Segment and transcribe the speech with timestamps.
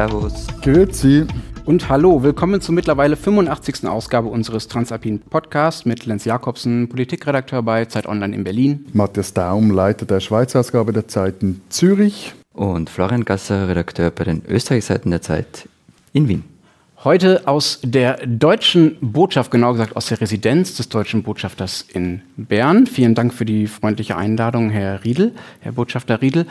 [0.00, 0.46] Servus.
[0.62, 1.26] Grüezi.
[1.66, 3.86] Und hallo, willkommen zur mittlerweile 85.
[3.86, 8.86] Ausgabe unseres Transalpin Podcasts mit Lenz Jakobsen, Politikredakteur bei Zeit Online in Berlin.
[8.94, 12.32] Matthias Daum, Leiter der Schweizer Ausgabe der Zeit in Zürich.
[12.54, 15.68] Und Florian Gasser, Redakteur bei den Österreichseiten der Zeit
[16.14, 16.44] in Wien.
[17.04, 22.86] Heute aus der deutschen Botschaft, genau gesagt aus der Residenz des deutschen Botschafters in Bern.
[22.86, 26.46] Vielen Dank für die freundliche Einladung, Herr Riedel, Herr Botschafter Riedel.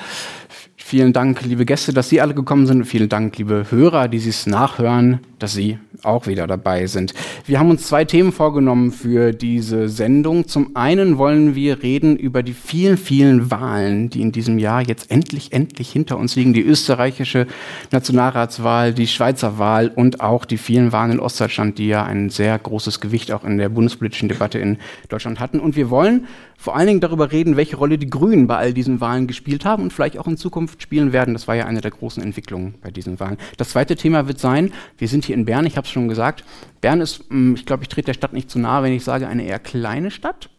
[0.89, 2.83] Vielen Dank, liebe Gäste, dass Sie alle gekommen sind.
[2.83, 7.13] Vielen Dank, liebe Hörer, die Sie es nachhören, dass Sie auch wieder dabei sind.
[7.45, 10.47] Wir haben uns zwei Themen vorgenommen für diese Sendung.
[10.47, 15.11] Zum einen wollen wir reden über die vielen, vielen Wahlen, die in diesem Jahr jetzt
[15.11, 16.53] endlich, endlich hinter uns liegen.
[16.53, 17.45] Die österreichische
[17.91, 22.57] Nationalratswahl, die Schweizer Wahl und auch die vielen Wahlen in Ostdeutschland, die ja ein sehr
[22.57, 25.59] großes Gewicht auch in der bundespolitischen Debatte in Deutschland hatten.
[25.59, 26.25] Und wir wollen
[26.59, 29.81] vor allen Dingen darüber reden, welche Rolle die Grünen bei all diesen Wahlen gespielt haben
[29.81, 31.33] und vielleicht auch in Zukunft spielen werden.
[31.33, 33.37] Das war ja eine der großen Entwicklungen bei diesen Wahlen.
[33.55, 36.43] Das zweite Thema wird sein, wir sind hier in Bern, ich habe es schon gesagt.
[36.81, 39.29] Bern ist, hm, ich glaube, ich trete der Stadt nicht zu nahe, wenn ich sage,
[39.29, 40.49] eine eher kleine Stadt.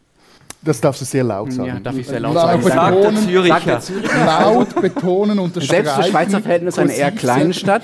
[0.63, 1.69] Das darfst du sehr laut sagen.
[1.69, 3.03] Ja, darf ich sehr laut laut sagen.
[3.03, 4.25] Betonen, Sagt der Züricher.
[4.25, 5.85] laut betonen, unterstreichen.
[5.85, 7.83] Selbst für Schweizer Verhältnisse eine eher kleine Stadt.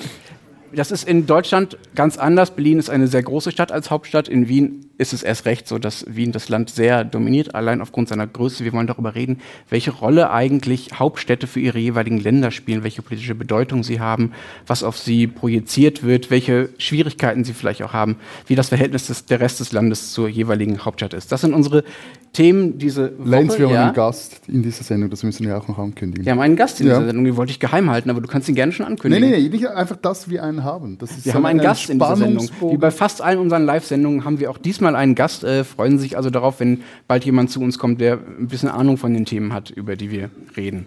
[0.74, 2.50] Das ist in Deutschland ganz anders.
[2.52, 4.28] Berlin ist eine sehr große Stadt als Hauptstadt.
[4.28, 8.08] In Wien ist es erst recht so, dass Wien das Land sehr dominiert, allein aufgrund
[8.08, 8.64] seiner Größe.
[8.64, 13.34] Wir wollen darüber reden, welche Rolle eigentlich Hauptstädte für ihre jeweiligen Länder spielen, welche politische
[13.34, 14.32] Bedeutung sie haben,
[14.66, 19.26] was auf sie projiziert wird, welche Schwierigkeiten sie vielleicht auch haben, wie das Verhältnis des,
[19.26, 21.30] der Rest des Landes zur jeweiligen Hauptstadt ist.
[21.32, 21.84] Das sind unsere
[22.32, 23.28] Themen diese Woche.
[23.28, 23.84] Lenz, wir haben ja.
[23.86, 26.24] einen Gast in dieser Sendung, das müssen wir auch noch ankündigen.
[26.26, 26.94] Wir haben einen Gast in Ja.
[26.94, 29.30] dieser Sendung, die wollte ich geheim halten, aber du kannst ihn gerne schon ankündigen.
[29.30, 30.98] nee, nee, nicht einfach, dass wir einen haben.
[30.98, 32.48] Das ist Wir haben einen ein Gast in dieser Sendung.
[32.60, 35.44] Wie bei fast allen unseren Live-Sendungen haben wir auch diesmal einen Gast.
[35.44, 38.68] Äh, freuen Sie sich also darauf, wenn bald jemand zu uns kommt, der ein bisschen
[38.68, 40.86] Ahnung von den Themen hat, über die wir reden.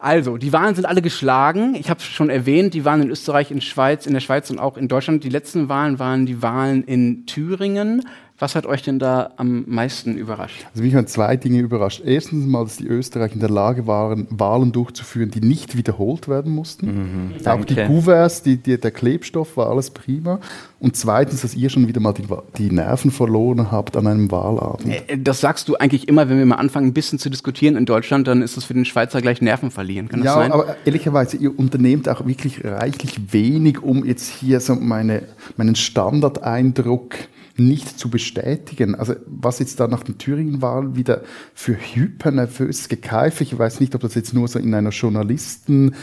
[0.00, 1.74] Also, die Wahlen sind alle geschlagen.
[1.74, 4.60] Ich habe es schon erwähnt, die Wahlen in Österreich, in Schweiz, in der Schweiz und
[4.60, 5.24] auch in Deutschland.
[5.24, 8.04] Die letzten Wahlen waren die Wahlen in Thüringen.
[8.40, 10.64] Was hat euch denn da am meisten überrascht?
[10.72, 12.02] Also mich haben zwei Dinge überrascht.
[12.04, 16.54] Erstens mal, dass die Österreicher in der Lage waren, Wahlen durchzuführen, die nicht wiederholt werden
[16.54, 17.34] mussten.
[17.36, 17.74] Auch danke.
[17.74, 20.38] die Kuverts, die, die, der Klebstoff war alles prima.
[20.78, 22.26] Und zweitens, dass ihr schon wieder mal die,
[22.58, 24.86] die Nerven verloren habt an einem Wahlabend.
[25.08, 27.86] Äh, Das sagst du eigentlich immer, wenn wir mal anfangen, ein bisschen zu diskutieren in
[27.86, 30.08] Deutschland, dann ist das für den Schweizer gleich Nerven verlieren.
[30.08, 30.52] Kann das Ja, sein?
[30.52, 35.22] aber ehrlicherweise, ihr unternehmt auch wirklich reichlich wenig, um jetzt hier so meine,
[35.56, 37.16] meinen Standardeindruck
[37.58, 38.94] nicht zu bestätigen.
[38.94, 41.22] Also was jetzt da nach den Thüringen-Wahlen wieder
[41.54, 45.94] für hypernervöses Gekeife, ich weiß nicht, ob das jetzt nur so in einer Journalisten-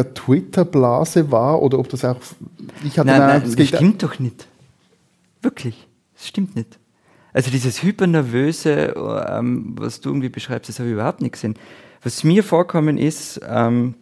[0.00, 2.16] Politiker-Twitter-Blase war oder ob das auch.
[2.84, 4.46] Ich hatte Nein, nein, das geht- stimmt doch nicht.
[5.42, 6.78] Wirklich, das stimmt nicht.
[7.32, 8.94] Also dieses hypernervöse,
[9.28, 11.54] ähm, was du irgendwie beschreibst, das habe ich überhaupt nicht gesehen.
[12.02, 13.94] Was mir vorkommen ist, ähm,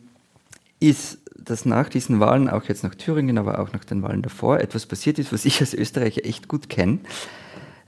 [0.81, 1.18] ist,
[1.50, 4.86] dass nach diesen Wahlen, auch jetzt nach Thüringen, aber auch nach den Wahlen davor, etwas
[4.86, 6.98] passiert ist, was ich als Österreicher echt gut kenne.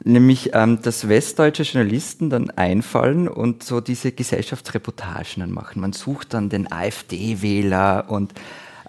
[0.03, 5.82] Nämlich, ähm, dass westdeutsche Journalisten dann einfallen und so diese Gesellschaftsreportagen dann machen.
[5.82, 8.32] Man sucht dann den AfD-Wähler und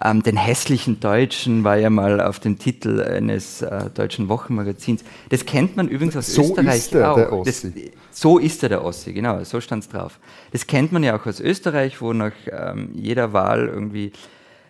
[0.04, 5.04] ähm, den hässlichen Deutschen war ja mal auf dem Titel eines äh, deutschen Wochenmagazins.
[5.28, 7.16] Das kennt man übrigens aus So Österreich ist er, auch.
[7.16, 7.72] der Ossi.
[7.72, 10.18] Das, so ist er, der Ossi, genau, so stand es drauf.
[10.50, 14.12] Das kennt man ja auch aus Österreich, wo nach ähm, jeder Wahl irgendwie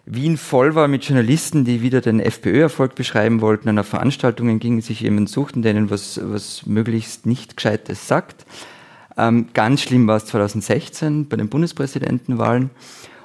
[0.05, 5.01] Wien voll war mit Journalisten, die wieder den FPÖ-Erfolg beschreiben wollten, auf Veranstaltungen gingen, sich
[5.01, 8.45] jemanden suchten, denen was, was möglichst nicht Gescheites sagt.
[9.17, 12.71] Ähm, ganz schlimm war es 2016 bei den Bundespräsidentenwahlen.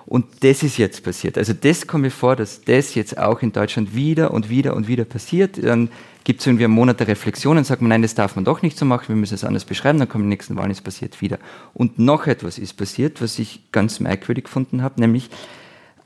[0.06, 1.38] Und das ist jetzt passiert.
[1.38, 4.88] Also das kommt mir vor, dass das jetzt auch in Deutschland wieder und wieder und
[4.88, 5.62] wieder passiert.
[5.62, 5.90] Dann
[6.24, 8.62] gibt es irgendwie einen Monat der Reflexion und sagt man, nein, das darf man doch
[8.62, 11.22] nicht so machen, wir müssen es anders beschreiben, dann kommen die nächsten Wahlen, es passiert
[11.22, 11.40] wieder.
[11.74, 15.30] Und noch etwas ist passiert, was ich ganz merkwürdig gefunden habe, nämlich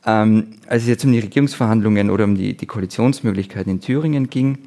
[0.06, 4.58] ähm, als es jetzt um die Regierungsverhandlungen oder um die, die Koalitionsmöglichkeiten in Thüringen ging,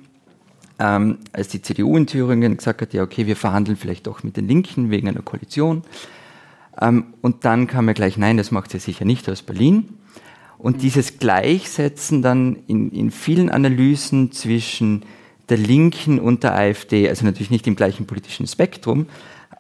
[0.79, 4.37] ähm, als die CDU in Thüringen gesagt hat, ja okay, wir verhandeln vielleicht doch mit
[4.37, 5.83] den Linken wegen einer Koalition.
[6.81, 9.89] Ähm, und dann kam ja gleich, nein, das macht sie sicher nicht aus Berlin.
[10.59, 15.05] Und dieses Gleichsetzen dann in, in vielen Analysen zwischen
[15.49, 19.07] der Linken und der AfD, also natürlich nicht im gleichen politischen Spektrum,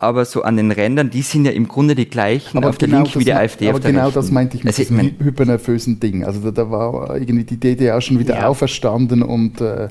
[0.04, 3.18] aber so an den Rändern, die sind ja im Grunde die gleichen auf der Linken
[3.20, 4.18] wie der me- AfD aber auf der genau Rechten.
[4.20, 6.24] das meinte ich mit Also, diesem hypernervösen Ding.
[6.24, 8.46] Also da, da war irgendwie die DDR schon wieder Ja.
[8.48, 9.88] auferstanden und äh,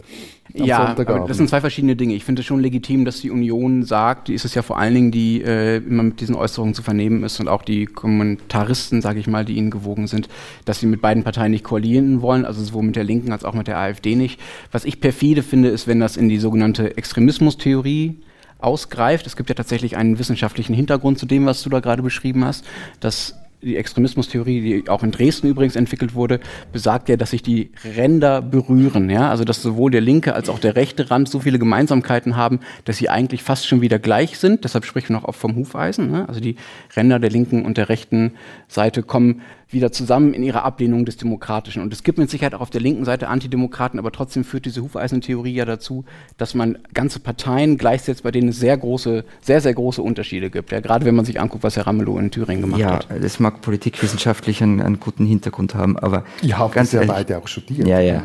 [0.59, 2.13] am Ja, aber das sind zwei verschiedene Dinge.
[2.13, 4.93] Ich finde es schon legitim, dass die Union sagt, die ist es ja vor allen
[4.93, 9.19] Dingen, die äh, immer mit diesen Äußerungen zu vernehmen ist und auch die Kommentaristen, sage
[9.19, 10.27] ich mal, die ihnen gewogen sind,
[10.65, 13.53] dass sie mit beiden Parteien nicht koalieren wollen, also sowohl mit der Linken als auch
[13.53, 14.39] mit der AfD nicht.
[14.71, 18.17] Was ich perfide finde, ist, wenn das in die sogenannte Extremismustheorie
[18.63, 19.27] ausgreift.
[19.27, 22.65] Es gibt ja tatsächlich einen wissenschaftlichen Hintergrund zu dem, was du da gerade beschrieben hast,
[22.99, 26.39] dass die Extremismustheorie, die auch in Dresden übrigens entwickelt wurde,
[26.71, 29.09] besagt ja, dass sich die Ränder berühren.
[29.09, 29.29] Ja?
[29.29, 32.97] Also dass sowohl der linke als auch der rechte Rand so viele Gemeinsamkeiten haben, dass
[32.97, 34.63] sie eigentlich fast schon wieder gleich sind.
[34.63, 36.11] Deshalb sprechen wir noch oft vom Hufeisen.
[36.11, 36.27] Ne?
[36.27, 36.57] Also die
[36.95, 38.33] Ränder der linken und der rechten
[38.67, 39.41] Seite kommen
[39.73, 41.81] wieder zusammen in ihrer Ablehnung des Demokratischen.
[41.81, 44.81] Und es gibt mit Sicherheit auch auf der linken Seite Antidemokraten, aber trotzdem führt diese
[44.81, 46.05] Hufeisentheorie ja dazu,
[46.37, 50.71] dass man ganze Parteien gleichsetzt, bei denen es sehr große, sehr, sehr große Unterschiede gibt.
[50.71, 53.07] Ja, gerade wenn man sich anguckt, was Herr Ramelow in Thüringen gemacht ja, hat.
[53.09, 56.23] Ja, das mag politikwissenschaftlich einen, einen, guten Hintergrund haben, aber.
[56.41, 57.87] Ich habe ganz ja beide auch studiert.
[57.87, 58.23] Ja, ja.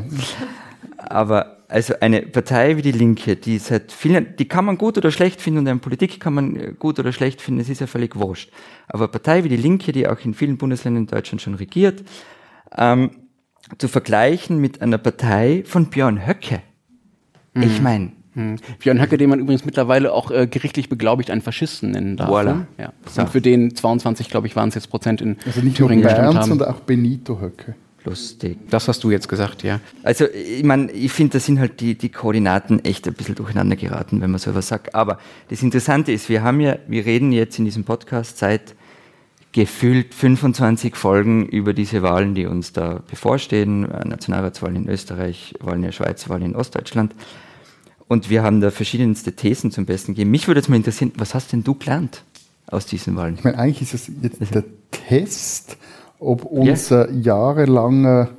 [0.96, 5.10] Aber also eine Partei wie die Linke, die seit vielen, die kann man gut oder
[5.10, 8.16] schlecht finden und eine Politik kann man gut oder schlecht finden, es ist ja völlig
[8.16, 8.50] wurscht.
[8.88, 12.04] Aber eine Partei wie die Linke, die auch in vielen Bundesländern in Deutschland schon regiert,
[12.76, 13.10] ähm,
[13.76, 16.62] zu vergleichen mit einer Partei von Björn Höcke.
[17.52, 17.62] Mhm.
[17.62, 18.56] Ich meine, hm.
[18.78, 22.30] Björn Höcke, den man übrigens mittlerweile auch äh, gerichtlich beglaubigt einen Faschisten nennen darf.
[22.30, 22.54] Voilà.
[22.54, 22.66] Ne?
[22.78, 22.92] Ja.
[23.04, 23.22] So.
[23.22, 26.14] Und für den 22, glaube ich, waren es jetzt Prozent in also nicht Thüringen nur
[26.14, 28.58] Bernd, sondern auch Benito Höcke lustig.
[28.70, 29.80] Das hast du jetzt gesagt, ja.
[30.02, 33.76] Also, ich meine, ich finde, da sind halt die, die Koordinaten echt ein bisschen durcheinander
[33.76, 34.94] geraten, wenn man so etwas sagt.
[34.94, 35.18] Aber
[35.48, 38.74] das Interessante ist, wir haben ja, wir reden jetzt in diesem Podcast seit
[39.52, 43.80] gefühlt 25 Folgen über diese Wahlen, die uns da bevorstehen.
[43.80, 47.14] Nationalratswahlen in Österreich, Wahlen in der Schweiz, Wahlen in Ostdeutschland.
[48.08, 50.30] Und wir haben da verschiedenste Thesen zum Besten gegeben.
[50.30, 52.24] Mich würde jetzt mal interessieren, was hast denn du gelernt
[52.66, 53.34] aus diesen Wahlen?
[53.34, 55.76] Ich meine, eigentlich ist es jetzt der Test,
[56.18, 57.20] ob unser yeah.
[57.20, 58.30] jahrelanger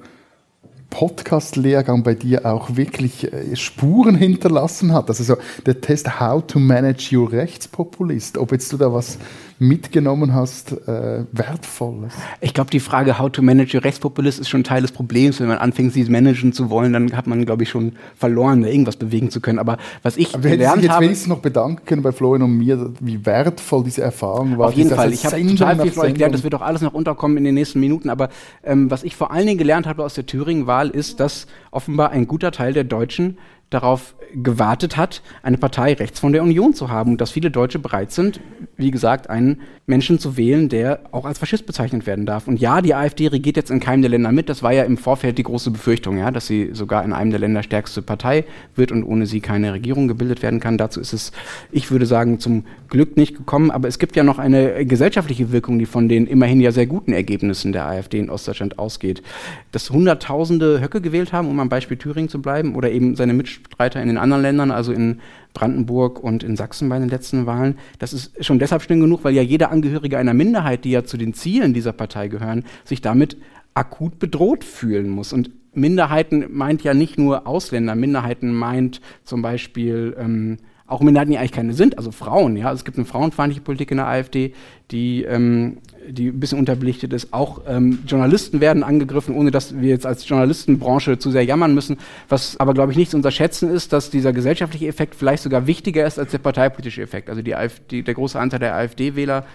[0.89, 5.09] Podcast-Lehrgang bei dir auch wirklich äh, Spuren hinterlassen hat.
[5.09, 9.19] Also so der Test How to Manage Your Rechtspopulist, ob jetzt du da was
[9.59, 12.13] mitgenommen hast, äh, Wertvolles?
[12.41, 15.39] Ich glaube, die Frage, how to manage a Rechtspopulist, ist schon Teil des Problems.
[15.39, 18.95] Wenn man anfängt, sie managen zu wollen, dann hat man, glaube ich, schon verloren, irgendwas
[18.95, 19.59] bewegen zu können.
[19.59, 20.87] Aber was ich Aber gelernt habe...
[20.87, 24.69] jetzt wenigstens noch bedanken können bei Florian und mir, wie wertvoll diese Erfahrung war.
[24.69, 25.13] Auf jeden Fall.
[25.13, 26.33] Ich habe total viel von gelernt.
[26.33, 28.09] Das wird auch alles noch unterkommen in den nächsten Minuten.
[28.09, 28.29] Aber
[28.63, 32.27] ähm, was ich vor allen Dingen gelernt habe aus der Thüringen-Wahl, ist, dass offenbar ein
[32.27, 33.37] guter Teil der Deutschen
[33.69, 37.79] darauf gewartet hat, eine Partei rechts von der Union zu haben und dass viele Deutsche
[37.79, 38.39] bereit sind,
[38.77, 42.47] wie gesagt, einen Menschen zu wählen, der auch als Faschist bezeichnet werden darf.
[42.47, 44.49] Und ja, die AfD regiert jetzt in keinem der Länder mit.
[44.49, 47.39] Das war ja im Vorfeld die große Befürchtung, ja, dass sie sogar in einem der
[47.39, 48.45] Länder stärkste Partei
[48.75, 50.77] wird und ohne sie keine Regierung gebildet werden kann.
[50.77, 51.31] Dazu ist es,
[51.71, 53.71] ich würde sagen, zum Glück nicht gekommen.
[53.71, 57.13] Aber es gibt ja noch eine gesellschaftliche Wirkung, die von den immerhin ja sehr guten
[57.13, 59.23] Ergebnissen der AfD in Ostdeutschland ausgeht.
[59.71, 63.58] Dass Hunderttausende Höcke gewählt haben, um am Beispiel Thüringen zu bleiben, oder eben seine Mitstreiter
[63.79, 65.19] in den anderen Ländern, also in
[65.53, 67.77] Brandenburg und in Sachsen bei den letzten Wahlen.
[67.97, 71.17] Das ist schon deshalb schlimm genug, weil ja jeder Angehörige einer Minderheit, die ja zu
[71.17, 73.37] den Zielen dieser Partei gehören, sich damit
[73.73, 75.33] akut bedroht fühlen muss.
[75.33, 80.57] Und Minderheiten meint ja nicht nur Ausländer, Minderheiten meint zum Beispiel ähm,
[80.87, 82.57] auch Minderheiten, die eigentlich keine sind, also Frauen.
[82.57, 84.53] Ja, also es gibt eine frauenfeindliche Politik in der AfD,
[84.91, 85.77] die, ähm,
[86.11, 87.33] die ein bisschen unterbelichtet ist.
[87.33, 91.97] Auch ähm, Journalisten werden angegriffen, ohne dass wir jetzt als Journalistenbranche zu sehr jammern müssen.
[92.27, 96.05] Was aber, glaube ich, nicht zu unterschätzen ist, dass dieser gesellschaftliche Effekt vielleicht sogar wichtiger
[96.05, 97.29] ist als der parteipolitische Effekt.
[97.29, 99.45] Also die AfD, der große Anteil der AfD-Wähler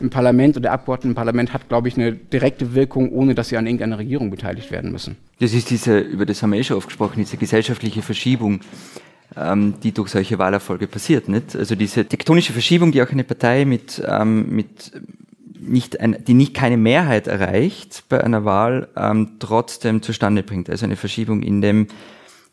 [0.00, 3.48] im Parlament oder der Abgeordneten im Parlament hat, glaube ich, eine direkte Wirkung, ohne dass
[3.48, 5.16] sie an irgendeiner Regierung beteiligt werden müssen.
[5.40, 8.60] Das ist diese, über das haben wir eh schon oft gesprochen, diese gesellschaftliche Verschiebung
[9.36, 11.28] ähm, die durch solche Wahlerfolge passiert.
[11.28, 11.56] Nicht?
[11.56, 14.92] Also diese tektonische Verschiebung, die auch eine Partei mit, ähm, mit
[15.60, 20.70] nicht ein, die nicht keine Mehrheit erreicht bei einer Wahl, ähm, trotzdem zustande bringt.
[20.70, 21.88] Also eine Verschiebung in dem,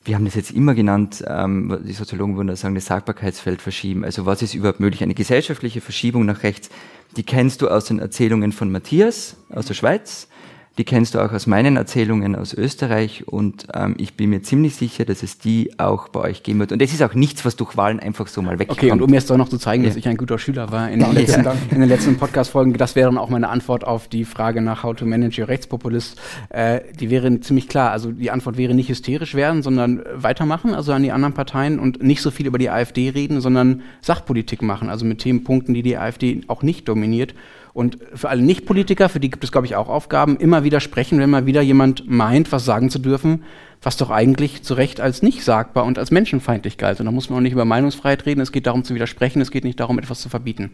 [0.05, 4.03] wir haben das jetzt immer genannt, ähm, die Soziologen würden da sagen, das Sagbarkeitsfeld verschieben.
[4.03, 5.03] Also was ist überhaupt möglich?
[5.03, 6.69] Eine gesellschaftliche Verschiebung nach rechts,
[7.15, 10.27] die kennst du aus den Erzählungen von Matthias aus der Schweiz,
[10.77, 14.75] die kennst du auch aus meinen Erzählungen aus Österreich und ähm, ich bin mir ziemlich
[14.75, 16.71] sicher, dass es die auch bei euch geben wird.
[16.71, 18.79] Und das ist auch nichts, was durch Wahlen einfach so mal wegkommt.
[18.79, 19.89] Okay, und um jetzt doch noch zu zeigen, ja.
[19.89, 21.55] dass ich ein guter Schüler war in, den letzten, ja.
[21.69, 24.95] in den letzten Podcast-Folgen, das wäre dann auch meine Antwort auf die Frage nach How
[24.95, 26.19] to Manage Your Rechtspopulist.
[26.49, 27.91] Äh, die wäre ziemlich klar.
[27.91, 32.01] Also die Antwort wäre nicht hysterisch werden, sondern weitermachen, also an die anderen Parteien und
[32.01, 35.97] nicht so viel über die AfD reden, sondern Sachpolitik machen, also mit Themenpunkten, die die
[35.97, 37.35] AfD auch nicht dominiert.
[37.73, 41.19] Und für alle Nicht-Politiker, für die gibt es, glaube ich, auch Aufgaben, immer wieder sprechen,
[41.19, 43.43] wenn mal wieder jemand meint, was sagen zu dürfen,
[43.81, 46.99] was doch eigentlich zu Recht als nicht sagbar und als menschenfeindlich galt.
[46.99, 49.49] Und da muss man auch nicht über Meinungsfreiheit reden, es geht darum zu widersprechen, es
[49.49, 50.71] geht nicht darum, etwas zu verbieten.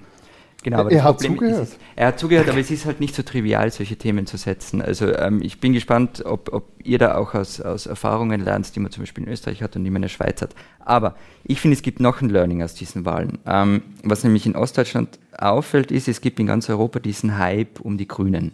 [0.62, 1.64] Genau, aber er hat Problem zugehört.
[1.64, 4.82] Ist, er hat zugehört, aber es ist halt nicht so trivial, solche Themen zu setzen.
[4.82, 8.80] Also ähm, ich bin gespannt, ob, ob ihr da auch aus, aus Erfahrungen lernt, die
[8.82, 10.54] man zum Beispiel in Österreich hat und die man in der Schweiz hat.
[10.80, 13.40] Aber ich finde, es gibt noch ein Learning aus diesen Wahlen.
[13.46, 17.98] Ähm, was nämlich in Ostdeutschland auffällt, ist, es gibt in ganz Europa diesen Hype um
[17.98, 18.52] die Grünen.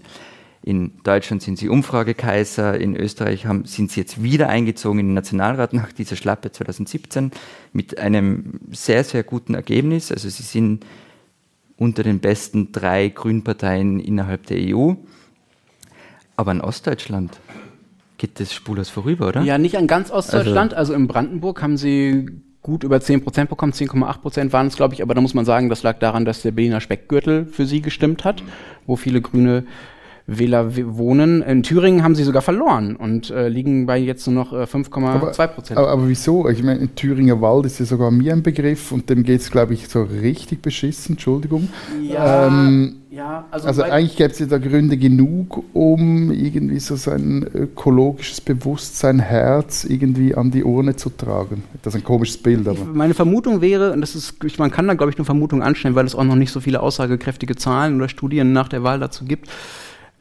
[0.62, 5.14] In Deutschland sind sie Umfragekaiser, in Österreich haben, sind sie jetzt wieder eingezogen in den
[5.14, 7.32] Nationalrat nach dieser Schlappe 2017
[7.72, 10.12] mit einem sehr, sehr guten Ergebnis.
[10.12, 10.84] Also sie sind
[11.78, 14.94] unter den besten drei Grünparteien innerhalb der EU.
[16.36, 17.40] Aber in Ostdeutschland
[18.18, 19.42] geht das spurlos vorüber, oder?
[19.42, 20.74] Ja, nicht an ganz Ostdeutschland.
[20.74, 24.76] Also, also in Brandenburg haben sie gut über 10 Prozent bekommen, 10,8 Prozent waren es,
[24.76, 25.04] glaube ich.
[25.04, 28.26] Aber da muss man sagen, das lag daran, dass der Berliner Speckgürtel für sie gestimmt
[28.26, 28.42] hat,
[28.88, 29.66] wo viele Grüne
[30.28, 31.44] Wähler wohnen.
[31.44, 35.48] In Thüringen haben sie sogar verloren und äh, liegen bei jetzt nur noch äh, 5,2
[35.48, 35.78] Prozent.
[35.78, 36.50] Aber, aber, wieso?
[36.50, 39.76] Ich meine, Thüringer Wald ist ja sogar mir ein Begriff und dem geht es, glaube
[39.76, 41.70] ich, so richtig beschissen, Entschuldigung.
[42.02, 46.96] Ja, ähm, ja also, also eigentlich gäbe es ja da Gründe genug, um irgendwie so
[46.96, 51.64] sein ökologisches Bewusstsein, Herz irgendwie an die Urne zu tragen.
[51.84, 52.84] Das ist ein komisches Bild, aber.
[52.84, 56.08] Meine Vermutung wäre, und das ist, man kann da, glaube ich, nur Vermutung anstellen, weil
[56.08, 59.50] es auch noch nicht so viele aussagekräftige Zahlen oder Studien nach der Wahl dazu gibt,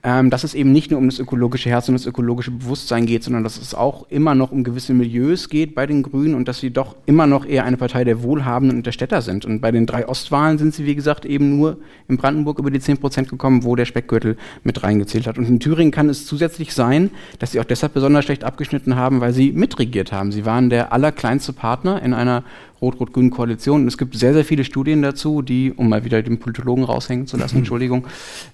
[0.06, 3.24] ähm, dass es eben nicht nur um das ökologische Herz und das ökologische Bewusstsein geht,
[3.24, 6.60] sondern dass es auch immer noch um gewisse Milieus geht bei den Grünen und dass
[6.60, 9.46] sie doch immer noch eher eine Partei der Wohlhabenden und der Städter sind.
[9.46, 12.80] Und bei den drei Ostwahlen sind sie, wie gesagt, eben nur in Brandenburg über die
[12.80, 15.38] 10 Prozent gekommen, wo der Speckgürtel mit reingezählt hat.
[15.38, 19.22] Und in Thüringen kann es zusätzlich sein, dass sie auch deshalb besonders schlecht abgeschnitten haben,
[19.22, 20.32] weil sie mitregiert haben.
[20.32, 22.44] Sie waren der allerkleinste Partner in einer
[22.84, 23.82] rot-rot-grünen Koalition.
[23.82, 27.26] Und es gibt sehr, sehr viele Studien dazu, die, um mal wieder den Politologen raushängen
[27.26, 28.06] zu lassen, Entschuldigung,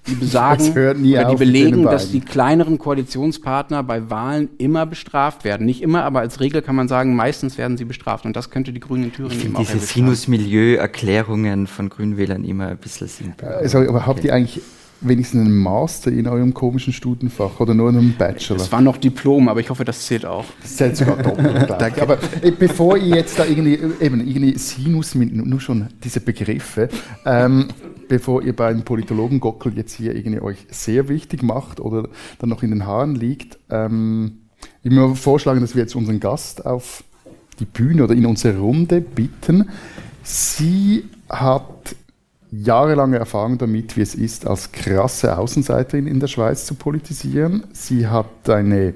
[0.07, 5.65] die besagen, oder die belegen, dass die kleineren Koalitionspartner bei Wahlen immer bestraft werden.
[5.65, 8.25] Nicht immer, aber als Regel kann man sagen, meistens werden sie bestraft.
[8.25, 12.77] Und das könnte die Grünen in Thüringen eben auch Diese Sinus-Milieu-Erklärungen von Grünwählern immer ein
[12.77, 13.47] bisschen simpel.
[13.47, 14.61] Also, aber habt ihr eigentlich
[15.01, 18.57] wenigstens einen Master in eurem komischen Studienfach oder nur einen Bachelor?
[18.57, 20.45] Es war noch Diplom, aber ich hoffe, das zählt auch.
[20.61, 21.69] Das zählt sogar doppelt.
[21.79, 22.01] Danke.
[22.01, 26.89] Aber äh, bevor ihr jetzt da irgendwie, eben, irgendwie Sinus, mit, nur schon diese Begriffe,
[27.25, 27.67] ähm,
[28.07, 32.63] bevor ihr beim Politologen Gockel jetzt hier irgendwie euch sehr wichtig macht oder dann noch
[32.63, 34.37] in den Haaren liegt, ähm,
[34.83, 37.03] ich würde vorschlagen, dass wir jetzt unseren Gast auf
[37.59, 39.69] die Bühne oder in unsere Runde bitten.
[40.23, 41.95] Sie hat
[42.51, 47.63] jahrelange Erfahrung damit, wie es ist, als krasse Außenseiterin in der Schweiz zu politisieren.
[47.71, 48.93] Sie hat eine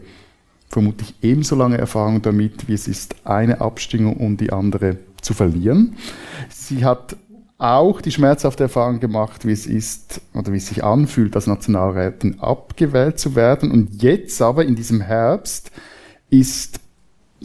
[0.70, 5.96] vermutlich ebenso lange Erfahrung damit, wie es ist, eine Abstimmung und die andere zu verlieren.
[6.50, 7.16] Sie hat
[7.58, 12.42] auch die schmerzhafte Erfahrung gemacht, wie es ist oder wie es sich anfühlt, als Nationalrätin
[12.42, 13.72] abgewählt zu werden.
[13.72, 15.72] Und jetzt aber in diesem Herbst
[16.30, 16.82] ist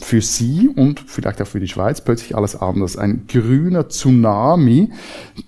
[0.03, 2.97] für sie und vielleicht auch für die Schweiz plötzlich alles anders.
[2.97, 4.91] Ein grüner Tsunami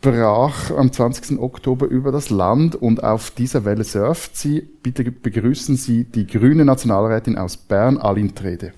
[0.01, 1.39] brach am 20.
[1.39, 4.61] Oktober über das Land und auf dieser Welle surft sie.
[4.61, 8.73] Bitte begrüßen Sie die grüne Nationalrätin aus Bern, Aline Trede.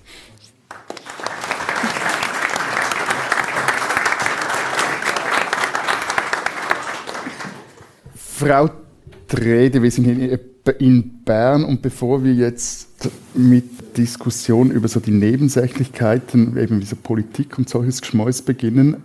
[8.14, 8.68] Frau
[9.28, 10.38] Trede, wir sind hier
[10.78, 16.96] in Bern und bevor wir jetzt mit Diskussion über so die Nebensächlichkeiten, eben wie so
[16.96, 18.96] Politik und solches Geschmäus beginnen,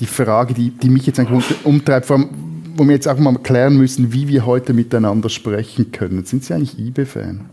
[0.00, 2.28] die Frage, die, die mich jetzt eigentlich umtreibt, vor allem,
[2.76, 6.24] wo wir jetzt auch mal klären müssen, wie wir heute miteinander sprechen können.
[6.24, 7.46] Sind Sie eigentlich IB-Fan?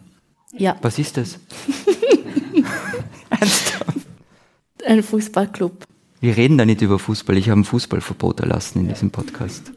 [0.58, 0.76] Ja.
[0.82, 1.40] Was ist das?
[4.86, 5.86] Ein Fußballclub.
[6.20, 7.38] Wir reden da nicht über Fußball.
[7.38, 9.72] Ich habe ein Fußballverbot erlassen in diesem Podcast.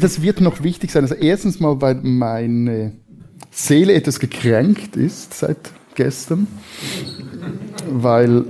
[0.00, 1.02] Das wird noch wichtig sein.
[1.02, 2.92] Also erstens mal, weil meine
[3.50, 6.46] Seele etwas gekränkt ist seit gestern,
[7.90, 8.44] weil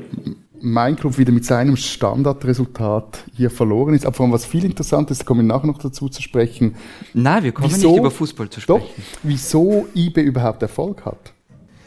[0.60, 4.04] mein Club wieder mit seinem Standardresultat hier verloren ist.
[4.04, 6.76] Aber was viel interessantes, da kommen wir nachher noch dazu zu sprechen.
[7.14, 8.80] Nein, wir kommen wieso, nicht über Fußball zu sprechen.
[8.80, 11.32] Doch, wieso IBE überhaupt Erfolg hat.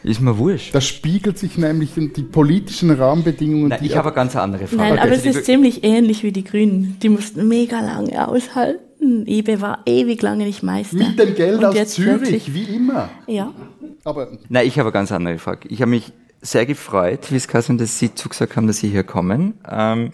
[0.02, 0.74] Ist mir wurscht.
[0.74, 3.68] Das spiegelt sich nämlich in die politischen Rahmenbedingungen.
[3.68, 4.82] Nein, ich habe eine ganz andere Frage.
[4.82, 5.28] Nein, aber okay.
[5.28, 6.96] es ist ziemlich ähnlich wie die Grünen.
[7.00, 8.80] Die mussten mega lange aushalten.
[9.02, 10.96] IBE war ewig lange nicht Meister.
[10.96, 13.10] Mit dem Geld aus Zürich, wie immer.
[13.26, 13.52] Ja.
[14.04, 15.68] Aber Nein, ich habe eine ganz andere Frage.
[15.68, 19.04] Ich habe mich sehr gefreut, wie es Kassen, dass Sie zugesagt haben, dass Sie hier
[19.04, 19.54] kommen.
[19.68, 20.12] Ähm,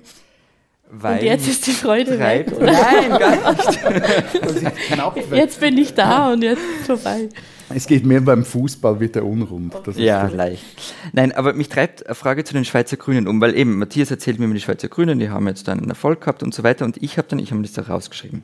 [0.90, 2.72] und jetzt ist die Freude weg, oder?
[2.72, 5.32] Nein, gar nicht.
[5.32, 7.28] jetzt bin ich da und jetzt ist vorbei.
[7.68, 9.74] Es geht mehr beim Fußball, wird der unrund.
[9.96, 10.64] ja, leicht.
[11.12, 14.38] Nein, aber mich treibt eine Frage zu den Schweizer Grünen um, weil eben Matthias erzählt
[14.38, 16.86] mir über die Schweizer Grünen, die haben jetzt dann einen Erfolg gehabt und so weiter
[16.86, 18.42] und ich habe dann, ich habe das da rausgeschrieben.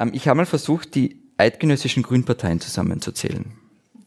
[0.00, 3.52] Ähm, ich habe mal versucht, die eidgenössischen Grünparteien zusammenzuzählen.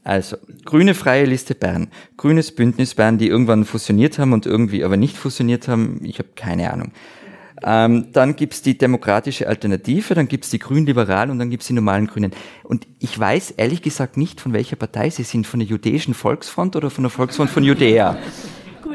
[0.03, 0.35] Also,
[0.65, 5.15] Grüne Freie Liste Bern, Grünes Bündnis Bern, die irgendwann fusioniert haben und irgendwie aber nicht
[5.15, 6.91] fusioniert haben, ich habe keine Ahnung.
[7.65, 12.07] Ähm, dann gibt's die demokratische Alternative, dann gibt's die Grünliberalen und dann gibt's die normalen
[12.07, 12.33] Grünen.
[12.63, 16.75] Und ich weiß ehrlich gesagt nicht, von welcher Partei sie sind, von der Jüdischen Volksfront
[16.75, 18.17] oder von der Volksfront von Judäa.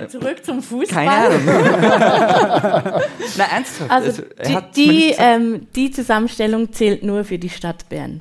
[0.00, 1.04] Gut, zurück zum Fußball.
[1.04, 1.40] Keine Ahnung.
[3.36, 3.90] Na, ernsthaft.
[3.90, 8.20] Also, also die, die, ähm, die Zusammenstellung zählt nur für die Stadt Bern.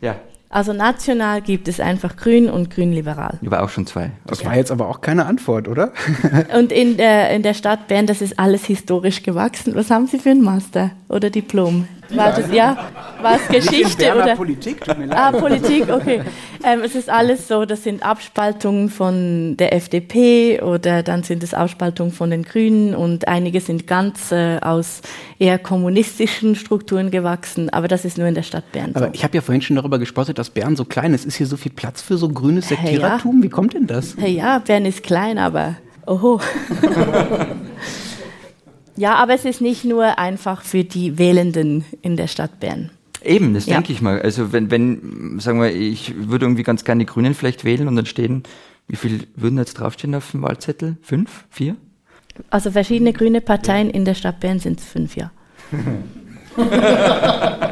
[0.00, 0.16] Ja.
[0.52, 3.38] Also national gibt es einfach Grün und Grünliberal.
[3.40, 4.06] Über auch schon zwei.
[4.06, 4.12] Okay.
[4.26, 5.92] Das war jetzt aber auch keine Antwort, oder?
[6.58, 9.76] und in der, in der Stadt Bern, das ist alles historisch gewachsen.
[9.76, 11.86] Was haben Sie für ein Master oder Diplom?
[12.14, 12.76] War das, ja,
[13.22, 14.36] war es Geschichte oder?
[14.36, 15.18] Politik, tut mir leid.
[15.18, 16.22] Ah, Politik, okay.
[16.64, 21.54] Ähm, es ist alles so, das sind Abspaltungen von der FDP oder dann sind es
[21.54, 25.00] Abspaltungen von den Grünen und einige sind ganz äh, aus
[25.38, 29.04] eher kommunistischen Strukturen gewachsen, aber das ist nur in der Stadt Bern so.
[29.04, 31.24] Aber ich habe ja vorhin schon darüber gespottet, dass Bern so klein ist.
[31.24, 33.42] Ist hier so viel Platz für so grünes Sektierertum?
[33.42, 34.16] Wie kommt denn das?
[34.18, 35.76] Ja, Bern ist klein, aber
[36.06, 36.40] oho.
[39.00, 42.90] ja, aber es ist nicht nur einfach für die Wählenden in der Stadt Bern.
[43.24, 43.76] Eben, das Ja.
[43.76, 44.20] denke ich mal.
[44.20, 47.96] Also wenn, wenn, sagen wir, ich würde irgendwie ganz gerne die Grünen vielleicht wählen und
[47.96, 48.42] dann stehen,
[48.88, 50.98] wie viel würden jetzt draufstehen auf dem Wahlzettel?
[51.00, 51.46] Fünf?
[51.48, 51.76] Vier?
[52.50, 55.30] Also verschiedene grüne Parteien in der Stadt Bern sind es fünf, ja.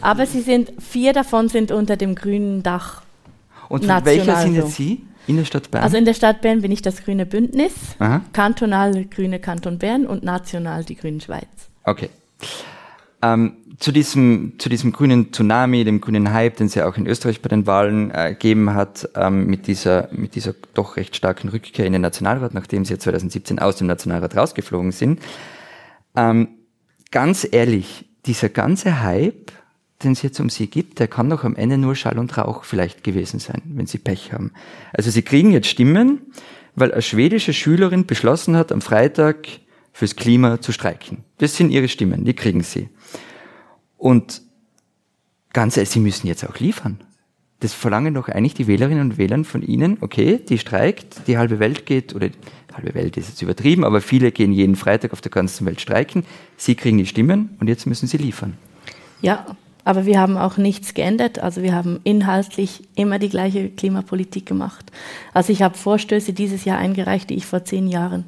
[0.00, 3.02] aber sie sind, vier davon sind unter dem grünen Dach.
[3.68, 5.82] Und welcher sind jetzt Sie in der Stadt Bern?
[5.82, 8.22] Also in der Stadt Bern bin ich das grüne Bündnis, Aha.
[8.32, 11.48] kantonal grüne Kanton Bern und national die Grünen Schweiz.
[11.84, 12.10] Okay.
[13.22, 17.06] Ähm, zu, diesem, zu diesem grünen Tsunami, dem grünen Hype, den es ja auch in
[17.06, 21.48] Österreich bei den Wahlen äh, gegeben hat, ähm, mit, dieser, mit dieser doch recht starken
[21.48, 25.20] Rückkehr in den Nationalrat, nachdem sie ja 2017 aus dem Nationalrat rausgeflogen sind.
[26.16, 26.48] Ähm,
[27.10, 29.52] ganz ehrlich, dieser ganze Hype,
[30.02, 32.64] den es jetzt um sie gibt, der kann doch am Ende nur Schall und Rauch
[32.64, 34.52] vielleicht gewesen sein, wenn sie Pech haben.
[34.92, 36.20] Also sie kriegen jetzt Stimmen,
[36.74, 39.48] weil eine schwedische Schülerin beschlossen hat, am Freitag
[39.92, 41.24] fürs Klima zu streiken.
[41.38, 42.88] Das sind ihre Stimmen, die kriegen sie.
[43.98, 44.42] Und
[45.52, 46.98] ganz ehrlich, sie müssen jetzt auch liefern.
[47.60, 49.98] Das verlangen doch eigentlich die Wählerinnen und Wähler von Ihnen.
[50.00, 54.00] Okay, die streikt, die halbe Welt geht, oder die halbe Welt ist jetzt übertrieben, aber
[54.00, 56.24] viele gehen jeden Freitag auf der ganzen Welt streiken.
[56.56, 58.58] Sie kriegen die Stimmen und jetzt müssen sie liefern.
[59.20, 61.38] Ja, aber wir haben auch nichts geändert.
[61.38, 64.92] Also wir haben inhaltlich immer die gleiche Klimapolitik gemacht.
[65.34, 68.24] Also ich habe Vorstöße dieses Jahr eingereicht, die ich vor zehn Jahren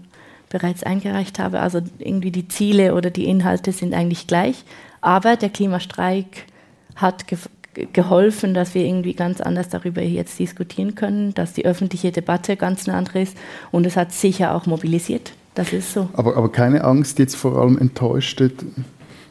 [0.51, 1.61] bereits eingereicht habe.
[1.61, 4.65] Also irgendwie die Ziele oder die Inhalte sind eigentlich gleich.
[5.01, 6.47] Aber der Klimastreik
[6.97, 7.39] hat ge
[7.93, 12.89] geholfen, dass wir irgendwie ganz anders darüber jetzt diskutieren können, dass die öffentliche Debatte ganz
[12.89, 13.37] eine andere ist.
[13.73, 15.33] Und es hat sicher auch mobilisiert.
[15.57, 16.09] Das ist so.
[16.13, 18.53] Aber, aber keine Angst, jetzt vor allem enttäuschte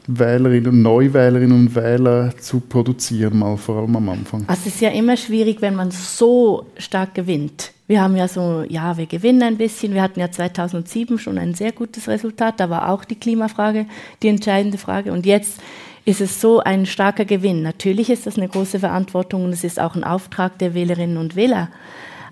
[0.07, 4.43] Wählerinnen und Neuwählerinnen und Wähler zu produzieren, mal vor allem am Anfang.
[4.47, 7.71] Also es ist ja immer schwierig, wenn man so stark gewinnt.
[7.87, 9.93] Wir haben ja so, ja, wir gewinnen ein bisschen.
[9.93, 12.59] Wir hatten ja 2007 schon ein sehr gutes Resultat.
[12.59, 13.85] Da war auch die Klimafrage
[14.21, 15.11] die entscheidende Frage.
[15.11, 15.59] Und jetzt
[16.05, 17.61] ist es so ein starker Gewinn.
[17.61, 21.35] Natürlich ist das eine große Verantwortung und es ist auch ein Auftrag der Wählerinnen und
[21.35, 21.69] Wähler.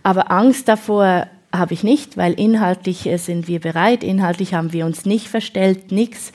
[0.03, 4.03] Aber Angst davor habe ich nicht, weil inhaltlich äh, sind wir bereit.
[4.03, 6.31] Inhaltlich haben wir uns nicht verstellt, nichts.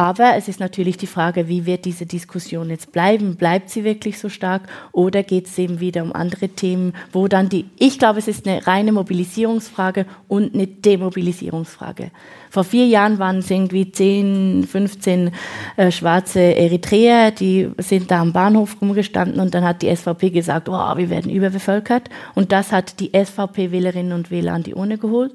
[0.00, 3.36] Aber es ist natürlich die Frage, wie wird diese Diskussion jetzt bleiben?
[3.36, 7.50] Bleibt sie wirklich so stark oder geht es eben wieder um andere Themen, wo dann
[7.50, 12.12] die, ich glaube, es ist eine reine Mobilisierungsfrage und eine Demobilisierungsfrage.
[12.48, 15.32] Vor vier Jahren waren es irgendwie 10, 15
[15.76, 20.70] äh, schwarze Eritreer, die sind da am Bahnhof rumgestanden und dann hat die SVP gesagt,
[20.70, 22.08] oh, wir werden überbevölkert.
[22.34, 25.34] Und das hat die SVP-Wählerinnen und Wähler an die Urne geholt.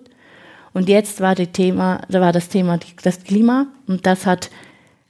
[0.76, 4.50] Und jetzt war, die Thema, da war das Thema das Klima und das hat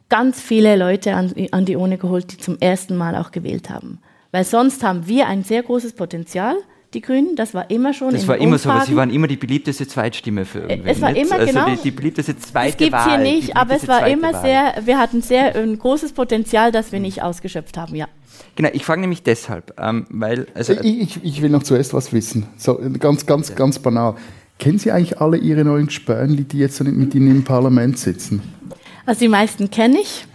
[0.09, 3.97] ganz viele Leute an, an die Urne geholt, die zum ersten Mal auch gewählt haben.
[4.31, 6.55] Weil sonst haben wir ein sehr großes Potenzial,
[6.93, 8.97] die Grünen, das war immer schon Das in war immer so, aber sie Umfragen.
[8.97, 10.85] waren immer die beliebteste Zweitstimme für irgendwen.
[10.85, 13.73] es war immer also genau- die, die beliebteste zweite Das gibt es hier nicht, aber
[13.75, 14.41] es war immer Wahl.
[14.43, 18.07] sehr, wir hatten sehr ein großes Potenzial, das wir nicht ausgeschöpft haben, ja.
[18.55, 22.13] Genau, ich frage nämlich deshalb, ähm, weil, also, Ich, ich, ich will noch zuerst was
[22.13, 22.45] wissen.
[22.55, 24.15] So, ganz, ganz, ganz banal.
[24.59, 28.41] Kennen Sie eigentlich alle Ihre neuen Spörnli, die jetzt mit Ihnen im Parlament sitzen?
[29.05, 30.25] Also die meisten kenne ich.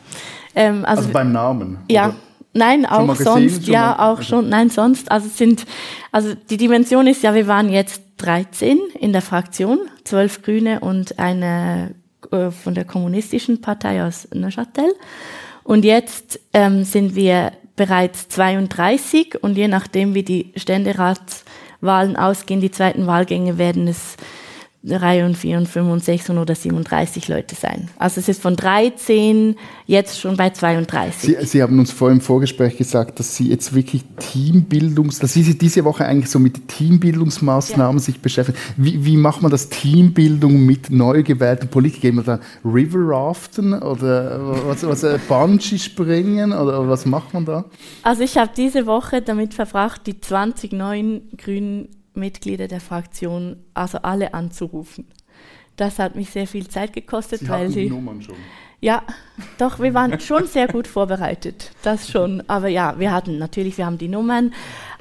[0.55, 1.79] Ähm, also, Also beim Namen?
[1.89, 2.17] ja, oder?
[2.53, 5.11] nein, auch gesehen, sonst, ja, mal- auch schon, nein, sonst.
[5.11, 5.65] Also sind,
[6.13, 11.19] also die Dimension ist ja, wir waren jetzt 13 in der Fraktion, zwölf Grüne und
[11.19, 11.95] eine
[12.31, 14.93] äh, von der kommunistischen Partei aus Neuchâtel.
[15.65, 20.53] Und jetzt ähm, sind wir bereits 32 und je nachdem, wie die
[21.81, 24.17] Ständeratswahlen ausgehen, die zweiten Wahlgänge werden es
[24.83, 27.91] drei und vier und fünf und sechs und oder 37 Leute sein.
[27.99, 31.21] Also es ist von 13 jetzt schon bei 32.
[31.21, 35.43] Sie, Sie haben uns vorhin im Vorgespräch gesagt, dass Sie jetzt wirklich Teambildungs, dass Sie
[35.43, 38.59] sich diese Woche eigentlich so mit Teambildungsmaßnahmen sich beschäftigen.
[38.79, 42.01] Wie, wie macht man das Teambildung mit neu gewählten Politikern?
[42.01, 47.45] Gehen wir da River Raften oder was, was, äh, Bungee springen oder was macht man
[47.45, 47.67] da?
[48.03, 53.99] Also ich habe diese Woche damit verbracht, die 20 neuen grünen Mitglieder der Fraktion, also
[53.99, 55.07] alle anzurufen.
[55.77, 57.89] Das hat mich sehr viel Zeit gekostet, weil sie.
[57.89, 58.35] Nummern schon.
[58.83, 59.03] Ja,
[59.59, 61.73] doch, wir waren schon sehr gut vorbereitet.
[61.83, 62.43] Das schon.
[62.49, 64.55] Aber ja, wir hatten natürlich, wir haben die Nummern.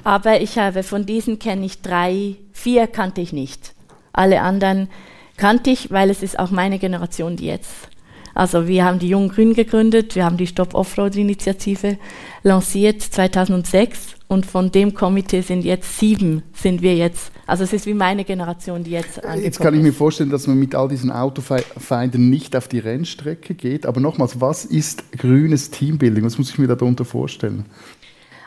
[0.04, 3.74] Aber ich habe von diesen kenne ich drei, vier kannte ich nicht.
[4.12, 4.88] Alle anderen
[5.36, 7.88] kannte ich, weil es ist auch meine Generation, die jetzt
[8.34, 11.98] Also wir haben die Jungen Grünen gegründet, wir haben die Stop Offroad-Initiative
[12.42, 17.86] lanciert 2006 und von dem Komitee sind jetzt sieben, sind wir jetzt, also es ist
[17.86, 21.10] wie meine Generation, die jetzt Jetzt kann ich mir vorstellen, dass man mit all diesen
[21.10, 26.24] Autofeinden nicht auf die Rennstrecke geht, aber nochmals, was ist grünes Teambuilding?
[26.24, 27.64] Was muss ich mir darunter vorstellen?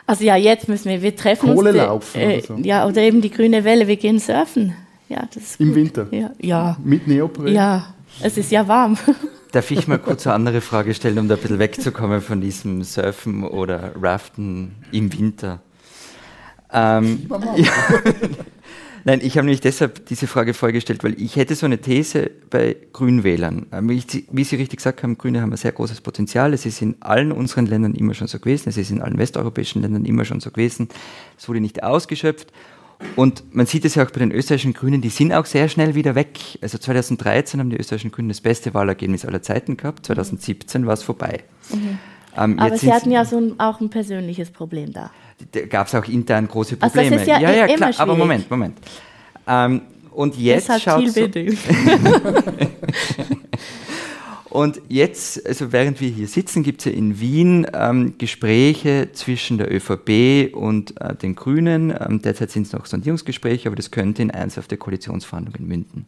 [0.06, 1.78] Also ja, jetzt müssen wir, wir treffen Kohle uns.
[1.78, 2.54] laufen äh, oder so.
[2.62, 4.74] Ja, oder eben die grüne Welle, wir gehen surfen.
[5.10, 5.76] Ja, das ist Im gut.
[5.76, 6.06] Winter?
[6.10, 7.48] Ja, ja, Mit Neopren?
[7.48, 8.96] ja, es ist ja warm.
[9.52, 12.82] Darf ich mal kurz eine andere Frage stellen, um da ein bisschen wegzukommen von diesem
[12.82, 15.60] Surfen oder Raften im Winter?
[16.74, 17.70] Ähm, ja.
[19.06, 22.74] Nein, ich habe nämlich deshalb diese Frage vorgestellt, weil ich hätte so eine These bei
[22.94, 23.66] Grünwählern.
[23.70, 26.54] Ähm, Wie, Sie richtig gesagt haben, Grüne haben ein sehr großes Potenzial.
[26.54, 28.70] Es ist in allen unseren Ländern immer schon so gewesen.
[28.70, 30.88] Es ist in allen westeuropäischen Ländern immer schon so gewesen.
[31.38, 32.50] Es wurde nicht ausgeschöpft.
[33.16, 35.94] Und man sieht es ja auch bei den österreichischen Grünen, die sind auch sehr schnell
[35.94, 36.38] wieder weg.
[36.62, 41.02] Also 2013 haben die österreichischen Grünen das beste Wahlergebnis aller Zeiten gehabt, 2017 war es
[41.02, 41.44] vorbei.
[42.36, 45.10] Ähm, Aber Sie hatten ja so ein, auch ein persönliches Problem da.
[45.52, 47.16] Da gab es auch intern große Also das Probleme.
[47.22, 47.44] ist ja i-
[47.74, 48.18] immer klar, aber schwierig.
[48.18, 48.78] Moment, Moment.
[49.46, 51.20] Ähm, und jetzt schaut so,
[54.50, 59.58] und jetzt, also während wir hier sitzen, gibt es ja in Wien ähm, Gespräche zwischen
[59.58, 61.90] der ÖVP und äh, den Grünen.
[61.98, 66.06] Ähm, derzeit sind es noch Sondierungsgespräche, aber das könnte in ernsthafte Koalitionsverhandlungen münden.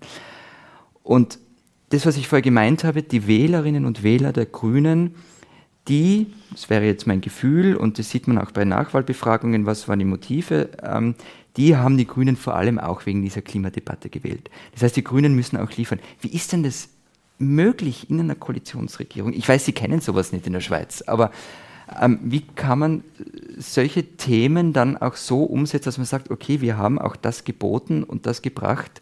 [1.02, 1.38] Und
[1.88, 5.14] das, was ich vorher gemeint habe, die Wählerinnen und Wähler der Grünen,
[5.88, 9.98] die, das wäre jetzt mein Gefühl, und das sieht man auch bei Nachwahlbefragungen, was waren
[9.98, 11.14] die Motive, ähm,
[11.56, 14.50] die haben die Grünen vor allem auch wegen dieser Klimadebatte gewählt.
[14.72, 16.00] Das heißt, die Grünen müssen auch liefern.
[16.20, 16.88] Wie ist denn das
[17.38, 19.32] möglich in einer Koalitionsregierung?
[19.32, 21.30] Ich weiß, Sie kennen sowas nicht in der Schweiz, aber
[22.00, 23.04] ähm, wie kann man
[23.56, 28.02] solche Themen dann auch so umsetzen, dass man sagt, okay, wir haben auch das geboten
[28.02, 29.00] und das gebracht,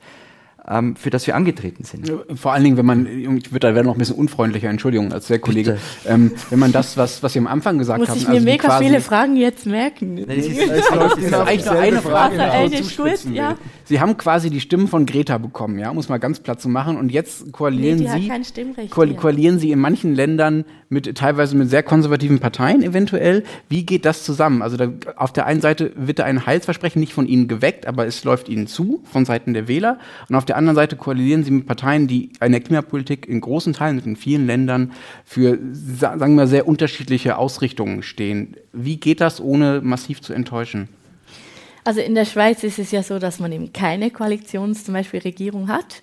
[0.97, 2.11] für das wir angetreten sind?
[2.37, 5.27] Vor allen Dingen, wenn man, ich würde da werden noch ein bisschen unfreundlicher, Entschuldigung, als
[5.27, 8.27] der Kollege, ähm, wenn man das, was, was Sie am Anfang gesagt Muss haben, ich
[8.29, 10.15] mir also mega viele Fragen jetzt merken.
[10.15, 13.35] Nein, das ist, Es läuft Das ist eigentlich nur eine Frage, das ist gut, will.
[13.35, 13.57] ja.
[13.85, 16.71] Sie haben quasi die Stimmen von Greta bekommen, ja, um es mal ganz platt zu
[16.71, 16.97] machen.
[16.97, 19.17] Und jetzt koalieren Nee, die hat Sie, kein Stimmrecht koal hier.
[19.17, 20.65] koalieren Sie in manchen Ländern
[20.95, 23.45] mit teilweise mit sehr konservativen Parteien eventuell.
[23.69, 24.63] Wie geht das zusammen?
[24.63, 28.07] Also da, auf der einen Seite wird da ein Heilsversprechen nicht von Ihnen geweckt, aber
[28.07, 29.99] es läuft Ihnen zu von Seiten der Wähler.
[30.31, 33.75] Und auf der anderen Seite koalieren Sie mit Parteien, die in der Klimapolitik in großen
[33.75, 34.93] Teilen, in vielen Ländern
[35.27, 38.57] für, sa- sagen wir, sehr unterschiedliche Ausrichtungen stehen.
[38.73, 40.89] Wie geht das, ohne massiv zu enttäuschen?
[41.85, 45.21] Also in der Schweiz ist es ja so, dass man eben keine Koalitions-, zum Beispiel
[45.21, 46.03] Regierung hat.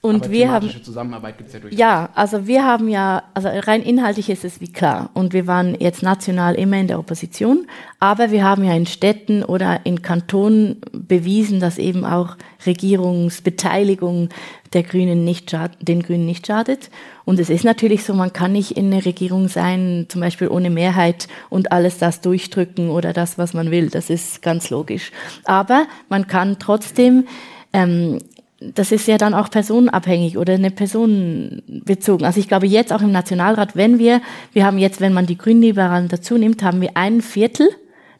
[0.00, 1.78] Und wir haben, Zusammenarbeit gibt es ja durchaus.
[1.78, 5.10] ja, also wir haben ja, also rein inhaltlich ist es wie klar.
[5.12, 7.66] Und wir waren jetzt national immer in der Opposition.
[7.98, 14.28] Aber wir haben ja in Städten oder in Kantonen bewiesen, dass eben auch Regierungsbeteiligung
[14.72, 16.90] der Grünen nicht den Grünen nicht schadet.
[17.24, 20.70] Und es ist natürlich so, man kann nicht in einer Regierung sein, zum Beispiel ohne
[20.70, 23.88] Mehrheit und alles das durchdrücken oder das, was man will.
[23.90, 25.10] Das ist ganz logisch.
[25.44, 27.26] Aber man kann trotzdem
[27.72, 28.20] ähm,
[28.60, 32.24] das ist ja dann auch personenabhängig oder eine Person bezogen.
[32.24, 34.20] Also ich glaube jetzt auch im Nationalrat, wenn wir,
[34.52, 37.68] wir haben jetzt, wenn man die Grünliberalen dazu nimmt, haben wir ein Viertel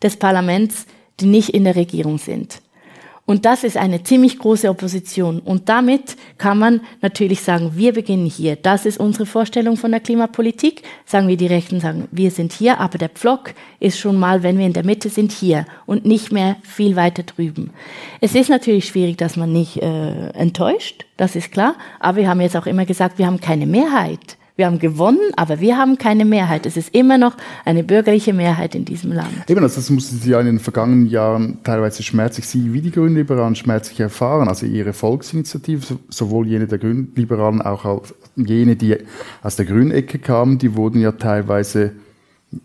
[0.01, 0.87] des Parlaments,
[1.18, 2.61] die nicht in der Regierung sind.
[3.29, 5.41] Und das ist eine ziemlich große Opposition.
[5.41, 8.57] Und damit kann man natürlich sagen, wir beginnen hier.
[8.57, 10.81] Das ist unsere Vorstellung von der Klimapolitik.
[11.05, 14.57] Sagen wir die Rechten, sagen, wir sind hier, aber der Pflock ist schon mal, wenn
[14.57, 17.69] wir in der Mitte sind, hier und nicht mehr viel weiter drüben.
[18.23, 21.75] Es ist natürlich schwierig, dass man nicht äh, enttäuscht, das ist klar.
[22.01, 24.38] Aber wir haben jetzt auch immer gesagt, wir haben keine Mehrheit.
[24.59, 26.66] Wir haben gewonnen, aber wir haben keine Mehrheit.
[26.66, 29.31] Es ist immer noch eine bürgerliche Mehrheit in diesem Land.
[29.49, 32.90] Eben, also das mussten Sie ja in den vergangenen Jahren teilweise schmerzlich, Sie wie die
[32.90, 34.49] Grünliberalen schmerzlich erfahren.
[34.49, 38.03] Also Ihre Volksinitiative, so- sowohl jene der Grünliberalen, auch
[38.35, 38.97] jene, die
[39.44, 41.92] aus der Grünecke kamen, die wurden ja teilweise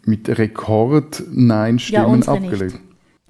[0.03, 2.75] mit Rekord-Nein-Stimmen unsere nicht.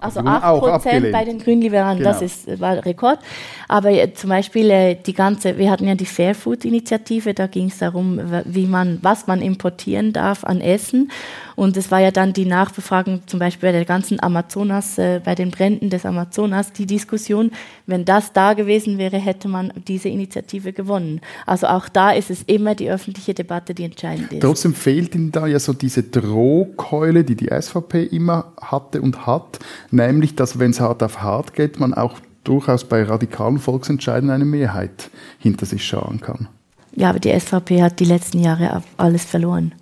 [0.04, 1.12] Also wurden 8 auch Prozent abgelehnt.
[1.14, 2.26] bei den Grünliberalen, das Genau.
[2.26, 3.20] ist, war Rekord.
[3.68, 7.48] Aber äh, zum Beispiel äh, die ganze, wir hatten ja die Fair Food Initiative, da
[7.48, 11.12] ging es darum, wie man, was man importieren darf an Essen.
[11.56, 15.36] Und es war ja dann die Nachbefragung zum Beispiel bei der ganzen Amazonas, äh, bei
[15.36, 17.52] den Bränden des Amazonas, die Diskussion,
[17.86, 21.22] wenn das da gewesen wäre, hätte man diese Initiative gewonnen.
[21.46, 24.42] Also auch da ist es immer die öffentliche Debatte, die entscheidend ist.
[24.42, 29.60] Trotzdem fehlt Ihnen da ja so diese Drohkeule, die die SVP immer hatte und hat,
[29.92, 34.46] nämlich, dass wenn es hart auf hart geht, man auch durchaus bei radikalen Volksentscheiden eine
[34.46, 36.48] Mehrheit hinter sich scharen kann.
[36.96, 39.74] Ja, aber die SVP hat die letzten Jahre alles verloren.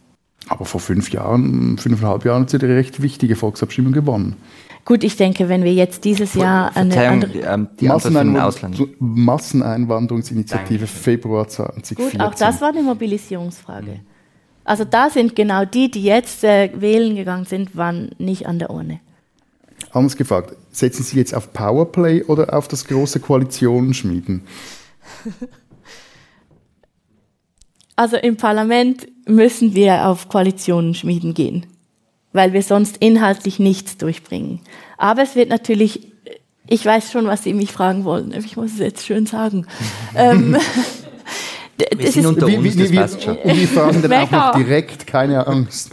[0.48, 4.36] Aber vor fünf Jahren, fünfeinhalb Jahren hat sie eine recht wichtige Volksabstimmung gewonnen.
[4.84, 7.40] Gut, ich denke, wenn wir jetzt dieses Jahr eine andere.
[7.40, 8.34] ähm, die Ausland.
[9.00, 11.02] Masseneinwanderungsinitiative Dankeschön.
[11.04, 11.98] Februar 2014.
[11.98, 14.00] Gut, auch das war eine Mobilisierungsfrage.
[14.64, 18.70] Also da sind genau die, die jetzt äh, wählen gegangen sind, waren nicht an der
[18.72, 19.00] Urne.
[19.92, 23.94] Anders gefragt, setzen Sie jetzt auf Powerplay oder auf das große Koalitionen
[28.02, 31.68] Also im Parlament müssen wir auf Koalitionen schmieden gehen,
[32.34, 34.60] weil wir sonst inhaltlich nichts durchbringen.
[34.98, 36.08] Aber es wird natürlich,
[36.66, 39.68] ich weiß schon, was Sie mich fragen wollen, ich muss es jetzt schön sagen.
[40.16, 40.58] ähm,
[41.96, 43.38] wir sind unter uns, das passt schon.
[43.38, 45.92] Und wir fragen dann auch noch direkt, keine Angst.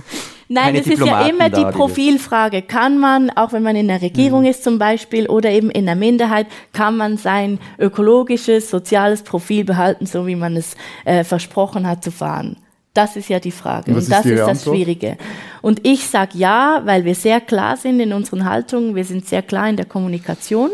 [0.49, 2.63] Nein, es ist ja immer die Profilfrage.
[2.63, 4.49] Kann man, auch wenn man in der Regierung mhm.
[4.49, 10.07] ist zum Beispiel oder eben in der Minderheit, kann man sein ökologisches, soziales Profil behalten,
[10.07, 12.57] so wie man es äh, versprochen hat zu fahren?
[12.95, 13.91] Das ist ja die Frage.
[13.91, 15.19] Und, und das ist, ist das Schwierige.
[15.61, 19.43] Und ich sage ja, weil wir sehr klar sind in unseren Haltungen, wir sind sehr
[19.43, 20.71] klar in der Kommunikation.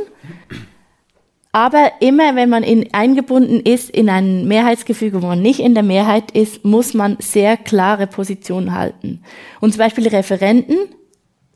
[1.55, 5.85] Aber immer, wenn man in, eingebunden ist in ein Mehrheitsgefüge, wo man nicht in der
[5.85, 9.23] Mehrheit ist, muss man sehr klare Positionen halten.
[9.61, 10.77] Und zum Beispiel Referenten,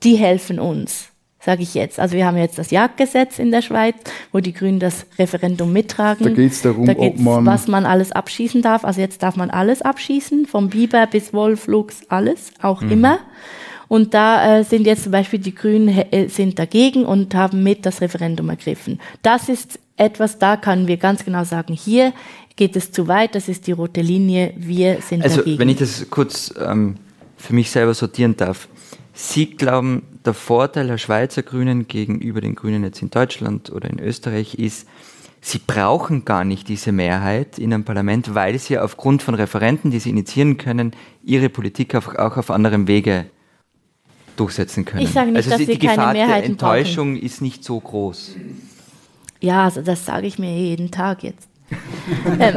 [0.05, 1.09] die helfen uns,
[1.41, 1.99] sage ich jetzt.
[1.99, 3.97] Also wir haben jetzt das Jagdgesetz in der Schweiz,
[4.31, 6.29] wo die Grünen das Referendum mittragen.
[6.29, 8.85] Da geht es darum, da ob man was man alles abschießen darf.
[8.85, 12.93] Also jetzt darf man alles abschießen, vom Biber bis Wolf, Luchs, alles, auch mhm.
[12.93, 13.19] immer.
[13.88, 17.87] Und da äh, sind jetzt zum Beispiel die Grünen äh, sind dagegen und haben mit
[17.87, 19.01] das Referendum ergriffen.
[19.22, 22.12] Das ist etwas, da können wir ganz genau sagen, hier
[22.57, 25.59] geht es zu weit, das ist die rote Linie, wir sind also, dagegen.
[25.59, 26.96] Wenn ich das kurz ähm,
[27.37, 28.68] für mich selber sortieren darf.
[29.14, 33.98] Sie glauben, der Vorteil der Schweizer Grünen gegenüber den Grünen jetzt in Deutschland oder in
[33.98, 34.87] Österreich ist,
[35.40, 39.98] sie brauchen gar nicht diese Mehrheit in einem Parlament, weil sie aufgrund von Referenten, die
[39.98, 40.92] sie initiieren können,
[41.24, 43.27] ihre Politik auch auf anderem Wege
[44.38, 45.03] durchsetzen können.
[45.03, 47.27] Ich sage nicht, also dass die, die Gefahr keine der Enttäuschung brauchen.
[47.27, 48.37] ist nicht so groß.
[49.40, 51.48] Ja, also das sage ich mir jeden Tag jetzt.
[52.40, 52.57] ähm,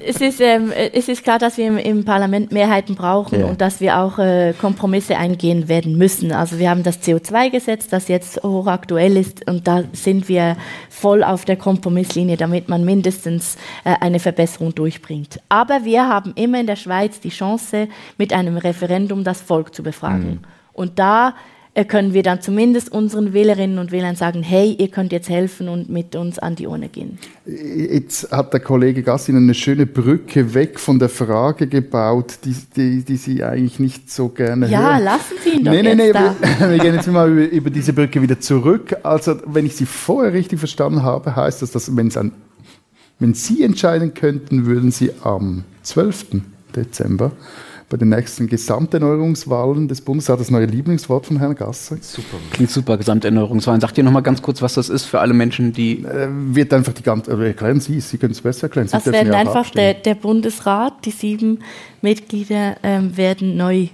[0.00, 3.46] es, ist, ähm, es ist klar, dass wir im, im Parlament Mehrheiten brauchen ja.
[3.46, 6.32] und dass wir auch äh, Kompromisse eingehen werden müssen.
[6.32, 10.56] Also wir haben das CO2-Gesetz, das jetzt hochaktuell ist und da sind wir
[10.88, 15.40] voll auf der Kompromisslinie, damit man mindestens äh, eine Verbesserung durchbringt.
[15.50, 19.82] Aber wir haben immer in der Schweiz die Chance, mit einem Referendum das Volk zu
[19.82, 20.30] befragen.
[20.30, 20.59] Mhm.
[20.72, 21.34] Und da
[21.72, 25.68] äh, können wir dann zumindest unseren Wählerinnen und Wählern sagen, hey, ihr könnt jetzt helfen
[25.68, 27.18] und mit uns an die Urne gehen.
[27.46, 33.04] Jetzt hat der Kollege Gassin eine schöne Brücke weg von der Frage gebaut, die, die,
[33.04, 34.90] die Sie eigentlich nicht so gerne ja, hören.
[34.90, 36.34] Ja, lassen Sie ihn doch nee, nee, nee, da.
[36.58, 38.96] Wir, wir gehen jetzt mal über, über, diese Brücke wieder zurück.
[39.04, 42.32] Also, wenn ich Sie vorher richtig verstanden habe, heißt das, dass an,
[43.20, 46.42] wenn Sie entscheiden könnten, würden Sie am 12.
[46.74, 47.30] Dezember
[47.90, 50.26] bei den nächsten Gesamterneuerungswahlen des Bundes.
[50.26, 51.98] Das neue Lieblingswort von Herrn Gasser.
[52.00, 52.38] Super.
[52.52, 53.80] Klingt super, Gesamterneuerungswahlen.
[53.80, 56.04] Sagt ihr noch mal ganz kurz, was das ist für alle Menschen, die...
[56.04, 57.32] Äh, wird einfach die ganze...
[57.32, 58.86] Äh, erklären Sie Sie können es besser erklären.
[58.86, 61.58] Sie das werden ja einfach der, der, Bundesrat, die sieben
[62.00, 63.88] Mitglieder ähm, werden neu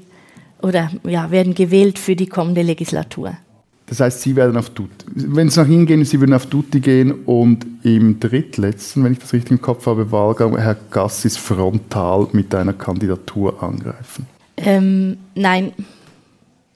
[0.60, 3.36] oder ja, werden gewählt für die kommende Legislatur.
[3.86, 5.06] Das heißt, Sie werden auf Duty.
[5.14, 9.20] Wenn es nach Ihnen geht, Sie würden auf Duty gehen und im drittletzten, wenn ich
[9.20, 14.26] das richtig im Kopf habe, Wahlgang Herr Gassis frontal mit einer Kandidatur angreifen.
[14.56, 15.72] Ähm, nein,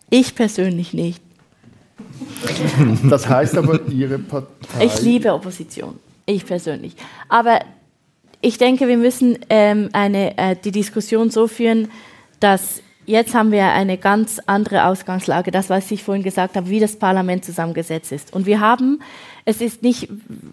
[0.09, 1.23] ich persönlich nicht.
[3.09, 4.85] Das heißt aber, Ihre Partei.
[4.85, 6.95] Ich liebe Opposition, ich persönlich.
[7.29, 7.61] Aber
[8.41, 11.89] ich denke, wir müssen ähm, eine, äh, die Diskussion so führen,
[12.39, 16.79] dass Jetzt haben wir eine ganz andere Ausgangslage, das, was ich vorhin gesagt habe, wie
[16.79, 18.33] das Parlament zusammengesetzt ist.
[18.33, 19.03] Und wir haben,
[19.45, 20.09] es ist nicht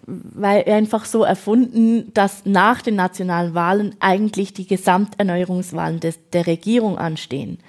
[0.08, 6.98] weil einfach so erfunden, dass nach den nationalen Wahlen eigentlich die Gesamterneuerungswahlen des, der Regierung
[6.98, 7.60] anstehen.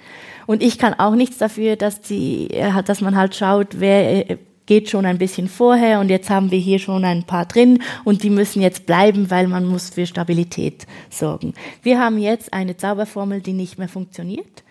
[0.47, 2.47] Und ich kann auch nichts dafür, dass, die,
[2.85, 6.79] dass man halt schaut, wer geht schon ein bisschen vorher und jetzt haben wir hier
[6.79, 11.53] schon ein paar drin und die müssen jetzt bleiben, weil man muss für Stabilität sorgen.
[11.83, 14.63] Wir haben jetzt eine Zauberformel, die nicht mehr funktioniert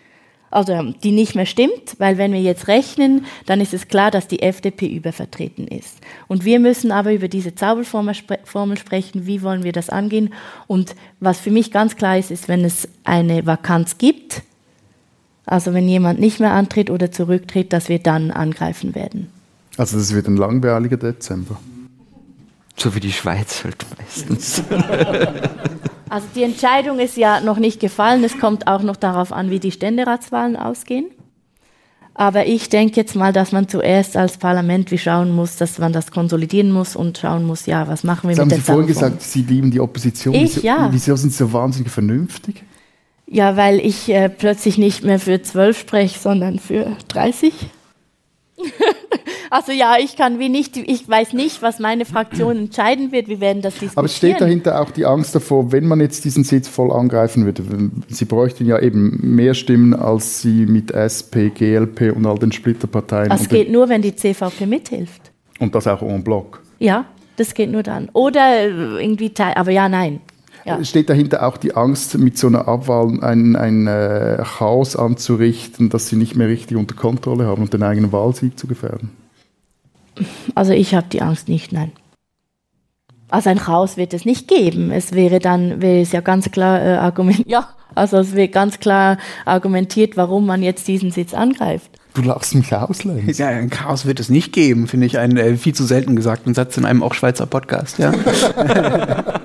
[0.50, 4.28] also die nicht mehr stimmt, weil wenn wir jetzt rechnen, dann ist es klar, dass
[4.28, 5.98] die FDP übervertreten ist.
[6.26, 10.32] Und wir müssen aber über diese Zauberformel sprechen, wie wollen wir das angehen.
[10.66, 14.42] Und was für mich ganz klar ist, ist, wenn es eine Vakanz gibt,
[15.44, 19.28] also wenn jemand nicht mehr antritt oder zurücktritt, dass wir dann angreifen werden.
[19.76, 21.58] Also das wird ein langweiliger Dezember.
[22.76, 24.62] So wie die Schweiz halt meistens.
[26.11, 28.25] Also die Entscheidung ist ja noch nicht gefallen.
[28.25, 31.07] Es kommt auch noch darauf an, wie die Ständeratswahlen ausgehen.
[32.14, 35.92] Aber ich denke jetzt mal, dass man zuerst als Parlament wie schauen muss, dass man
[35.92, 38.64] das konsolidieren muss und schauen muss, ja, was machen wir das mit haben der Sie
[38.64, 40.35] vorhin gesagt, Sie lieben die Opposition.
[40.35, 40.88] Ich, wieso, ja.
[40.90, 42.64] wieso sind Sie so wahnsinnig vernünftig?
[43.29, 47.53] Ja, weil ich äh, plötzlich nicht mehr für zwölf spreche, sondern für 30.
[49.51, 53.29] Also ja, ich kann wie nicht, ich weiß nicht, was meine Fraktion entscheiden wird.
[53.29, 53.99] Wir werden das diskutieren.
[53.99, 57.62] Aber steht dahinter auch die Angst davor, wenn man jetzt diesen Sitz voll angreifen würde?
[58.09, 63.31] Sie bräuchten ja eben mehr Stimmen, als Sie mit SP, GLP und all den Splitterparteien.
[63.31, 65.33] Das geht nur, wenn die CVP mithilft.
[65.59, 66.62] Und das auch en bloc.
[66.79, 68.11] Ja, das geht nur dann.
[68.12, 68.66] Oder
[69.01, 70.21] irgendwie, aber ja, nein.
[70.64, 70.83] Ja.
[70.85, 76.09] Steht dahinter auch die Angst, mit so einer Abwahl ein, ein äh, Chaos anzurichten, dass
[76.09, 79.11] sie nicht mehr richtig unter Kontrolle haben und den eigenen Wahlsieg zu gefährden?
[80.55, 81.92] Also ich habe die Angst nicht, nein.
[83.31, 84.90] Also ein Chaos wird es nicht geben.
[84.90, 88.81] Es wäre dann, wäre es ja ganz klar äh, argumentiert, ja, also es wird ganz
[88.81, 91.90] klar argumentiert, warum man jetzt diesen Sitz angreift.
[92.14, 93.38] Du lachst mich aus, Lenz.
[93.38, 96.55] Ja, ein Chaos wird es nicht geben, finde ich einen äh, viel zu selten gesagten
[96.55, 98.12] Satz in einem auch Schweizer Podcast, ja.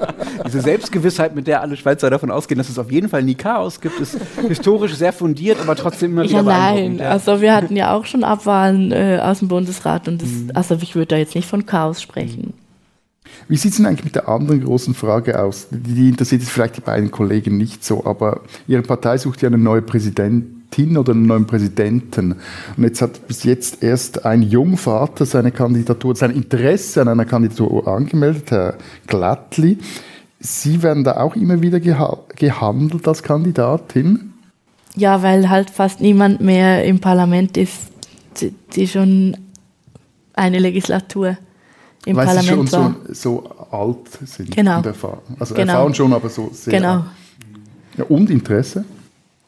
[0.46, 3.82] Diese Selbstgewissheit, mit der alle Schweizer davon ausgehen, dass es auf jeden Fall nie Chaos
[3.82, 4.18] gibt, ist
[4.48, 7.10] historisch sehr fundiert, aber trotzdem immer wieder ja, nein, ja.
[7.10, 10.52] also wir hatten ja auch schon Abwahlen äh, aus dem Bundesrat und das, mhm.
[10.54, 12.54] also ich würde da jetzt nicht von Chaos sprechen.
[13.48, 15.68] Wie sieht es denn eigentlich mit der anderen großen Frage aus?
[15.72, 19.64] Die interessiert jetzt vielleicht die beiden Kollegen nicht so, aber Ihre Partei sucht ja einen
[19.64, 22.36] neuen Präsidentin oder einen neuen Präsidenten.
[22.78, 27.88] Und jetzt hat bis jetzt erst ein Jungvater seine Kandidatur, sein Interesse an einer Kandidatur
[27.88, 29.78] angemeldet, Herr Glattli.
[30.46, 34.34] Sie werden da auch immer wieder geha gehandelt als Kandidatin?
[34.96, 37.88] Ja, weil halt fast niemand mehr im Parlament ist,
[38.42, 39.38] die, die schon
[40.34, 41.38] eine Legislatur
[42.06, 44.78] im Weil Parlament sie schon so, so, alt sind genau.
[44.78, 45.22] und erfahren.
[45.40, 45.74] Also genau.
[45.74, 46.74] erfahren schon, aber so sehr.
[46.74, 47.06] Genau.
[47.98, 48.84] Ja, und Interesse?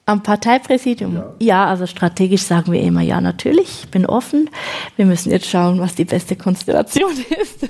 [0.08, 1.16] Am Parteipräsidium?
[1.16, 1.36] Ja.
[1.40, 1.66] ja.
[1.66, 4.50] also strategisch sagen wir immer ja, natürlich, ich bin offen.
[4.96, 7.68] Wir müssen jetzt schauen, was die beste Konstellation ist.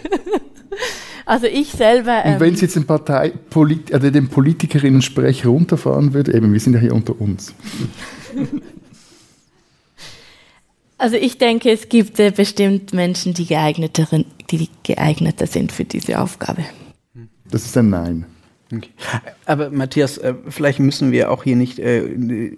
[1.26, 2.26] also ich selber.
[2.26, 6.60] Ähm, und wenn Sie jetzt den, Partei, Polit, also den Politikerinnen-Sprech runterfahren würde, eben, wir
[6.60, 7.54] sind ja hier unter uns.
[10.98, 16.22] Also ich denke, es gibt äh, bestimmt Menschen, die geeigneteren, die geeigneter sind für diese
[16.22, 16.64] Aufgabe.
[17.50, 18.26] Das ist ein Nein.
[18.78, 18.90] Okay.
[19.46, 22.56] Aber Matthias, äh, vielleicht müssen wir auch hier nicht äh,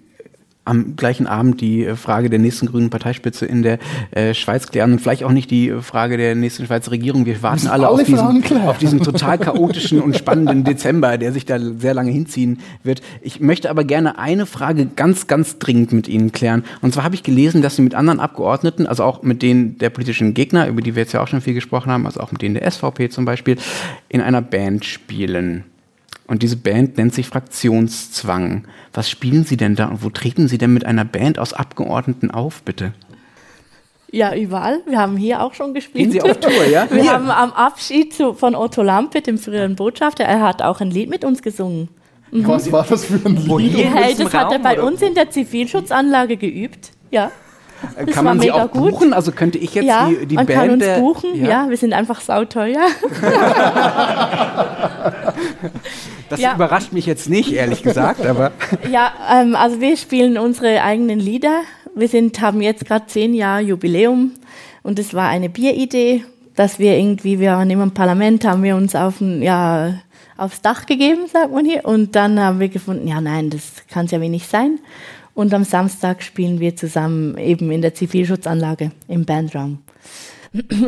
[0.68, 3.80] am gleichen Abend die äh, Frage der nächsten grünen Parteispitze in der
[4.12, 7.26] äh, Schweiz klären und vielleicht auch nicht die Frage der nächsten Schweizer Regierung.
[7.26, 11.46] Wir warten alle, alle auf, diesen, auf, diesen, total chaotischen und spannenden Dezember, der sich
[11.46, 13.02] da sehr lange hinziehen wird.
[13.22, 16.64] Ich möchte aber gerne eine Frage ganz, ganz dringend mit Ihnen klären.
[16.82, 19.90] Und zwar habe ich gelesen, dass Sie mit anderen Abgeordneten, also auch mit denen der
[19.90, 22.42] politischen Gegner, über die wir jetzt ja auch schon viel gesprochen haben, also auch mit
[22.42, 23.58] denen der SVP zum Beispiel,
[24.10, 25.64] in einer Band spielen.
[26.28, 28.66] Und diese Band nennt sich Fraktionszwang.
[28.94, 32.32] Was spielen Sie denn da und wo treten Sie denn mit einer Band aus Abgeordneten
[32.32, 32.94] auf, bitte?
[34.12, 34.82] Ja, überall.
[34.88, 36.04] Wir haben hier auch schon gespielt.
[36.04, 36.88] Gehen Sie auf Tour, ja?
[36.90, 37.14] Wir ja.
[37.14, 41.26] haben am Abschied von Otto Lampe, dem früheren Botschafter, er hat auch ein Lied mit
[41.26, 41.90] uns gesungen.
[42.32, 42.48] Mhm.
[42.48, 43.78] Was war das für ein Lied?
[43.78, 46.92] Hey, das hat er bei uns in der Zivilschutzanlage geübt.
[47.10, 47.32] Ja.
[47.96, 48.92] Das kann man sie auch gut.
[48.92, 49.14] buchen?
[49.14, 50.60] Also könnte ich jetzt ja, die, die man Band...
[50.60, 51.48] kann uns buchen, ja.
[51.48, 51.70] ja.
[51.70, 52.82] wir sind einfach sauteuer.
[56.30, 56.56] das ja.
[56.56, 58.52] überrascht mich jetzt nicht, ehrlich gesagt, aber...
[58.92, 61.62] Ja, ähm, also wir spielen unsere eigenen Lieder.
[61.96, 64.32] Wir sind, haben jetzt gerade zehn Jahre Jubiläum
[64.84, 66.24] und es war eine Bieridee,
[66.56, 69.96] dass wir irgendwie, wir waren immer im Parlament, haben wir uns auf ein, ja,
[70.38, 74.06] aufs Dach gegeben, sagt man hier, und dann haben wir gefunden, ja nein, das kann
[74.06, 74.80] es ja wenig sein.
[75.34, 79.80] Und am Samstag spielen wir zusammen eben in der Zivilschutzanlage im Bandraum.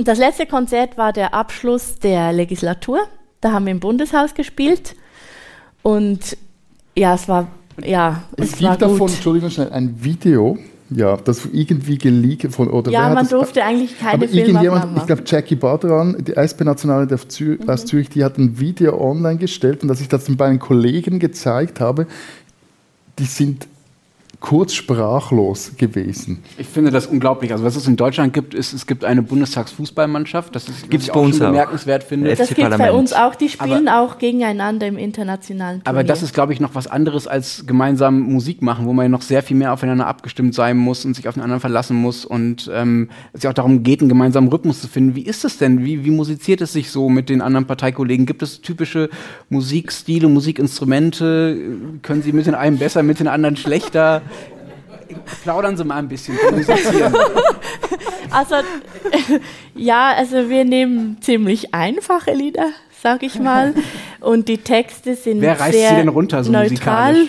[0.04, 2.99] Das letzte Konzert war der Abschluss der Legislatur.
[3.41, 4.95] Da haben wir im Bundeshaus gespielt.
[5.82, 6.38] Und
[6.96, 7.48] ja, es war,
[7.84, 10.58] ja, es, es gibt war davon, Entschuldigung, schnell, ein Video,
[10.89, 15.24] ja, das irgendwie geleakt von oder Ja, man durfte eigentlich keine aber irgendjemand, Ich glaube,
[15.26, 17.70] Jackie Badran, die SP-Nationale mhm.
[17.70, 21.20] aus Zürich, die hat ein Video online gestellt und dass ich das den beiden Kollegen
[21.20, 22.08] gezeigt habe,
[23.20, 23.68] die sind
[24.39, 26.41] kurz sprachlos gewesen.
[26.58, 27.52] Ich finde das unglaublich.
[27.52, 30.56] Also was es in Deutschland gibt, ist, es gibt eine Bundestagsfußballmannschaft.
[30.56, 32.34] Das ist gibt's bei uns auch bemerkenswert finde.
[32.34, 33.36] Das gibt es bei uns auch.
[33.36, 35.89] Die spielen aber, auch gegeneinander im internationalen Turnier.
[35.89, 39.10] Aber das ist, glaube ich, noch was anderes als gemeinsam Musik machen, wo man ja
[39.10, 42.23] noch sehr viel mehr aufeinander abgestimmt sein muss und sich auf den anderen verlassen muss
[42.23, 45.15] und ähm, es ja auch darum geht, einen gemeinsamen Rhythmus zu finden.
[45.15, 45.84] Wie ist es denn?
[45.84, 48.25] Wie, wie musiziert es sich so mit den anderen Parteikollegen?
[48.25, 49.10] Gibt es typische
[49.50, 51.58] Musikstile, Musikinstrumente?
[52.04, 54.21] Können Sie mit den einen besser, mit den anderen schlechter?
[55.44, 56.38] Plaudern Sie mal ein bisschen.
[58.32, 58.56] also,
[59.76, 62.70] ja, also wir nehmen ziemlich einfache Lieder,
[63.02, 63.74] sag ich mal.
[64.20, 67.28] Und die Texte sind Wer reißt sehr sie denn runter, so neutral.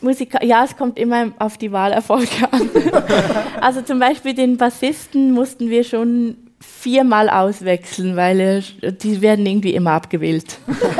[0.00, 2.70] Musika ja, es kommt immer auf die Wahlerfolge an.
[3.60, 9.92] also zum Beispiel den Bassisten mussten wir schon viermal auswechseln, weil die werden irgendwie immer
[9.92, 10.58] abgewählt.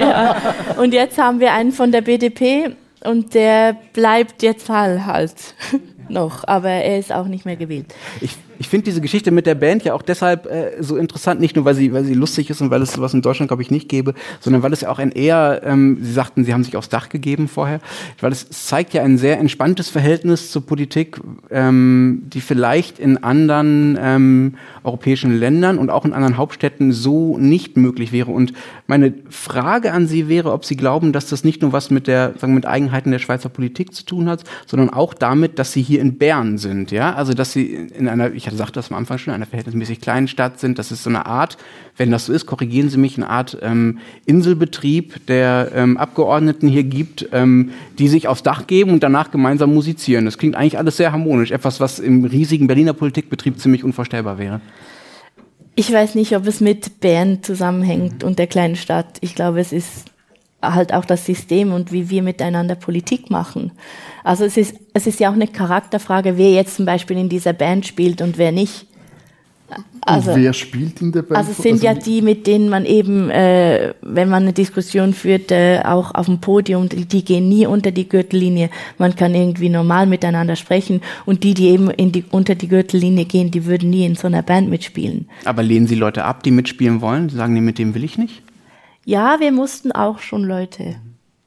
[0.00, 0.36] ja.
[0.76, 5.34] Und jetzt haben wir einen von der BDP, und der bleibt jetzt Fall halt
[6.08, 7.94] noch, aber er ist auch nicht mehr gewählt.
[8.20, 11.56] Ich, ich finde diese Geschichte mit der Band ja auch deshalb äh, so interessant, nicht
[11.56, 13.72] nur weil sie, weil sie lustig ist und weil es sowas in Deutschland, glaube ich,
[13.72, 16.76] nicht gäbe, sondern weil es ja auch ein eher, ähm, Sie sagten, Sie haben sich
[16.76, 17.80] aufs Dach gegeben vorher,
[18.20, 21.18] weil es zeigt ja ein sehr entspanntes Verhältnis zur Politik,
[21.50, 24.54] ähm, die vielleicht in anderen ähm,
[24.84, 28.30] europäischen Ländern und auch in anderen Hauptstädten so nicht möglich wäre.
[28.30, 28.52] Und
[28.86, 32.34] meine Frage an Sie wäre, ob Sie glauben, dass das nicht nur was mit der,
[32.38, 36.00] sagen, mit Eigenheiten der Schweizer Politik zu tun hat, sondern auch damit, dass Sie hier
[36.00, 39.34] in Bern sind, ja, also dass Sie in einer, ich sagte das am Anfang schon,
[39.34, 40.78] einer verhältnismäßig kleinen Stadt sind.
[40.78, 41.56] Das ist so eine Art,
[41.96, 46.84] wenn das so ist, korrigieren Sie mich, eine Art ähm, Inselbetrieb der ähm, Abgeordneten hier
[46.84, 50.24] gibt, ähm, die sich aufs Dach geben und danach gemeinsam musizieren.
[50.24, 51.50] Das klingt eigentlich alles sehr harmonisch.
[51.50, 54.60] Etwas, was im riesigen Berliner Politikbetrieb ziemlich unvorstellbar wäre.
[55.74, 59.16] Ich weiß nicht, ob es mit Bern zusammenhängt und der kleinen Stadt.
[59.22, 60.11] Ich glaube, es ist
[60.62, 63.72] halt auch das System und wie wir miteinander Politik machen.
[64.24, 67.52] Also es ist, es ist ja auch eine Charakterfrage, wer jetzt zum Beispiel in dieser
[67.52, 68.86] Band spielt und wer nicht.
[70.04, 71.38] Also, und wer spielt in der Band?
[71.38, 75.14] Also es sind also, ja die, mit denen man eben, äh, wenn man eine Diskussion
[75.14, 78.68] führt, äh, auch auf dem Podium, die, die, gehen nie unter die Gürtellinie.
[78.98, 83.24] Man kann irgendwie normal miteinander sprechen und die, die eben in die, unter die Gürtellinie
[83.24, 85.28] gehen, die würden nie in so einer Band mitspielen.
[85.44, 87.28] Aber lehnen Sie Leute ab, die mitspielen wollen?
[87.28, 88.42] Sagen die, mit dem will ich nicht?
[89.04, 90.96] Ja, wir mussten auch schon Leute.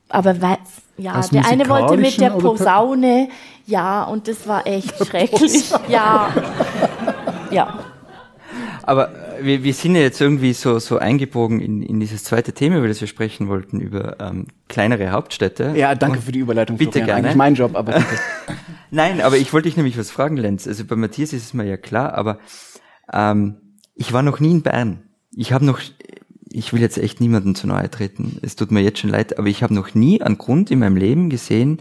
[0.10, 0.58] Aber weil,
[0.98, 3.30] ja, Aus der eine wollte mit der Posaune,
[3.66, 5.72] ja, und das war echt der schrecklich.
[5.88, 6.34] Ja.
[7.52, 7.80] ja.
[8.84, 12.54] Aber äh, wir, wir sind ja jetzt irgendwie so, so eingebogen in, in dieses zweite
[12.54, 15.74] Thema, über das wir sprechen wollten, über ähm, kleinere Hauptstädte.
[15.76, 16.78] Ja, danke und für die Überleitung.
[16.78, 17.08] Bitte Florian.
[17.08, 17.28] gerne.
[17.28, 18.20] Eigentlich mein Job, aber danke.
[18.92, 20.68] Nein, aber ich wollte dich nämlich was fragen, Lenz.
[20.68, 22.40] Also bei Matthias ist es mir ja klar, aber
[23.12, 23.58] ähm,
[23.96, 25.04] ich war noch nie in Bern.
[25.36, 25.80] Ich habe noch
[26.56, 28.40] ich will jetzt echt niemanden zu nahe treten.
[28.42, 30.98] Es tut mir jetzt schon leid, aber ich habe noch nie einen Grund in meinem
[30.98, 31.80] Leben gesehen,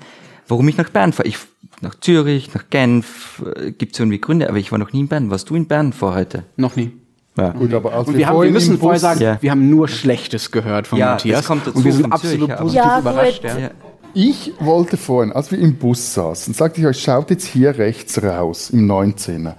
[0.48, 1.28] warum ich nach Bern fahre.
[1.28, 1.38] Ich
[1.80, 5.08] nach Zürich, nach Genf, äh, gibt es irgendwie Gründe, aber ich war noch nie in
[5.08, 5.30] Bern.
[5.30, 6.44] Warst du in Bern vor heute?
[6.56, 6.92] Noch nie.
[7.36, 7.50] Ja.
[7.50, 9.38] Gut, aber als und wir, haben, wir müssen vorher sagen, ja.
[9.40, 11.40] wir haben nur Schlechtes gehört von ja, Matthias.
[11.40, 13.44] Das kommt dazu und wir sind absolut Zürich, positiv ja, überrascht.
[13.44, 13.70] Ja.
[14.14, 18.22] Ich wollte vorhin, als wir im Bus saßen, sagte ich euch, schaut jetzt hier rechts
[18.22, 19.54] raus, im 19er.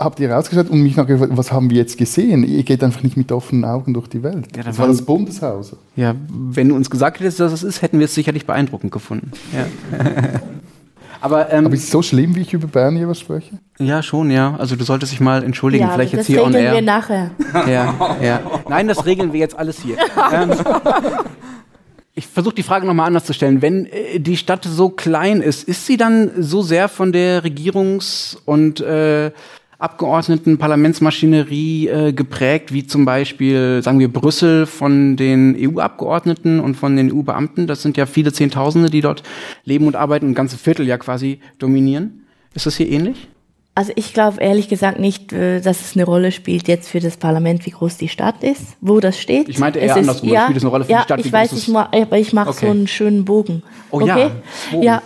[0.00, 2.42] Habt ihr rausgeschaut und mich noch gefragt, was haben wir jetzt gesehen?
[2.42, 4.46] Ihr geht einfach nicht mit offenen Augen durch die Welt.
[4.56, 5.76] Ja, das war das Bundeshaus.
[5.94, 9.32] Ja, wenn du uns gesagt hättest, dass es ist, hätten wir es sicherlich beeindruckend gefunden.
[9.52, 9.66] Ja.
[11.20, 13.58] Aber, ähm, Aber ist es so schlimm, wie ich über Bern hier was spreche?
[13.78, 14.56] Ja, schon, ja.
[14.56, 16.62] Also du solltest dich mal entschuldigen, ja, vielleicht jetzt hier on air.
[16.62, 17.30] Das regeln wir nachher.
[17.70, 18.40] Ja, ja.
[18.70, 19.98] Nein, das regeln wir jetzt alles hier.
[20.32, 20.52] ähm,
[22.14, 23.60] ich versuche die Frage nochmal anders zu stellen.
[23.60, 28.38] Wenn äh, die Stadt so klein ist, ist sie dann so sehr von der Regierungs-
[28.46, 29.30] und äh,
[29.80, 36.96] Abgeordneten Parlamentsmaschinerie äh, geprägt, wie zum Beispiel, sagen wir, Brüssel von den EU-Abgeordneten und von
[36.96, 37.66] den EU-Beamten.
[37.66, 39.22] Das sind ja viele Zehntausende, die dort
[39.64, 42.26] leben und arbeiten und ganze Viertel ja quasi dominieren.
[42.52, 43.29] Ist das hier ähnlich?
[43.72, 47.16] Also ich glaube ehrlich gesagt nicht, äh, dass es eine Rolle spielt jetzt für das
[47.16, 49.48] Parlament, wie groß die Stadt ist, wo das steht.
[49.48, 51.20] Ich meinte eher es andersrum, ist, ja, spielt es eine Rolle für ja, die Stadt,
[51.24, 52.66] ich weiß, ich aber ich mache okay.
[52.66, 53.62] so einen schönen Bogen.
[53.92, 54.08] Oh okay?
[54.08, 54.30] ja,
[54.72, 54.82] Bogen.
[54.82, 55.02] ja.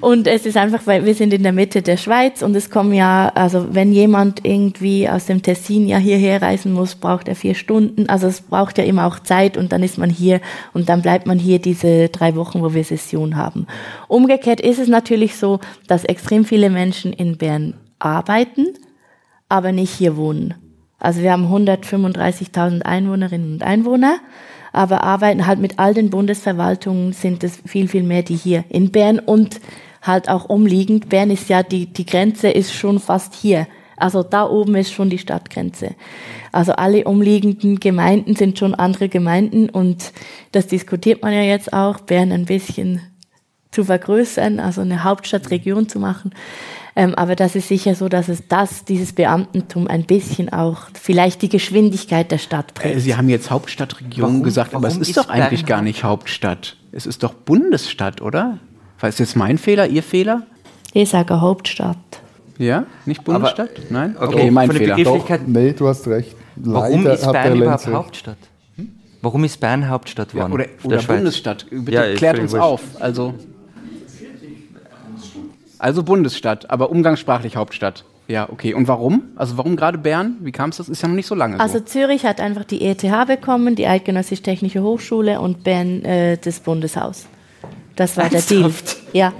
[0.00, 2.92] Und es ist einfach, weil wir sind in der Mitte der Schweiz und es kommen
[2.92, 7.54] ja, also wenn jemand irgendwie aus dem Tessin ja hierher reisen muss, braucht er vier
[7.54, 8.08] Stunden.
[8.08, 10.40] Also es braucht ja immer auch Zeit und dann ist man hier
[10.74, 13.68] und dann bleibt man hier diese drei Wochen, wo wir Session haben.
[14.08, 18.74] Umgekehrt ist es natürlich so, dass extrem viele Menschen in Bern arbeiten
[19.48, 20.54] aber nicht hier wohnen.
[20.98, 24.18] Also wir haben 135.000 Einwohnerinnen und Einwohner,
[24.72, 28.90] aber arbeiten halt mit all den Bundesverwaltungen sind es viel, viel mehr, die hier in
[28.90, 29.60] Bern und
[30.02, 31.08] halt auch umliegend.
[31.08, 33.66] Bern ist ja, die, die Grenze ist schon fast hier.
[33.96, 35.94] Also da oben ist schon die Stadtgrenze.
[36.52, 40.12] Also alle umliegenden Gemeinden sind schon andere Gemeinden und
[40.52, 43.00] das diskutiert man ja jetzt auch, Bern ein bisschen
[43.70, 46.32] zu vergrößern, also eine Hauptstadtregion zu machen.
[46.98, 51.42] Ähm, aber das ist sicher so, dass es das, dieses Beamtentum ein bisschen auch vielleicht
[51.42, 52.96] die Geschwindigkeit der Stadt prägt.
[52.96, 55.80] Äh, Sie haben jetzt Hauptstadtregion warum, gesagt, warum aber es ist, ist doch eigentlich gar
[55.80, 56.76] nicht Hauptstadt.
[56.90, 58.58] Es ist doch Bundesstadt, oder?
[58.98, 60.42] War es jetzt mein Fehler, Ihr Fehler?
[60.92, 61.96] Ich sage Hauptstadt.
[62.58, 63.70] Ja, nicht Bundesstadt?
[63.76, 64.16] Aber, Nein?
[64.18, 64.96] Okay, okay mein Fehler.
[64.96, 66.34] Doch, nee, du hast recht.
[66.56, 68.38] Leider warum ist Bern überhaupt Hauptstadt?
[68.74, 68.88] Hm?
[69.22, 70.50] Warum ist Bern Hauptstadt geworden?
[70.50, 71.64] Ja, oder, oder Bundesstadt.
[71.70, 72.80] Bitte ja, klärt uns auf.
[72.98, 73.34] Also
[75.78, 78.04] also Bundesstadt, aber umgangssprachlich Hauptstadt.
[78.28, 78.74] Ja, okay.
[78.74, 79.22] Und warum?
[79.36, 80.36] Also warum gerade Bern?
[80.40, 80.88] Wie kam es das?
[80.90, 81.62] Ist ja noch nicht so lange so.
[81.62, 86.60] Also Zürich hat einfach die ETH bekommen, die Eidgenössische Technische Hochschule und Bern äh, das
[86.60, 87.26] Bundeshaus.
[87.96, 88.50] Das war Ernsthaft?
[88.50, 88.72] der Deal.
[89.12, 89.32] Ja.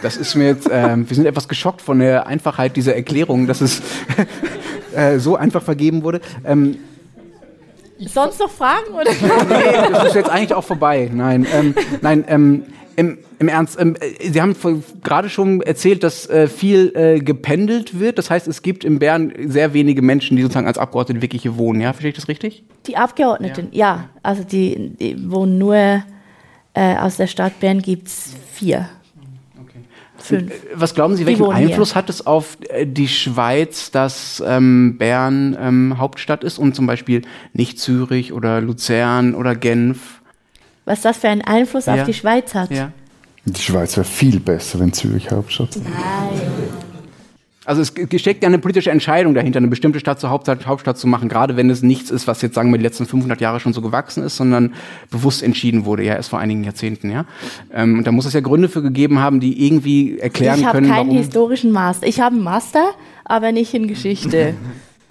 [0.00, 3.60] Das ist mir jetzt, äh, wir sind etwas geschockt von der Einfachheit dieser Erklärung, dass
[3.60, 3.82] es
[4.96, 6.22] äh, so einfach vergeben wurde.
[6.44, 6.78] Ähm,
[8.08, 8.92] Sonst noch Fragen?
[8.94, 9.10] Oder?
[9.48, 11.10] nee, das ist jetzt eigentlich auch vorbei.
[11.12, 12.64] Nein, ähm, nein, ähm,
[12.96, 14.54] im, im Ernst, ähm, Sie haben
[15.02, 18.18] gerade schon erzählt, dass äh, viel äh, gependelt wird.
[18.18, 21.56] Das heißt, es gibt in Bern sehr wenige Menschen, die sozusagen als Abgeordnete wirklich hier
[21.56, 21.80] wohnen.
[21.80, 22.64] Ja, verstehe ich das richtig?
[22.86, 23.86] Die Abgeordneten, ja.
[23.86, 26.02] ja also die, die wohnen nur
[26.74, 28.88] äh, aus der Stadt Bern gibt es vier.
[30.22, 30.50] Fünf.
[30.50, 31.96] Äh, was glauben Sie, welchen Einfluss hier.
[31.96, 37.22] hat es auf äh, die Schweiz, dass ähm, Bern ähm, Hauptstadt ist und zum Beispiel
[37.52, 40.20] nicht Zürich oder Luzern oder Genf?
[40.84, 41.94] Was das für einen Einfluss ja.
[41.94, 42.70] auf die Schweiz hat?
[42.70, 42.92] Ja.
[43.44, 45.86] Die Schweiz wäre viel besser, wenn Zürich Hauptstadt wäre.
[45.90, 46.81] Nein.
[47.64, 51.06] Also es steckt ja eine politische Entscheidung dahinter, eine bestimmte Stadt zur Hauptstadt, Hauptstadt zu
[51.06, 53.72] machen, gerade wenn es nichts ist, was jetzt sagen wir die letzten 500 Jahre schon
[53.72, 54.74] so gewachsen ist, sondern
[55.10, 57.24] bewusst entschieden wurde, ja erst vor einigen Jahrzehnten, ja.
[57.72, 60.86] Ähm, und da muss es ja Gründe für gegeben haben, die irgendwie erklären ich können,
[60.86, 62.06] Ich habe keinen historischen Master.
[62.06, 62.90] Ich habe einen Master,
[63.24, 64.54] aber nicht in Geschichte.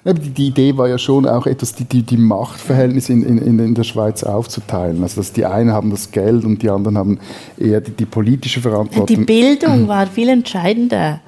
[0.03, 3.83] Die Idee war ja schon auch etwas, die, die, die Machtverhältnisse in, in, in der
[3.83, 5.03] Schweiz aufzuteilen.
[5.03, 7.19] Also dass die einen haben das Geld und die anderen haben
[7.55, 9.15] eher die, die politische Verantwortung.
[9.15, 11.21] Die Bildung war viel entscheidender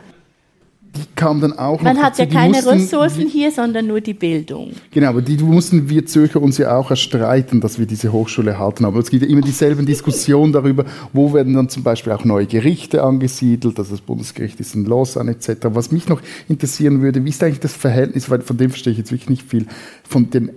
[0.95, 4.73] die kam dann auch Man hat ja keine mussten, Ressourcen hier, sondern nur die Bildung.
[4.91, 8.85] Genau, aber die mussten wir Zürcher uns ja auch erstreiten, dass wir diese Hochschule halten.
[8.85, 12.45] Aber es gibt ja immer dieselben Diskussionen darüber, wo werden dann zum Beispiel auch neue
[12.45, 15.67] Gerichte angesiedelt, also das Bundesgericht ist in Lausanne etc.
[15.69, 18.99] Was mich noch interessieren würde, wie ist eigentlich das Verhältnis, weil von dem verstehe ich
[18.99, 19.65] jetzt wirklich nicht viel,
[20.07, 20.51] von den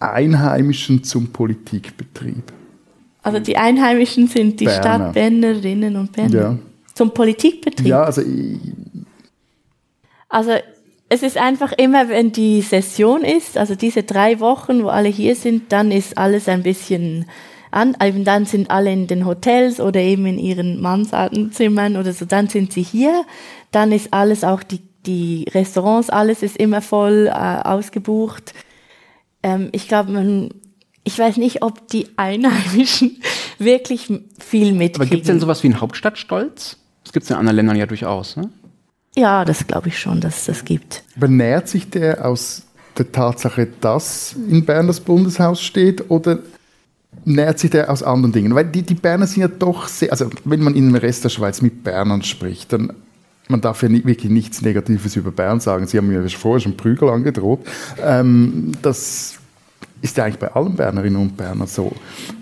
[0.00, 2.42] Einheimischen zum Politikbetrieb?
[3.22, 4.82] Also die Einheimischen sind die Berner.
[4.82, 6.40] Stadtbänderinnen und Bänder.
[6.40, 6.58] Ja.
[6.92, 7.86] Zum Politikbetrieb?
[7.86, 8.58] Ja, also ich,
[10.32, 10.52] also
[11.10, 15.36] es ist einfach immer, wenn die Session ist, also diese drei Wochen, wo alle hier
[15.36, 17.26] sind, dann ist alles ein bisschen
[17.70, 22.24] an, eben dann sind alle in den Hotels oder eben in ihren Mansardenzimmern oder so,
[22.24, 23.26] dann sind sie hier,
[23.72, 28.54] dann ist alles auch die, die Restaurants, alles ist immer voll äh, ausgebucht.
[29.42, 30.48] Ähm, ich glaube, man,
[31.04, 33.20] ich weiß nicht, ob die Einheimischen
[33.58, 34.94] wirklich viel mitkriegen.
[34.94, 36.78] Aber gibt es denn sowas wie einen Hauptstadtstolz?
[37.04, 38.48] Das gibt es in anderen Ländern ja durchaus, ne?
[39.14, 41.02] Ja, das glaube ich schon, dass es das gibt.
[41.16, 42.62] Aber nährt sich der aus
[42.98, 46.38] der Tatsache, dass in Bern das Bundeshaus steht oder
[47.24, 48.54] nährt sich der aus anderen Dingen?
[48.54, 51.28] Weil die, die Berner sind ja doch sehr, also wenn man in dem Rest der
[51.28, 52.92] Schweiz mit Bernern spricht, dann
[53.48, 55.86] man darf ja nicht, wirklich nichts Negatives über Bern sagen.
[55.86, 57.60] Sie haben mir vorher schon Prügel angedroht.
[58.02, 59.38] Ähm, das
[60.02, 61.92] ist ja eigentlich bei allen Bernerinnen und Bernern so.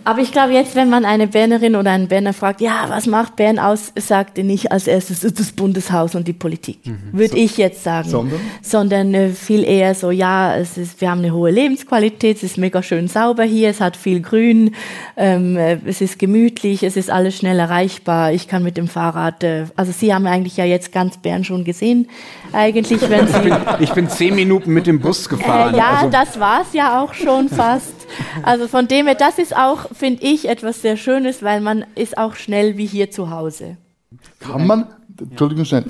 [0.04, 3.36] Aber ich glaube, jetzt, wenn man eine Bernerin oder einen Berner fragt, ja, was macht
[3.36, 6.98] Bern aus, sagt er nicht als erstes das Bundeshaus und die Politik, mhm.
[7.12, 8.08] würde so, ich jetzt sagen.
[8.08, 8.40] Sondern?
[8.62, 12.56] Sondern äh, viel eher so, ja, es ist, wir haben eine hohe Lebensqualität, es ist
[12.56, 14.74] mega schön sauber hier, es hat viel Grün,
[15.18, 19.44] ähm, äh, es ist gemütlich, es ist alles schnell erreichbar, ich kann mit dem Fahrrad,
[19.44, 22.08] äh, also Sie haben eigentlich ja jetzt ganz Bern schon gesehen,
[22.52, 23.34] eigentlich, wenn Sie...
[23.36, 25.74] Ich bin, ich bin zehn Minuten mit dem Bus gefahren.
[25.74, 26.10] Äh, ja, also.
[26.10, 27.94] das war es ja auch schon fast.
[28.42, 32.16] Also von dem her, das ist auch, finde ich, etwas sehr Schönes, weil man ist
[32.18, 33.76] auch schnell wie hier zu Hause.
[34.40, 34.86] Kann man,
[35.18, 35.84] Entschuldigung schnell.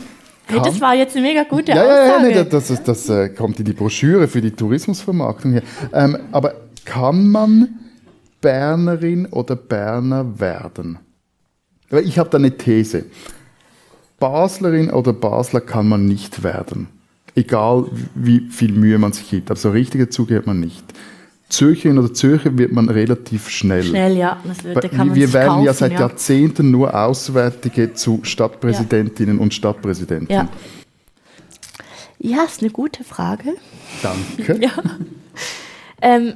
[0.47, 2.31] Hey, das war jetzt eine mega gute ja, Aussage.
[2.31, 5.63] Ja, ja, das, das, das, das äh, kommt in die Broschüre für die Tourismusvermarktung hier.
[5.93, 6.55] Ähm, aber
[6.85, 7.69] kann man
[8.41, 10.99] Bernerin oder Berner werden?
[11.91, 13.05] Ich habe da eine These.
[14.19, 16.89] Baslerin oder Basler kann man nicht werden.
[17.35, 19.51] Egal wie viel Mühe man sich gibt.
[19.51, 20.85] Aber so richtige Züge hat man nicht.
[21.51, 23.83] Zürcherin oder Zürcher wird man relativ schnell.
[23.83, 24.41] Schnell, ja.
[24.45, 26.01] Das wird, da kann man wir wählen ja seit ja.
[26.01, 29.43] Jahrzehnten nur Auswärtige zu Stadtpräsidentinnen ja.
[29.43, 30.33] und Stadtpräsidenten.
[30.33, 30.49] Ja.
[32.19, 33.57] ja, ist eine gute Frage.
[34.03, 34.61] Danke.
[34.63, 34.73] ja.
[36.01, 36.35] Ähm,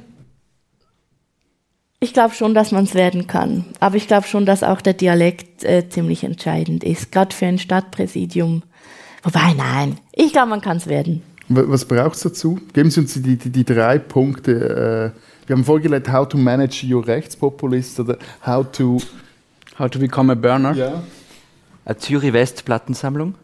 [1.99, 3.65] ich glaube schon, dass man es werden kann.
[3.79, 7.11] Aber ich glaube schon, dass auch der Dialekt äh, ziemlich entscheidend ist.
[7.11, 8.63] Gerade für ein Stadtpräsidium.
[9.23, 9.97] Wobei, nein.
[10.11, 11.23] Ich glaube, man kann es werden.
[11.47, 12.59] Was braucht es dazu?
[12.73, 15.13] Geben Sie uns die, die, die drei Punkte.
[15.13, 18.99] Äh, wir haben vorgelegt, how to manage your Rechtspopulist oder how to...
[19.77, 20.73] How to become a burner.
[20.73, 21.03] Ja.
[21.83, 23.35] Eine Zürich-West-Plattensammlung.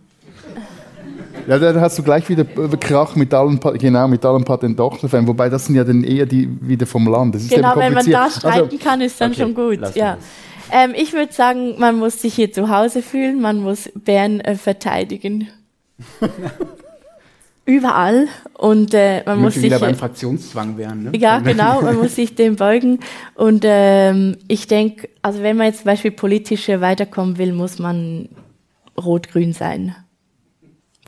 [1.47, 5.65] Ja, da hast du gleich wieder Krach mit allen, genau, mit allen Patentochterfans, wobei das
[5.65, 7.35] sind ja dann eher die wieder vom Land.
[7.49, 9.95] genau, wenn man da streiten also, kann, ist dann okay, schon gut.
[9.95, 10.17] Ja.
[10.71, 14.55] Ähm, ich würde sagen, man muss sich hier zu Hause fühlen, man muss Bern äh,
[14.55, 15.47] verteidigen.
[17.71, 21.03] überall und äh, man muss sich wieder beim Fraktionszwang werden.
[21.03, 21.17] Ne?
[21.17, 22.99] Ja, genau, man muss sich dem beugen
[23.35, 28.29] und ähm, ich denke, also wenn man jetzt zum Beispiel politisch weiterkommen will, muss man
[28.97, 29.95] rot-grün sein.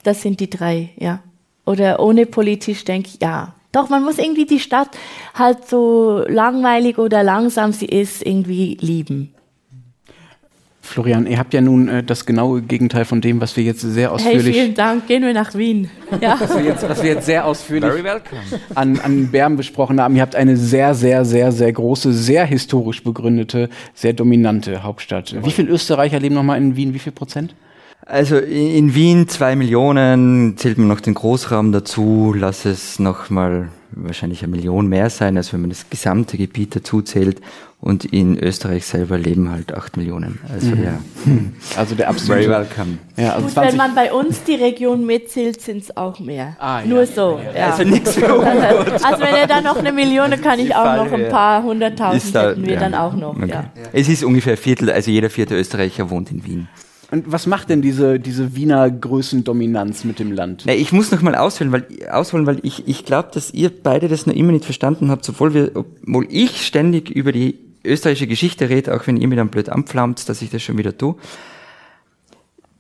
[0.03, 1.19] Das sind die drei, ja.
[1.65, 3.55] Oder ohne politisch denke ich, ja.
[3.71, 4.89] Doch, man muss irgendwie die Stadt
[5.33, 9.33] halt so langweilig oder langsam sie ist, irgendwie lieben.
[10.85, 14.11] Florian, ihr habt ja nun äh, das genaue Gegenteil von dem, was wir jetzt sehr
[14.11, 14.45] ausführlich.
[14.45, 15.07] Hey, vielen Dank.
[15.07, 15.89] Gehen wir nach Wien.
[16.19, 16.37] Ja.
[16.39, 17.89] was, wir jetzt, was wir jetzt sehr ausführlich
[18.75, 20.15] an, an Bern besprochen haben.
[20.17, 25.33] Ihr habt eine sehr, sehr, sehr, sehr große, sehr historisch begründete, sehr dominante Hauptstadt.
[25.43, 26.93] Wie viele Österreicher leben nochmal in Wien?
[26.93, 27.55] Wie viel Prozent?
[28.05, 34.43] Also in Wien zwei Millionen, zählt man noch den Großraum dazu, lass es nochmal wahrscheinlich
[34.43, 37.41] eine Million mehr sein, als wenn man das gesamte Gebiet dazu zählt.
[37.79, 40.39] Und in Österreich selber leben halt acht Millionen.
[40.53, 40.83] Also mhm.
[40.83, 40.99] ja.
[41.77, 42.43] Also der absolute.
[42.43, 42.97] Very welcome.
[43.17, 46.55] Ja, also Gut, wenn man bei uns die Region mitzählt, sind es auch mehr.
[46.59, 47.05] Ah, Nur ja.
[47.05, 47.41] so.
[47.53, 47.71] Ja.
[47.71, 51.27] Also nichts für Also wenn er dann noch eine Million, kann ich auch noch ein
[51.27, 53.35] paar hunderttausend hätten wir dann auch noch.
[53.35, 53.63] Okay.
[53.91, 56.67] Es ist ungefähr ein Viertel, also jeder vierte Österreicher wohnt in Wien.
[57.13, 60.65] Und was macht denn diese, diese Wiener Größendominanz mit dem Land?
[60.65, 64.07] Nee, ich muss noch mal ausholen, weil, ausholen, weil ich, ich glaube, dass ihr beide
[64.07, 68.67] das noch immer nicht verstanden habt, obwohl, wir, obwohl ich ständig über die österreichische Geschichte
[68.67, 71.15] rede, auch wenn ihr mir dann blöd anpflammt, dass ich das schon wieder tue.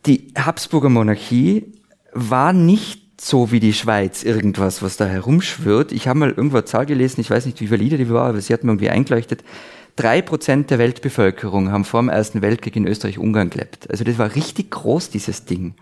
[0.07, 1.65] Die Habsburger Monarchie
[2.11, 5.91] war nicht so wie die Schweiz irgendwas, was da herumschwirrt.
[5.91, 8.41] Ich habe mal irgendwo eine Zahl gelesen, ich weiß nicht, wie valide die war, aber
[8.41, 9.43] sie hat mir irgendwie eingeleuchtet.
[9.95, 13.89] Drei Prozent der Weltbevölkerung haben vor dem Ersten Weltkrieg in Österreich-Ungarn gelebt.
[13.91, 15.75] Also das war richtig groß, dieses Ding.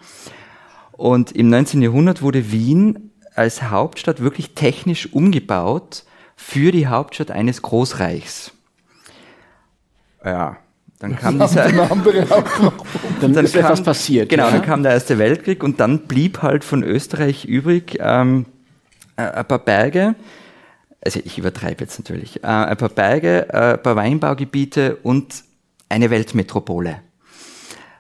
[0.91, 1.81] Und im 19.
[1.81, 6.03] Jahrhundert wurde Wien als Hauptstadt wirklich technisch umgebaut
[6.35, 8.51] für die Hauptstadt eines Großreichs.
[10.23, 10.57] Ja,
[10.99, 11.71] dann kam dieser.
[13.21, 14.29] dann, dann ist kam, etwas passiert.
[14.29, 14.51] Genau, ja.
[14.51, 18.45] dann kam der Erste Weltkrieg und dann blieb halt von Österreich übrig ähm,
[19.15, 20.15] äh, ein paar Berge,
[21.03, 25.43] also ich übertreibe jetzt natürlich, äh, ein paar Berge, äh, ein paar Weinbaugebiete und
[25.89, 26.97] eine Weltmetropole.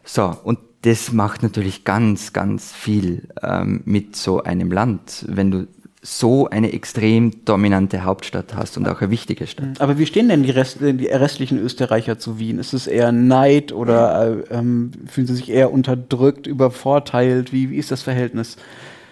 [0.03, 5.67] So, und das macht natürlich ganz, ganz viel ähm, mit so einem Land, wenn du
[6.03, 9.79] so eine extrem dominante Hauptstadt hast und auch eine wichtige Stadt.
[9.79, 12.57] Aber wie stehen denn die, Rest, die restlichen Österreicher zu Wien?
[12.57, 17.53] Ist es eher Neid oder äh, ähm, fühlen sie sich eher unterdrückt, übervorteilt?
[17.53, 18.57] Wie, wie ist das Verhältnis?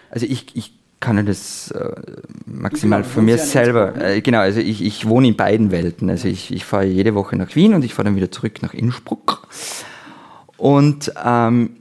[0.09, 1.91] Also ich, ich kann das äh,
[2.45, 6.09] maximal genau, von mir selber, äh, genau, also ich, ich wohne in beiden Welten.
[6.09, 8.73] Also ich, ich fahre jede Woche nach Wien und ich fahre dann wieder zurück nach
[8.73, 9.47] Innsbruck.
[10.57, 11.71] Und ähm,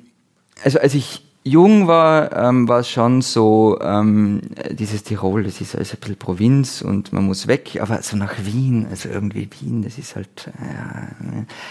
[0.62, 4.40] also als ich jung war, ähm, war es schon so, ähm,
[4.70, 8.34] dieses Tirol, das ist also ein bisschen Provinz und man muss weg, aber so nach
[8.44, 11.08] Wien, also irgendwie Wien, das ist halt, ja.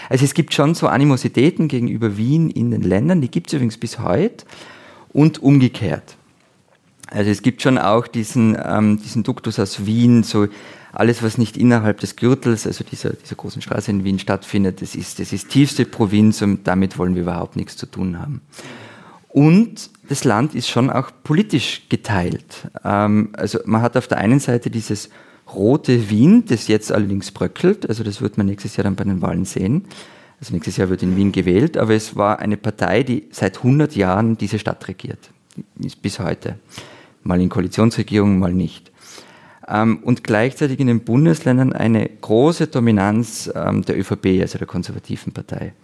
[0.08, 3.78] Also es gibt schon so Animositäten gegenüber Wien in den Ländern, die gibt es übrigens
[3.78, 4.44] bis heute
[5.12, 6.17] und umgekehrt.
[7.10, 10.48] Also es gibt schon auch diesen, ähm, diesen Duktus aus Wien, so
[10.92, 14.94] alles, was nicht innerhalb des Gürtels, also dieser, dieser großen Straße in Wien stattfindet, das
[14.94, 18.40] ist, das ist tiefste Provinz und damit wollen wir überhaupt nichts zu tun haben.
[19.28, 22.68] Und das Land ist schon auch politisch geteilt.
[22.84, 25.10] Ähm, also man hat auf der einen Seite dieses
[25.54, 29.22] rote Wien, das jetzt allerdings bröckelt, also das wird man nächstes Jahr dann bei den
[29.22, 29.84] Wahlen sehen.
[30.40, 33.96] Also nächstes Jahr wird in Wien gewählt, aber es war eine Partei, die seit 100
[33.96, 35.30] Jahren diese Stadt regiert,
[36.00, 36.58] bis heute.
[37.22, 38.90] Mal in Koalitionsregierungen, mal nicht.
[39.68, 45.32] Ähm, und gleichzeitig in den Bundesländern eine große Dominanz ähm, der ÖVP, also der konservativen
[45.32, 45.74] Partei.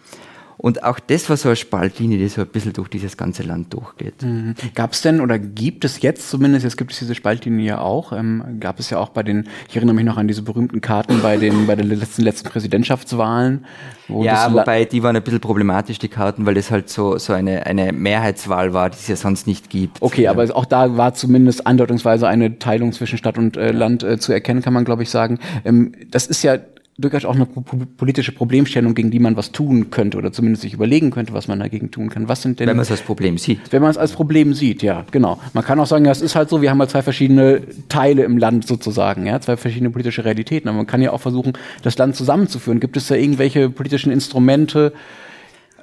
[0.57, 3.72] Und auch das war so eine Spaltlinie, die so ein bisschen durch dieses ganze Land
[3.74, 4.22] durchgeht.
[4.22, 4.55] Mhm.
[4.74, 8.12] Gab es denn oder gibt es jetzt zumindest, jetzt gibt es diese Spaltlinie ja auch,
[8.12, 11.20] ähm, gab es ja auch bei den, ich erinnere mich noch an diese berühmten Karten
[11.22, 13.64] bei den, bei den letzten, letzten Präsidentschaftswahlen.
[14.09, 17.66] ja, wobei die waren ein bisschen problematisch, die Karten, weil das halt so, so eine,
[17.66, 20.00] eine Mehrheitswahl war, die es ja sonst nicht gibt.
[20.00, 24.18] Okay, aber auch da war zumindest andeutungsweise eine Teilung zwischen Stadt und äh, Land äh,
[24.18, 25.38] zu erkennen, kann man glaube ich sagen.
[25.64, 26.59] Ähm, das ist ja
[26.97, 31.11] durchaus auch eine politische Problemstellung, gegen die man was tun könnte oder zumindest sich überlegen
[31.11, 32.28] könnte, was man dagegen tun kann.
[32.28, 33.61] Was sind denn, wenn man es als Problem sieht.
[33.70, 35.40] Wenn man es als Problem sieht, ja, genau.
[35.55, 38.22] Man kann auch sagen, ja, es ist halt so, wir haben halt zwei verschiedene Teile
[38.22, 40.68] im Land sozusagen, ja, zwei verschiedene politische Realitäten.
[40.68, 42.78] Aber man kann ja auch versuchen, das Land zusammenzuführen.
[42.78, 44.92] Gibt es da irgendwelche politischen Instrumente?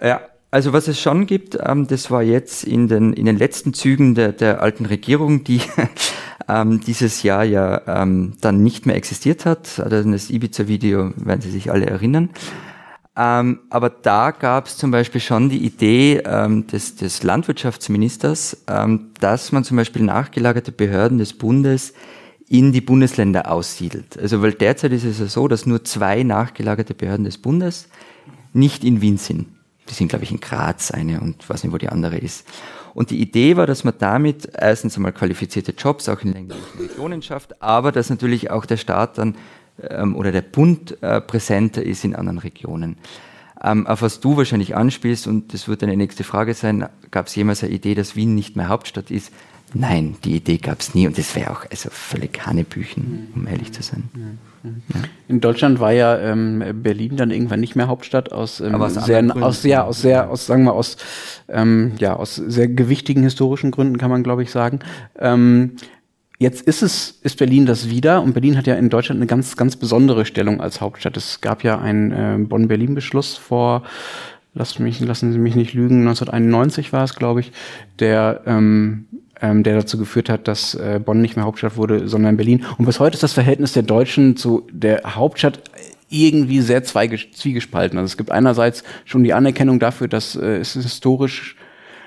[0.02, 3.74] Ja, also was es schon gibt, ähm, das war jetzt in den, in den letzten
[3.74, 5.62] Zügen der, der alten Regierung, die
[6.48, 9.80] ähm, dieses Jahr ja ähm, dann nicht mehr existiert hat.
[9.80, 12.30] Also das Ibiza-Video werden Sie sich alle erinnern.
[13.16, 19.12] Ähm, aber da gab es zum Beispiel schon die Idee ähm, des, des Landwirtschaftsministers, ähm,
[19.20, 21.94] dass man zum Beispiel nachgelagerte Behörden des Bundes
[22.48, 24.18] in die Bundesländer aussiedelt.
[24.18, 27.90] Also weil derzeit ist es ja so, dass nur zwei nachgelagerte Behörden des Bundes
[28.54, 29.48] nicht in Wien sind.
[29.92, 32.48] Die sind, glaube ich, in Graz eine und weiß nicht, wo die andere ist.
[32.94, 37.22] Und die Idee war, dass man damit erstens einmal qualifizierte Jobs auch in ländlichen Regionen
[37.22, 39.36] schafft, aber dass natürlich auch der Staat dann
[39.82, 42.98] ähm, oder der Bund äh, präsenter ist in anderen Regionen.
[43.64, 47.36] Ähm, auf was du wahrscheinlich anspielst, und das wird deine nächste Frage sein, gab es
[47.36, 49.32] jemals eine Idee, dass Wien nicht mehr Hauptstadt ist?
[49.74, 53.72] Nein, die Idee gab es nie und das wäre auch also völlig Hanebüchen, um ehrlich
[53.72, 54.10] zu sein.
[54.16, 54.51] Ja.
[55.28, 59.36] In Deutschland war ja ähm, Berlin dann irgendwann nicht mehr Hauptstadt aus, ähm, aus sehr,
[59.36, 60.98] aus, ja, aus sehr, aus sagen wir aus,
[61.50, 64.80] ähm, ja, aus sehr gewichtigen historischen Gründen kann man glaube ich sagen.
[65.18, 65.78] Ähm,
[66.42, 69.56] Jetzt ist es, ist Berlin das wieder und Berlin hat ja in Deutschland eine ganz,
[69.58, 71.16] ganz besondere Stellung als Hauptstadt.
[71.16, 73.84] Es gab ja einen äh, Bonn-Berlin-Beschluss vor,
[74.56, 77.52] lassen, mich, lassen Sie mich nicht lügen, 1991 war es, glaube ich,
[78.00, 79.06] der ähm,
[79.42, 82.66] ähm, der dazu geführt hat, dass äh, Bonn nicht mehr Hauptstadt wurde, sondern Berlin.
[82.78, 85.60] Und bis heute ist das Verhältnis der Deutschen zu der Hauptstadt
[86.10, 87.98] irgendwie sehr zwiegespalten.
[87.98, 91.56] Also es gibt einerseits schon die Anerkennung dafür, dass äh, es historisch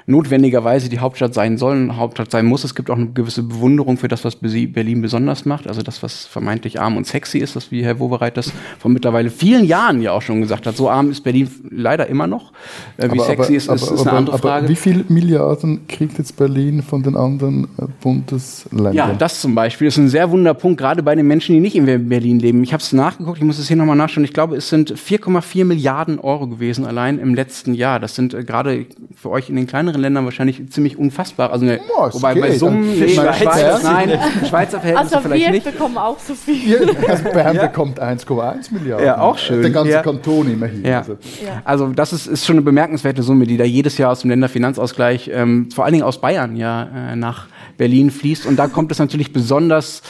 [0.06, 2.64] notwendigerweise die Hauptstadt sein soll, Hauptstadt sein muss.
[2.64, 6.26] Es gibt auch eine gewisse Bewunderung für das, was Berlin besonders macht, also das, was
[6.26, 10.12] vermeintlich arm und sexy ist, das wie Herr Wowereit das vor mittlerweile vielen Jahren ja
[10.12, 10.76] auch schon gesagt hat.
[10.76, 12.52] So arm ist Berlin leider immer noch.
[12.96, 14.68] Äh, wie aber, sexy ist, aber, ist, ist eine andere Frage.
[14.68, 18.94] wie viele Milliarden kriegt jetzt Berlin von den anderen äh, Bundesländern?
[18.94, 21.76] Ja, das zum Beispiel ist ein sehr wunder Punkt, gerade bei den Menschen, die nicht
[21.76, 22.62] in Berlin leben.
[22.62, 24.24] Ich habe es nachgeguckt, ich muss es hier nochmal nachschauen.
[24.24, 28.00] Ich glaube, es sind 4,4 Milliarden Euro gewesen allein im letzten Jahr.
[28.00, 28.86] Das sind äh, gerade
[29.16, 31.52] für euch in den kleineren anderen Ländern wahrscheinlich ziemlich unfassbar.
[31.52, 34.18] Also ne, oh, wobei bei Summen, nee, Schweiz, nein,
[34.48, 35.64] Schweizer Verhältnisse also vielleicht nicht.
[35.64, 36.90] wir bekommen auch so viel.
[37.08, 37.66] also Bern ja.
[37.66, 39.06] bekommt 1,1 Milliarden.
[39.06, 39.62] Ja, auch schön.
[39.62, 40.02] Der ganze ja.
[40.02, 40.84] Kanton immerhin.
[40.84, 40.98] Ja.
[40.98, 41.12] Also.
[41.44, 41.62] ja.
[41.64, 45.30] also das ist, ist schon eine bemerkenswerte Summe, die da jedes Jahr aus dem Länderfinanzausgleich,
[45.32, 48.46] ähm, vor allen Dingen aus Bayern, ja, äh, nach Berlin fließt.
[48.46, 50.02] Und da kommt es natürlich besonders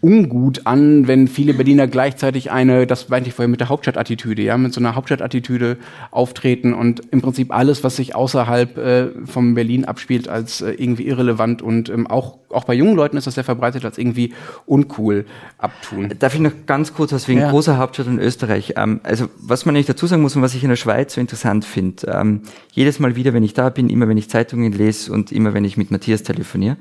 [0.00, 4.56] ungut an, wenn viele Berliner gleichzeitig eine, das meinte ich vorher mit der Hauptstadtattitüde, ja,
[4.56, 5.78] mit so einer Hauptstadtattitüde
[6.10, 11.06] auftreten und im Prinzip alles, was sich außerhalb äh, vom Berlin abspielt, als äh, irgendwie
[11.06, 14.34] irrelevant und ähm, auch, auch bei jungen Leuten ist das sehr verbreitet, als irgendwie
[14.66, 15.26] uncool
[15.58, 16.14] abtun.
[16.18, 17.50] Darf ich noch ganz kurz was wegen ja.
[17.50, 18.74] großer Hauptstadt in Österreich?
[18.76, 21.20] Ähm, also was man nicht dazu sagen muss und was ich in der Schweiz so
[21.20, 25.12] interessant finde, ähm, jedes Mal wieder, wenn ich da bin, immer wenn ich Zeitungen lese
[25.12, 26.76] und immer wenn ich mit Matthias telefoniere,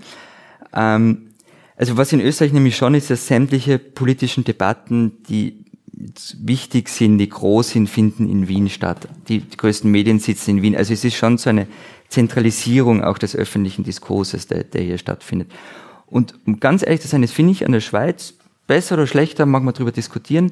[0.73, 1.27] ähm,
[1.75, 5.63] also was in Österreich nämlich schon ist, dass sämtliche politischen Debatten, die
[6.39, 9.07] wichtig sind, die groß sind, finden in Wien statt.
[9.27, 10.75] Die, die größten Medien sitzen in Wien.
[10.75, 11.67] Also es ist schon so eine
[12.09, 15.51] Zentralisierung auch des öffentlichen Diskurses, der, der hier stattfindet.
[16.05, 18.35] Und um ganz ehrlich zu sein, das finde ich an der Schweiz
[18.65, 20.51] besser oder schlechter, mag man darüber diskutieren.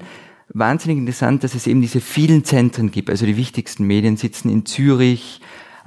[0.49, 3.10] Wahnsinnig interessant, dass es eben diese vielen Zentren gibt.
[3.10, 5.41] Also die wichtigsten Medien sitzen in Zürich,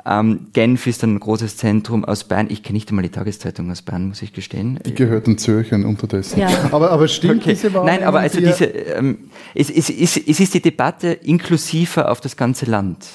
[0.07, 2.47] ähm, Genf ist ein großes Zentrum aus Bern.
[2.51, 4.79] Ich kenne nicht einmal die Tageszeitung aus Bern, muss ich gestehen.
[4.87, 6.41] Die gehört in Zürchen unterdessen.
[6.41, 6.49] Ja.
[6.71, 7.51] Aber, aber stimmt okay.
[7.51, 7.85] diese Wahl?
[7.85, 12.37] Nein, aber also diese, ähm, es, es, es, es ist die Debatte inklusiver auf das
[12.37, 13.07] ganze Land.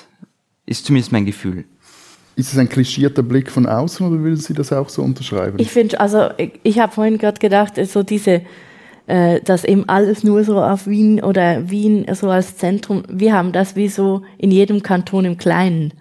[0.65, 1.65] Ist zumindest mein Gefühl.
[2.35, 5.57] Ist es ein klischierter Blick von außen oder würden Sie das auch so unterschreiben?
[5.59, 8.41] Ich finde, also ich, ich habe vorhin gerade gedacht, so diese,
[9.05, 13.51] äh, dass eben alles nur so auf Wien oder Wien so als Zentrum, wir haben
[13.51, 15.93] das wie so in jedem Kanton im Kleinen.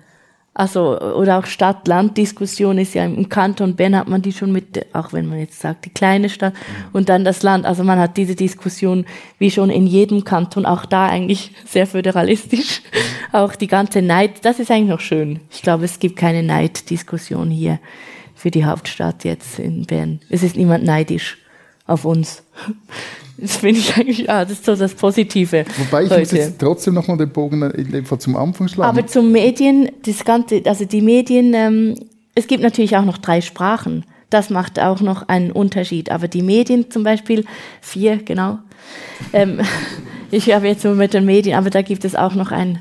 [0.54, 5.14] Also, oder auch Stadt-Land-Diskussion ist ja im Kanton Bern hat man die schon mit, auch
[5.14, 6.52] wenn man jetzt sagt, die kleine Stadt
[6.92, 7.64] und dann das Land.
[7.64, 9.06] Also man hat diese Diskussion
[9.38, 12.82] wie schon in jedem Kanton, auch da eigentlich sehr föderalistisch.
[13.32, 15.40] Auch die ganze Neid, das ist eigentlich noch schön.
[15.50, 17.78] Ich glaube, es gibt keine Neiddiskussion hier
[18.34, 20.20] für die Hauptstadt jetzt in Bern.
[20.28, 21.38] Es ist niemand neidisch
[21.86, 22.42] auf uns.
[23.42, 25.64] Das finde ich eigentlich, ja, das ist so das Positive.
[25.76, 26.20] Wobei ich heute.
[26.20, 28.96] muss jetzt trotzdem nochmal den Bogen in dem Fall zum Anfang schlagen.
[28.96, 31.96] Aber zum Medien, das Ganze, also die Medien, ähm,
[32.36, 34.04] es gibt natürlich auch noch drei Sprachen.
[34.30, 36.12] Das macht auch noch einen Unterschied.
[36.12, 37.44] Aber die Medien zum Beispiel,
[37.80, 38.58] vier, genau.
[39.32, 39.60] Ähm,
[40.30, 42.78] ich habe jetzt nur mit den Medien, aber da gibt es auch noch ein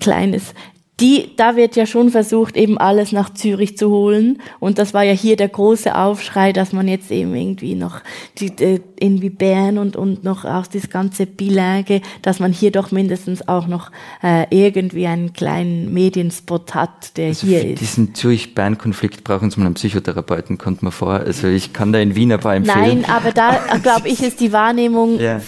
[0.00, 0.54] kleines
[1.00, 4.40] die, da wird ja schon versucht, eben alles nach Zürich zu holen.
[4.60, 8.00] Und das war ja hier der große Aufschrei, dass man jetzt eben irgendwie noch
[8.38, 12.92] die, äh, irgendwie Bern und, und noch auch das ganze Bilingue, dass man hier doch
[12.92, 13.90] mindestens auch noch
[14.22, 17.80] äh, irgendwie einen kleinen Medienspot hat, der also hier ist.
[17.80, 21.14] Diesen Zürich-Bern-Konflikt brauchen Sie mal einen Psychotherapeuten, kommt mir vor.
[21.14, 23.02] Also ich kann da in Wien ein paar empfehlen.
[23.02, 25.40] Nein, aber da glaube ich, ist die Wahrnehmung ja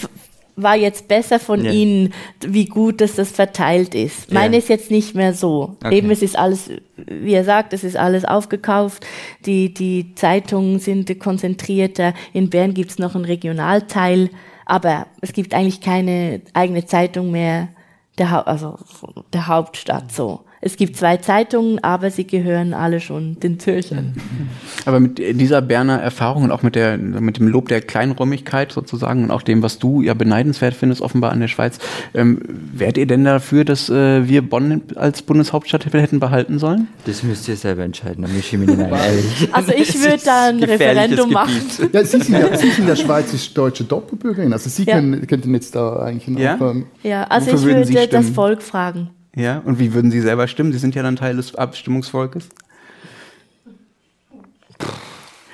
[0.57, 1.71] war jetzt besser von ja.
[1.71, 4.33] Ihnen, wie gut dass das verteilt ist.
[4.33, 4.59] Meine ja.
[4.59, 5.77] ist jetzt nicht mehr so.
[5.85, 5.99] Okay.
[5.99, 9.07] Eben, es ist alles, wie er sagt, es ist alles aufgekauft.
[9.45, 12.15] Die, die Zeitungen sind konzentrierter.
[12.33, 14.31] In Bern gibt es noch einen Regionalteil,
[14.65, 17.69] aber es gibt eigentlich keine eigene Zeitung mehr
[18.19, 18.79] der, also
[19.33, 20.41] der Hauptstadt so.
[20.61, 24.15] Es gibt zwei Zeitungen, aber sie gehören alle schon den Zürchern.
[24.87, 29.25] Aber mit dieser Berner Erfahrung und auch mit, der, mit dem Lob der Kleinräumigkeit sozusagen
[29.25, 31.79] und auch dem, was du ja beneidenswert findest, offenbar an der Schweiz,
[32.15, 32.41] ähm,
[32.73, 36.89] wärt ihr denn dafür, dass äh, wir Bonn als Bundeshauptstadt hätten behalten sollen?
[37.05, 38.93] Das müsst ihr selber entscheiden, da mische ich mich nicht
[39.53, 41.61] Also ich würde da ein Referendum machen.
[41.93, 44.97] Ja, Sie sind ja, Sie sind ja schweizisch-deutsche Doppelbürgerin, also Sie ja.
[44.97, 46.41] können, könnten jetzt da eigentlich noch...
[46.41, 49.11] Ja, ja also ich würde das Volk fragen.
[49.37, 50.73] Ja, und wie würden Sie selber stimmen?
[50.73, 52.49] Sie sind ja dann Teil des Abstimmungsvolkes.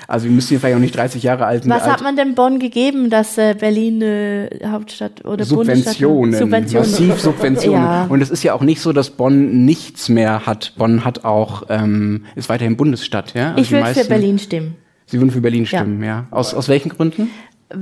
[0.07, 2.59] Also wir müssen hier vielleicht auch nicht 30 Jahre alt Was hat man denn Bonn
[2.59, 6.91] gegeben, dass äh, Berlin äh, Hauptstadt oder Subventionen, Subventionen.
[6.91, 7.83] massiv Subventionen.
[7.83, 8.05] Ja.
[8.05, 10.75] Und es ist ja auch nicht so, dass Bonn nichts mehr hat.
[10.77, 13.35] Bonn hat auch ähm, ist weiterhin Bundesstadt.
[13.35, 13.53] Ja?
[13.53, 14.77] Also ich würde für Berlin stimmen.
[15.07, 16.07] Sie würden für Berlin stimmen, ja.
[16.07, 16.27] ja.
[16.31, 17.31] Aus, aus welchen Gründen?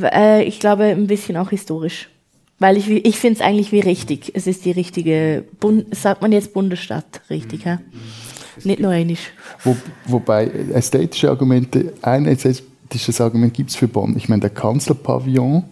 [0.00, 2.08] Äh, ich glaube ein bisschen auch historisch.
[2.60, 4.32] Weil ich, ich finde es eigentlich wie richtig.
[4.34, 7.80] Es ist die richtige, Bund, sagt man jetzt Bundesstadt, richtig, ja?
[8.62, 9.32] Nicht nur einisch.
[9.64, 9.74] Wo,
[10.06, 14.14] wobei ästhetische Argumente, ein ästhetisches Argument gibt es für Bonn.
[14.16, 15.64] Ich meine, der Kanzlerpavillon,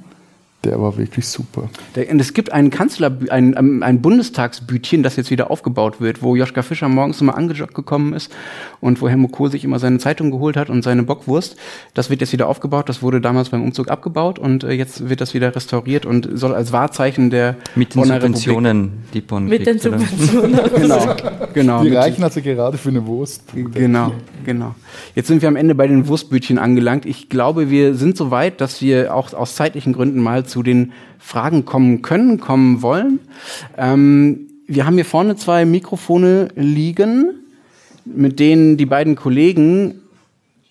[0.64, 1.70] der war wirklich super.
[1.94, 6.20] Der, und es gibt einen Kanzler, ein, ähm, ein Bundestagsbütchen, das jetzt wieder aufgebaut wird,
[6.20, 8.34] wo Joschka Fischer morgens immer angejoggt gekommen ist
[8.80, 11.56] und wo Helmut Kohl sich immer seine Zeitung geholt hat und seine Bockwurst.
[11.94, 12.88] Das wird jetzt wieder aufgebaut.
[12.88, 16.52] Das wurde damals beim Umzug abgebaut und äh, jetzt wird das wieder restauriert und soll
[16.52, 20.60] als Wahrzeichen der Mit den Bonner Subventionen, Republik die Bonn Mit kriegt, den Subventionen.
[20.74, 21.16] genau,
[21.54, 21.82] genau.
[21.84, 23.44] Die reichen also gerade für eine Wurst.
[23.54, 24.12] Genau,
[24.44, 24.74] genau.
[25.14, 27.06] Jetzt sind wir am Ende bei den Wurstbütchen angelangt.
[27.06, 30.92] Ich glaube, wir sind so weit, dass wir auch aus zeitlichen Gründen mal zu den
[31.18, 33.20] Fragen kommen können, kommen wollen.
[33.76, 37.30] Ähm, wir haben hier vorne zwei Mikrofone liegen,
[38.04, 40.00] mit denen die beiden Kollegen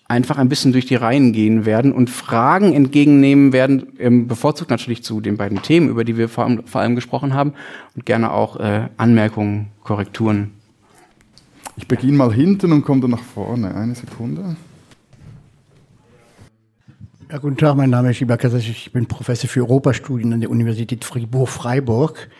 [0.08, 5.02] einfach ein bisschen durch die Reihen gehen werden und Fragen entgegennehmen werden, ähm, bevorzugt natürlich
[5.02, 7.52] zu den beiden Themen, über die wir vor allem, vor allem gesprochen haben
[7.94, 10.52] und gerne auch äh, Anmerkungen, Korrekturen.
[11.76, 13.74] Ich beginne mal hinten und komme dann nach vorne.
[13.74, 14.56] Eine Sekunde.
[17.30, 18.70] Ja, guten Tag, mein Name ist Ibakasash.
[18.70, 22.30] Ich bin Professor für Europastudien an der Universität Fribourg-Freiburg.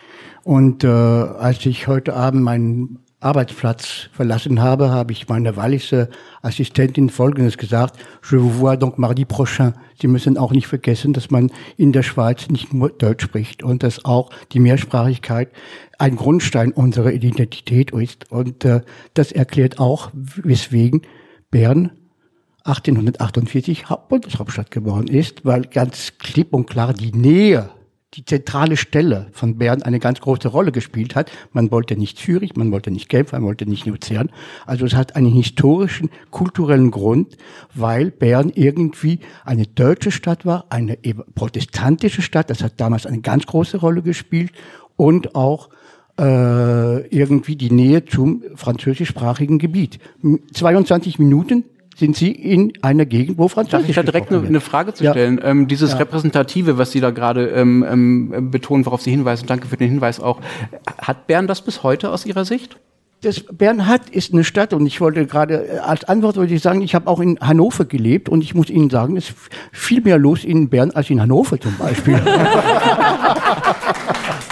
[0.43, 6.09] Und äh, als ich heute Abend meinen Arbeitsplatz verlassen habe, habe ich meiner wallische
[6.41, 7.99] Assistentin Folgendes gesagt.
[8.27, 9.75] Je vous vois donc mardi prochain.
[10.01, 13.83] Sie müssen auch nicht vergessen, dass man in der Schweiz nicht nur Deutsch spricht und
[13.83, 15.49] dass auch die Mehrsprachigkeit
[15.99, 18.31] ein Grundstein unserer Identität ist.
[18.31, 18.81] Und äh,
[19.13, 21.03] das erklärt auch, weswegen
[21.51, 21.91] Bern
[22.63, 27.69] 1848 Bundeshauptstadt geworden ist, weil ganz klipp und klar die Nähe,
[28.15, 31.31] die zentrale Stelle von Bern eine ganz große Rolle gespielt hat.
[31.53, 34.31] Man wollte nicht Zürich, man wollte nicht Genf, man wollte nicht Luzern.
[34.65, 37.37] Also es hat einen historischen, kulturellen Grund,
[37.75, 40.97] weil Bern irgendwie eine deutsche Stadt war, eine
[41.35, 42.49] protestantische Stadt.
[42.49, 44.51] Das hat damals eine ganz große Rolle gespielt
[44.97, 45.69] und auch
[46.19, 49.99] äh, irgendwie die Nähe zum französischsprachigen Gebiet.
[50.53, 51.63] 22 Minuten
[51.99, 55.07] sind Sie in einer Gegend, wo Französisch Darf ich da direkt eine, eine, Frage zu
[55.07, 55.37] stellen?
[55.37, 55.49] Ja.
[55.49, 55.97] Ähm, dieses ja.
[55.97, 60.19] Repräsentative, was Sie da gerade ähm, ähm, betonen, worauf Sie hinweisen, danke für den Hinweis
[60.19, 60.39] auch.
[60.97, 62.77] Hat Bern das bis heute aus Ihrer Sicht?
[63.21, 66.81] Das Bernhard ist eine Stadt und ich wollte gerade äh, als Antwort würde ich sagen,
[66.81, 69.37] ich habe auch in Hannover gelebt und ich muss Ihnen sagen, es ist
[69.73, 72.19] viel mehr los in Bern als in Hannover zum Beispiel.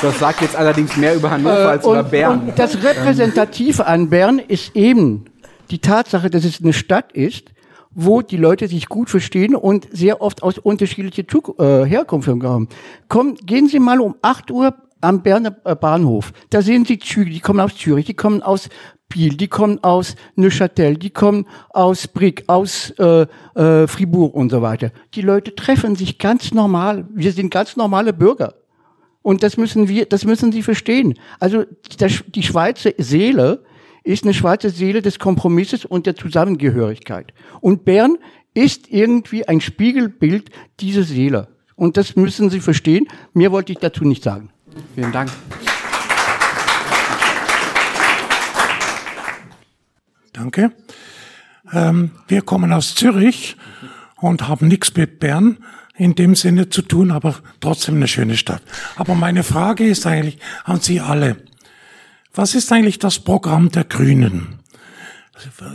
[0.02, 2.42] Das sagt jetzt allerdings mehr über Hannover äh, als und, über Bern.
[2.42, 5.26] Und das Repräsentative an Bern ist eben
[5.70, 7.52] die Tatsache, dass es eine Stadt ist,
[7.92, 11.24] wo die Leute sich gut verstehen und sehr oft aus unterschiedlicher
[11.58, 12.70] äh, Herkunft haben.
[13.08, 16.32] Komm, gehen Sie mal um 8 Uhr am Berner äh, Bahnhof.
[16.50, 18.70] Da sehen Sie Züge, die kommen aus Zürich, die kommen aus
[19.10, 24.62] Biel, die kommen aus Neuchâtel, die kommen aus Brick, aus äh, äh, Fribourg und so
[24.62, 24.92] weiter.
[25.14, 27.08] Die Leute treffen sich ganz normal.
[27.14, 28.56] Wir sind ganz normale Bürger.
[29.22, 31.16] Und das müssen wir, das müssen Sie verstehen.
[31.40, 31.66] Also
[32.28, 33.64] die Schweizer Seele
[34.08, 37.34] ist eine schwarze Seele des Kompromisses und der Zusammengehörigkeit.
[37.60, 38.18] Und Bern
[38.54, 40.50] ist irgendwie ein Spiegelbild
[40.80, 41.50] dieser Seele.
[41.76, 43.08] Und das müssen Sie verstehen.
[43.34, 44.50] Mehr wollte ich dazu nicht sagen.
[44.96, 45.30] Vielen Dank.
[50.34, 50.72] Danke.
[51.74, 53.58] Ähm, wir kommen aus Zürich
[54.16, 55.58] und haben nichts mit Bern
[55.96, 58.62] in dem Sinne zu tun, aber trotzdem eine schöne Stadt.
[58.96, 61.38] Aber meine Frage ist eigentlich an Sie alle.
[62.38, 64.60] Was ist eigentlich das Programm der Grünen?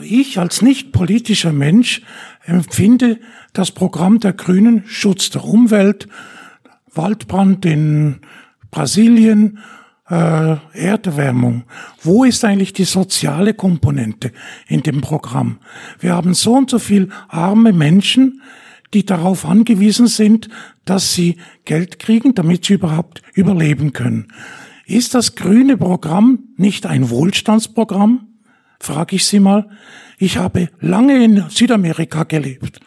[0.03, 2.03] Ich als nicht politischer Mensch
[2.45, 3.19] empfinde
[3.53, 6.07] das Programm der Grünen Schutz der Umwelt,
[6.95, 8.21] Waldbrand in
[8.71, 9.59] Brasilien,
[10.09, 11.65] äh, Erderwärmung.
[12.01, 14.31] Wo ist eigentlich die soziale Komponente
[14.69, 15.59] in dem Programm?
[15.99, 18.41] Wir haben so und so viel arme Menschen,
[18.95, 20.49] die darauf angewiesen sind,
[20.85, 24.29] dass sie Geld kriegen, damit sie überhaupt überleben können.
[24.87, 28.29] Ist das grüne Programm nicht ein Wohlstandsprogramm?
[28.81, 29.69] Frage ich Sie mal.
[30.19, 32.81] Ich habe lange in Südamerika gelebt.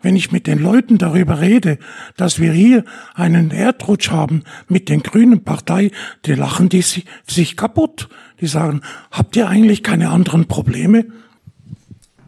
[0.00, 1.78] Wenn ich mit den Leuten darüber rede,
[2.16, 2.84] dass wir hier
[3.14, 5.90] einen Erdrutsch haben mit den grünen Partei,
[6.26, 8.08] die lachen die sich, sich kaputt.
[8.40, 11.06] Die sagen, habt ihr eigentlich keine anderen Probleme?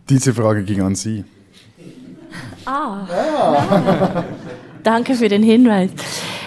[0.08, 1.24] Diese Frage ging an Sie.
[2.64, 3.06] Ah.
[3.08, 4.24] Ja.
[4.82, 5.90] Danke für den Hinweis.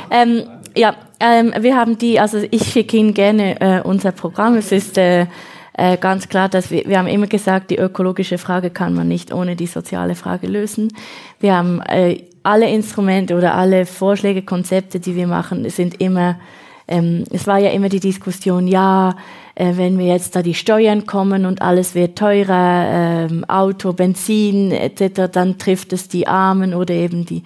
[0.09, 0.43] Ähm,
[0.78, 4.55] ja, ähm, wir haben die, also ich schicke Ihnen gerne äh, unser Programm.
[4.55, 5.25] Es ist äh,
[5.73, 9.34] äh, ganz klar, dass wir, wir haben immer gesagt, die ökologische Frage kann man nicht
[9.34, 10.93] ohne die soziale Frage lösen.
[11.39, 16.39] Wir haben äh, alle Instrumente oder alle Vorschläge, Konzepte, die wir machen, sind immer,
[16.88, 19.15] ähm, es war ja immer die Diskussion, ja,
[19.55, 24.71] äh, wenn wir jetzt da die Steuern kommen und alles wird teurer, ähm, Auto, Benzin
[24.71, 27.43] etc., dann trifft es die Armen oder eben die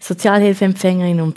[0.00, 1.34] Sozialhilfeempfängerinnen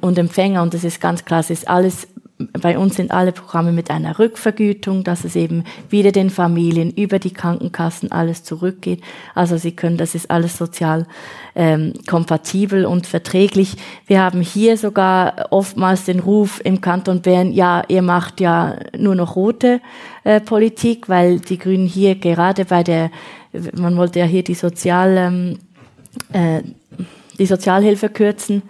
[0.00, 0.62] und Empfänger.
[0.62, 2.08] Und das ist ganz klar, es ist alles
[2.52, 7.18] bei uns sind alle Programme mit einer Rückvergütung, dass es eben wieder den Familien über
[7.18, 9.02] die Krankenkassen alles zurückgeht.
[9.34, 11.06] Also Sie können, das ist alles sozial
[11.56, 13.76] ähm, kompatibel und verträglich.
[14.06, 19.16] Wir haben hier sogar oftmals den Ruf im Kanton Bern, ja, ihr macht ja nur
[19.16, 19.80] noch rote
[20.22, 23.10] äh, Politik, weil die Grünen hier gerade bei der,
[23.76, 25.58] man wollte ja hier die Sozial, ähm,
[26.32, 26.62] äh,
[27.38, 28.62] die Sozialhilfe kürzen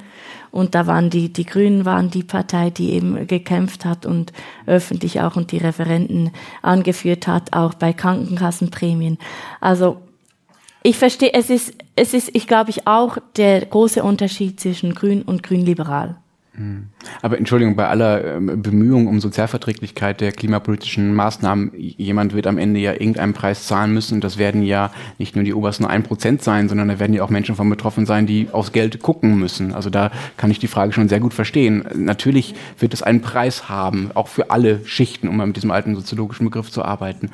[0.50, 4.32] und da waren die, die Grünen waren die Partei, die eben gekämpft hat und
[4.66, 6.30] öffentlich auch und die Referenten
[6.62, 9.18] angeführt hat, auch bei Krankenkassenprämien.
[9.60, 9.98] Also
[10.82, 15.22] ich verstehe, es ist, es ist, ich glaube ich, auch der große Unterschied zwischen Grün
[15.22, 16.16] und Grünliberal.
[16.58, 16.88] Hm.
[17.22, 22.80] Aber Entschuldigung, bei aller ähm, Bemühung um Sozialverträglichkeit der klimapolitischen Maßnahmen, jemand wird am Ende
[22.80, 24.14] ja irgendeinen Preis zahlen müssen.
[24.14, 27.22] Und das werden ja nicht nur die obersten ein Prozent sein, sondern da werden ja
[27.22, 29.72] auch Menschen von betroffen sein, die aufs Geld gucken müssen.
[29.72, 31.84] Also da kann ich die Frage schon sehr gut verstehen.
[31.94, 35.94] Natürlich wird es einen Preis haben, auch für alle Schichten, um mal mit diesem alten
[35.94, 37.30] soziologischen Begriff zu arbeiten.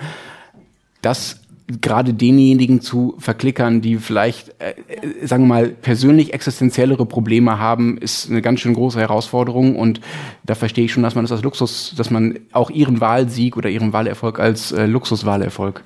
[1.00, 1.40] Das
[1.80, 7.96] gerade denjenigen zu verklickern, die vielleicht, äh, äh, sagen wir mal, persönlich existenziellere Probleme haben,
[7.96, 9.76] ist eine ganz schön große Herausforderung.
[9.76, 10.00] Und
[10.44, 13.70] da verstehe ich schon, dass man das als Luxus, dass man auch ihren Wahlsieg oder
[13.70, 15.82] ihren Wahlerfolg als äh, Luxuswahlerfolg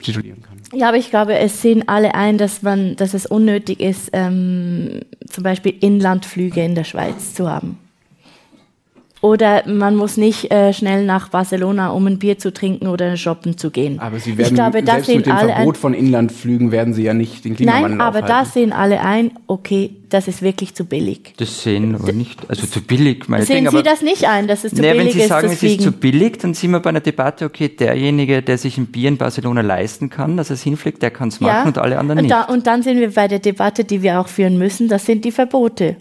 [0.00, 0.54] titulieren kann.
[0.78, 5.00] Ja, aber ich glaube, es sehen alle ein, dass man, dass es unnötig ist, ähm,
[5.28, 7.78] zum Beispiel Inlandflüge in der Schweiz zu haben.
[9.24, 13.56] Oder man muss nicht äh, schnell nach Barcelona, um ein Bier zu trinken oder shoppen
[13.56, 13.98] zu gehen.
[13.98, 17.14] Aber Sie werden, ich glaube, das selbst mit dem Verbot von Inlandflügen werden Sie ja
[17.14, 21.32] nicht den Klimawandel Nein, aber da sehen alle ein, okay, das ist wirklich zu billig.
[21.38, 23.26] Das sehen wir nicht, also zu billig.
[23.26, 25.14] Meine sehen Sie das nicht ein, dass es zu nee, billig ist?
[25.14, 28.42] Wenn Sie sagen, es ist zu billig, dann sind wir bei einer Debatte, okay, derjenige,
[28.42, 31.40] der sich ein Bier in Barcelona leisten kann, dass er es hinfliegt, der kann es
[31.40, 32.30] machen ja, und alle anderen und nicht.
[32.30, 35.24] Da, und dann sind wir bei der Debatte, die wir auch führen müssen, das sind
[35.24, 35.96] die Verbote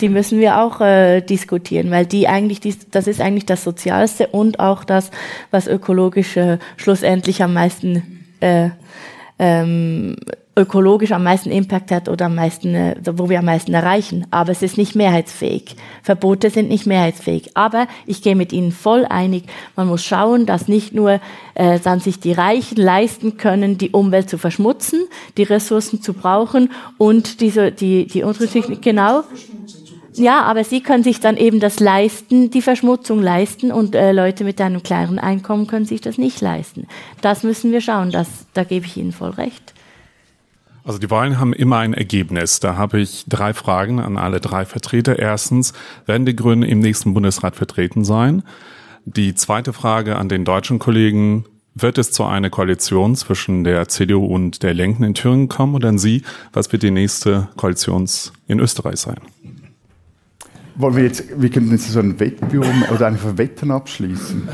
[0.00, 4.28] die müssen wir auch äh, diskutieren, weil die eigentlich, die, das ist eigentlich das Sozialste
[4.28, 5.10] und auch das,
[5.50, 8.70] was ökologisch äh, schlussendlich am meisten, äh,
[9.40, 10.16] ähm,
[10.56, 14.26] ökologisch am meisten Impact hat oder am meisten, äh, wo wir am meisten erreichen.
[14.30, 15.76] Aber es ist nicht mehrheitsfähig.
[16.02, 17.56] Verbote sind nicht mehrheitsfähig.
[17.56, 19.44] Aber ich gehe mit Ihnen voll einig.
[19.76, 21.20] Man muss schauen, dass nicht nur
[21.54, 25.00] äh, dann sich die Reichen leisten können, die Umwelt zu verschmutzen,
[25.36, 29.24] die Ressourcen zu brauchen und diese, die, die unsere genau.
[30.18, 34.44] Ja, aber sie können sich dann eben das leisten, die Verschmutzung leisten und äh, Leute
[34.44, 36.86] mit einem kleineren Einkommen können sich das nicht leisten.
[37.20, 39.74] Das müssen wir schauen, das, da gebe ich Ihnen voll recht.
[40.84, 42.60] Also die Wahlen haben immer ein Ergebnis.
[42.60, 45.18] Da habe ich drei Fragen an alle drei Vertreter.
[45.18, 45.74] Erstens,
[46.06, 48.42] werden die Grünen im nächsten Bundesrat vertreten sein?
[49.04, 51.44] Die zweite Frage an den deutschen Kollegen,
[51.74, 55.74] wird es zu einer Koalition zwischen der CDU und der Lenken in Thüringen kommen?
[55.74, 58.08] Und dann Sie, was wird die nächste Koalition
[58.46, 59.20] in Österreich sein?
[60.78, 64.48] Wollen wir jetzt, wir könnten jetzt so ein Wettbüro oder einfach Wetten abschließen.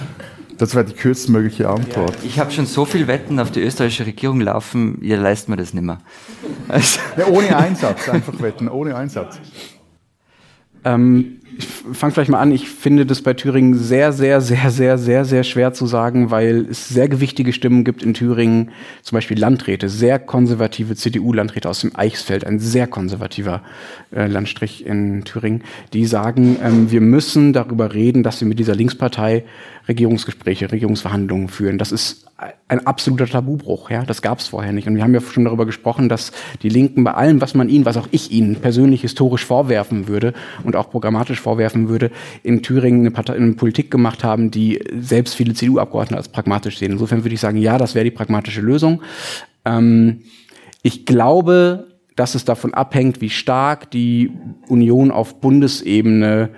[0.57, 2.17] Das wäre die kürzestmögliche Antwort.
[2.23, 5.57] Ja, ich habe schon so viel Wetten auf die österreichische Regierung laufen, ihr leistet mir
[5.57, 6.01] das nicht mehr.
[6.67, 9.39] Also ja, ohne Einsatz, einfach wetten, ohne Einsatz.
[10.85, 12.53] Ähm, ich fange vielleicht mal an.
[12.53, 16.67] Ich finde das bei Thüringen sehr, sehr, sehr, sehr, sehr, sehr schwer zu sagen, weil
[16.71, 18.71] es sehr gewichtige Stimmen gibt in Thüringen,
[19.03, 23.63] zum Beispiel Landräte, sehr konservative CDU-Landräte aus dem Eichsfeld, ein sehr konservativer
[24.15, 28.75] äh, Landstrich in Thüringen, die sagen, ähm, wir müssen darüber reden, dass wir mit dieser
[28.75, 29.45] Linkspartei
[29.89, 31.79] Regierungsgespräche, Regierungsverhandlungen führen.
[31.79, 32.27] Das ist
[32.69, 33.91] ein absoluter Tabubruch.
[33.91, 34.89] Ja, das gab es vorher nicht.
[34.89, 36.33] Und wir haben ja schon darüber gesprochen, dass
[36.63, 40.33] die Linken bei allem, was man ihnen, was auch ich ihnen persönlich historisch vorwerfen würde
[40.65, 42.11] und auch programmatisch vorwerfen würde,
[42.43, 46.93] in Thüringen eine, Partei, eine Politik gemacht haben, die selbst viele CDU-Abgeordnete als pragmatisch sehen.
[46.93, 49.03] Insofern würde ich sagen, ja, das wäre die pragmatische Lösung.
[49.65, 50.23] Ähm,
[50.83, 51.87] ich glaube,
[52.17, 54.31] dass es davon abhängt, wie stark die
[54.69, 56.51] Union auf Bundesebene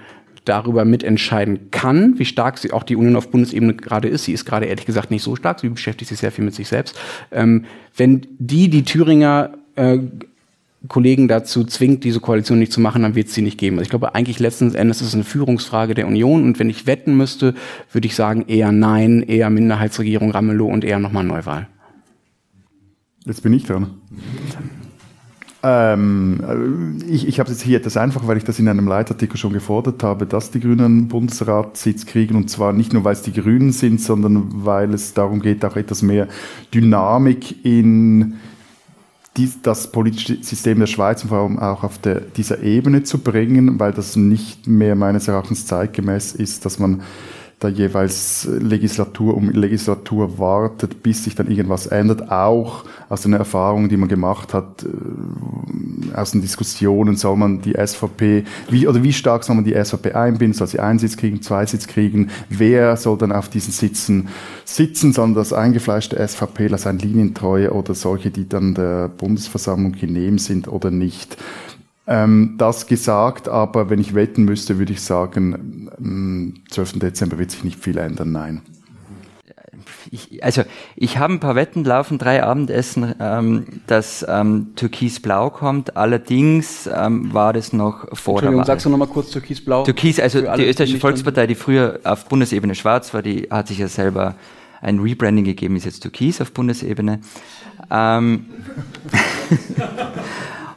[0.45, 4.25] darüber mitentscheiden kann, wie stark sie auch die Union auf Bundesebene gerade ist.
[4.25, 6.69] Sie ist gerade ehrlich gesagt nicht so stark, sie beschäftigt sich sehr viel mit sich
[6.69, 6.99] selbst.
[7.33, 7.65] Ähm,
[7.97, 9.99] wenn die die Thüringer äh,
[10.89, 13.77] Kollegen dazu zwingt, diese Koalition nicht zu machen, dann wird es sie nicht geben.
[13.77, 16.87] Also ich glaube, eigentlich letzten Endes ist es eine Führungsfrage der Union und wenn ich
[16.87, 17.55] wetten müsste,
[17.93, 21.69] würde ich sagen eher Nein, eher Minderheitsregierung Ramelow und eher nochmal Neuwahl.
[23.25, 23.91] Jetzt bin ich dran.
[25.63, 29.53] Ähm, ich ich habe jetzt hier etwas einfach, weil ich das in einem Leitartikel schon
[29.53, 33.33] gefordert habe, dass die Grünen einen Bundesratssitz kriegen und zwar nicht nur, weil es die
[33.33, 36.29] Grünen sind, sondern weil es darum geht, auch etwas mehr
[36.73, 38.35] Dynamik in
[39.37, 43.19] die, das politische System der Schweiz und vor allem auch auf der, dieser Ebene zu
[43.19, 47.03] bringen, weil das nicht mehr meines Erachtens zeitgemäß ist, dass man
[47.59, 53.89] da jeweils Legislatur um Legislatur wartet, bis sich dann irgendwas ändert, auch aus den Erfahrungen,
[53.89, 59.13] die man gemacht hat, äh, aus den Diskussionen, soll man die SVP, wie, oder wie
[59.15, 62.97] stark soll man die SVP einbinden, soll sie einen Sitz kriegen, zwei Sitz kriegen, wer
[62.99, 64.29] soll dann auf diesen Sitzen
[64.67, 70.69] sitzen, sondern das eingefleischte SVP, sein Linientreue oder solche, die dann der Bundesversammlung genehm sind
[70.69, 71.39] oder nicht.
[72.09, 77.01] Ähm, das gesagt, aber wenn ich wetten müsste, würde ich sagen, am 12.
[77.01, 78.63] Dezember wird sich nicht viel ändern, nein.
[80.13, 80.63] Ich, also
[80.95, 85.97] ich habe ein paar Wetten laufen, drei Abendessen, ähm, dass ähm, Türkis-Blau kommt.
[85.97, 88.65] Allerdings ähm, war das noch vor der Wahl.
[88.65, 89.83] sagst du nochmal kurz Türkis-Blau?
[89.83, 93.89] Türkis, also die österreichische Volkspartei, die früher auf Bundesebene schwarz war, die hat sich ja
[93.89, 94.37] selber
[94.81, 97.21] ein Rebranding gegeben, ist jetzt Türkis auf Bundesebene.
[97.91, 98.47] Ähm,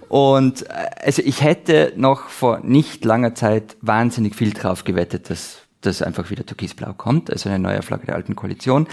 [0.09, 5.59] Und äh, also ich hätte noch vor nicht langer Zeit wahnsinnig viel drauf gewettet, dass
[5.81, 8.87] das einfach wieder Türkisblau kommt, also eine neue Flagge der alten Koalition.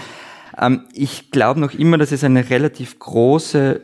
[0.57, 3.81] Ähm, ich glaube noch immer, dass es eine relativ große,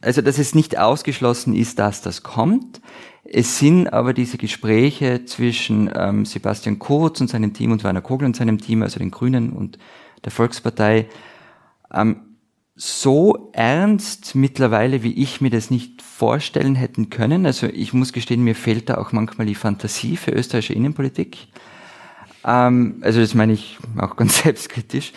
[0.00, 2.80] also dass es nicht ausgeschlossen ist, dass das kommt.
[3.24, 8.24] Es sind aber diese Gespräche zwischen ähm, Sebastian Kurz und seinem Team und Werner Kogel
[8.24, 9.78] und seinem Team, also den Grünen und
[10.24, 11.08] der Volkspartei,
[11.92, 12.27] ähm,
[12.80, 17.44] so ernst mittlerweile, wie ich mir das nicht vorstellen hätten können.
[17.44, 21.48] Also ich muss gestehen, mir fehlt da auch manchmal die Fantasie für österreichische Innenpolitik.
[22.44, 25.12] Ähm, also das meine ich auch ganz selbstkritisch.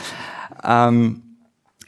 [0.64, 1.22] Ähm,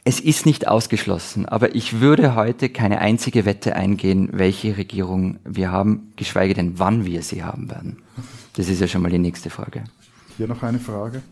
[0.04, 5.72] es ist nicht ausgeschlossen, aber ich würde heute keine einzige Wette eingehen, welche Regierung wir
[5.72, 8.02] haben, geschweige denn wann wir sie haben werden.
[8.52, 9.84] Das ist ja schon mal die nächste Frage.
[10.36, 11.22] Hier noch eine Frage.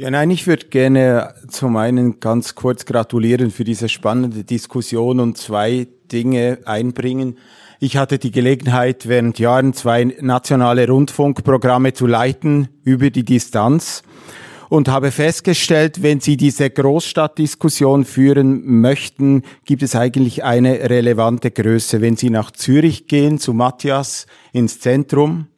[0.00, 5.36] Ja, nein, ich würde gerne zum einen ganz kurz gratulieren für diese spannende Diskussion und
[5.36, 7.36] zwei Dinge einbringen.
[7.80, 14.04] Ich hatte die Gelegenheit, während Jahren zwei nationale Rundfunkprogramme zu leiten über die Distanz
[14.68, 22.00] und habe festgestellt, wenn Sie diese Großstadtdiskussion führen möchten, gibt es eigentlich eine relevante Größe.
[22.00, 25.48] Wenn Sie nach Zürich gehen, zu Matthias ins Zentrum,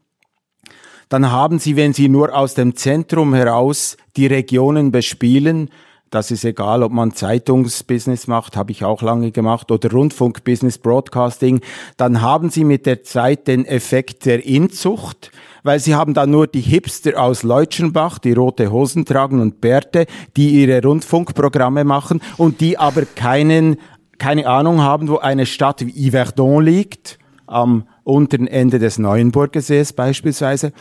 [1.11, 5.69] dann haben Sie, wenn Sie nur aus dem Zentrum heraus die Regionen bespielen,
[6.09, 11.61] das ist egal, ob man Zeitungsbusiness macht, habe ich auch lange gemacht, oder Rundfunkbusiness, Broadcasting,
[11.97, 15.31] dann haben Sie mit der Zeit den Effekt der Inzucht,
[15.63, 20.07] weil Sie haben dann nur die Hipster aus Leutschenbach, die rote Hosen tragen und Bärte,
[20.37, 23.77] die ihre Rundfunkprogramme machen und die aber keinen,
[24.19, 30.73] keine Ahnung haben, wo eine Stadt wie Yverdon liegt, am unteren Ende des Neuenburgersees beispielsweise,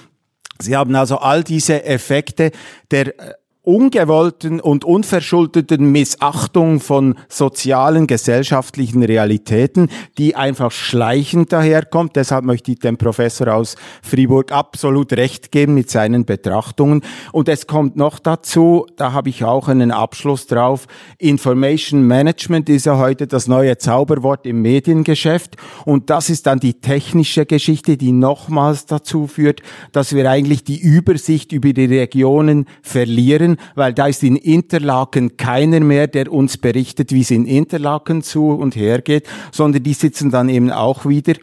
[0.61, 2.51] Sie haben also all diese Effekte
[2.91, 12.15] der äh, ungewollten und unverschuldeten Missachtung von sozialen, gesellschaftlichen Realitäten, die einfach schleichend daherkommt.
[12.15, 17.01] Deshalb möchte ich dem Professor aus Fribourg absolut recht geben mit seinen Betrachtungen.
[17.33, 20.87] Und es kommt noch dazu, da habe ich auch einen Abschluss drauf,
[21.17, 25.57] Information Management ist ja heute das neue Zauberwort im Mediengeschäft.
[25.83, 30.79] Und das ist dann die technische Geschichte, die nochmals dazu führt, dass wir eigentlich die
[30.79, 37.11] Übersicht über die Regionen verlieren weil da ist in Interlaken keiner mehr, der uns berichtet,
[37.11, 41.35] wie es in Interlaken zu und her geht, sondern die sitzen dann eben auch wieder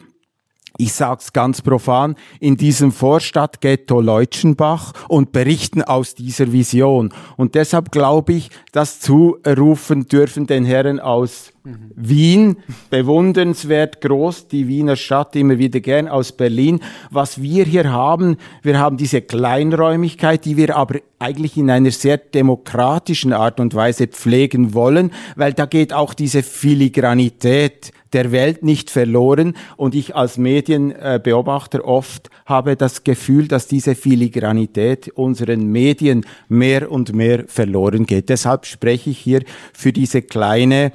[0.77, 7.13] ich sag's ganz profan, in diesem Vorstadtghetto Leutschenbach und berichten aus dieser Vision.
[7.35, 11.51] Und deshalb glaube ich, das zurufen dürfen den Herren aus
[11.95, 12.57] Wien,
[12.89, 16.79] bewundernswert groß, die Wiener Stadt immer wieder gern aus Berlin.
[17.11, 22.17] Was wir hier haben, wir haben diese Kleinräumigkeit, die wir aber eigentlich in einer sehr
[22.17, 28.89] demokratischen Art und Weise pflegen wollen, weil da geht auch diese Filigranität der Welt nicht
[28.89, 29.55] verloren.
[29.75, 37.13] Und ich als Medienbeobachter oft habe das Gefühl, dass diese Filigranität unseren Medien mehr und
[37.13, 38.29] mehr verloren geht.
[38.29, 40.91] Deshalb spreche ich hier für diese kleine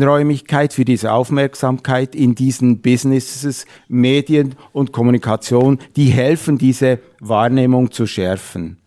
[0.00, 8.06] Kleinräumigkeit, für diese Aufmerksamkeit in diesen Businesses, Medien und Kommunikation, die helfen, diese Wahrnehmung zu
[8.06, 8.78] schärfen.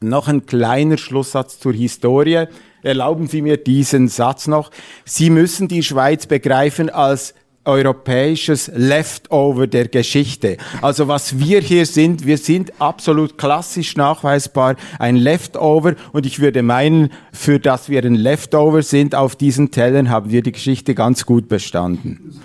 [0.00, 2.44] Noch ein kleiner Schlusssatz zur Historie.
[2.82, 4.70] Erlauben Sie mir diesen Satz noch.
[5.04, 10.56] Sie müssen die Schweiz begreifen als europäisches Leftover der Geschichte.
[10.82, 16.62] Also was wir hier sind, wir sind absolut klassisch nachweisbar ein Leftover und ich würde
[16.62, 21.26] meinen, für das wir ein Leftover sind auf diesen Tellern, haben wir die Geschichte ganz
[21.26, 22.40] gut bestanden.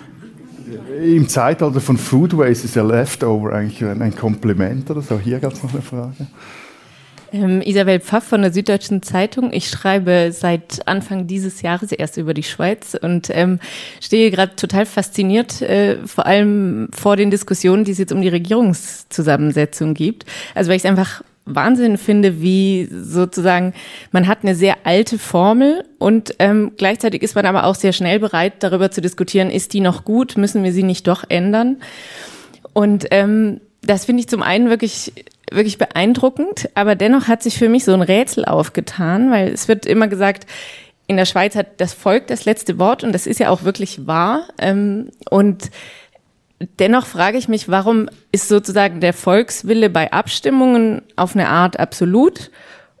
[1.02, 5.18] Im Zeitalter von Food Waste ist ja Leftover eigentlich ein Kompliment oder so.
[5.18, 6.26] Hier gab es noch eine Frage.
[7.32, 9.52] Ähm, Isabel Pfaff von der Süddeutschen Zeitung.
[9.52, 13.60] Ich schreibe seit Anfang dieses Jahres erst über die Schweiz und ähm,
[14.00, 18.28] stehe gerade total fasziniert, äh, vor allem vor den Diskussionen, die es jetzt um die
[18.28, 20.26] Regierungszusammensetzung gibt.
[20.54, 23.74] Also weil ich es einfach Wahnsinn finde, wie sozusagen
[24.12, 28.18] man hat eine sehr alte Formel und ähm, gleichzeitig ist man aber auch sehr schnell
[28.20, 31.76] bereit, darüber zu diskutieren, ist die noch gut, müssen wir sie nicht doch ändern?
[32.72, 35.12] Und ähm, das finde ich zum einen wirklich
[35.50, 39.86] wirklich beeindruckend, aber dennoch hat sich für mich so ein Rätsel aufgetan, weil es wird
[39.86, 40.46] immer gesagt,
[41.06, 44.06] in der Schweiz hat das Volk das letzte Wort und das ist ja auch wirklich
[44.06, 44.44] wahr.
[44.58, 45.70] Ähm, und
[46.78, 52.50] dennoch frage ich mich, warum ist sozusagen der Volkswille bei Abstimmungen auf eine Art absolut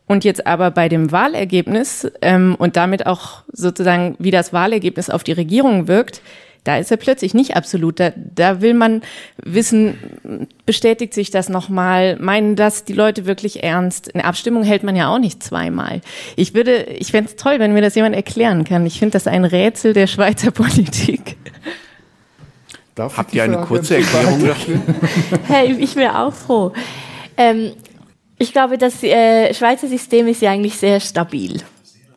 [0.06, 5.22] und jetzt aber bei dem Wahlergebnis ähm, und damit auch sozusagen, wie das Wahlergebnis auf
[5.22, 6.20] die Regierung wirkt,
[6.64, 8.00] da ist er plötzlich nicht absolut.
[8.00, 9.02] Da, da will man
[9.42, 12.16] wissen, bestätigt sich das nochmal?
[12.16, 14.14] Meinen das die Leute wirklich ernst?
[14.14, 16.00] Eine Abstimmung hält man ja auch nicht zweimal.
[16.36, 18.84] Ich würde, ich fände es toll, wenn mir das jemand erklären kann.
[18.84, 21.36] Ich finde das ein Rätsel der Schweizer Politik.
[22.94, 24.80] Darf Habt ihr eine kurze Erklärung dafür?
[25.48, 26.72] hey, ich wäre auch froh.
[27.36, 27.72] Ähm,
[28.38, 31.62] ich glaube, das äh, Schweizer System ist ja eigentlich sehr stabil.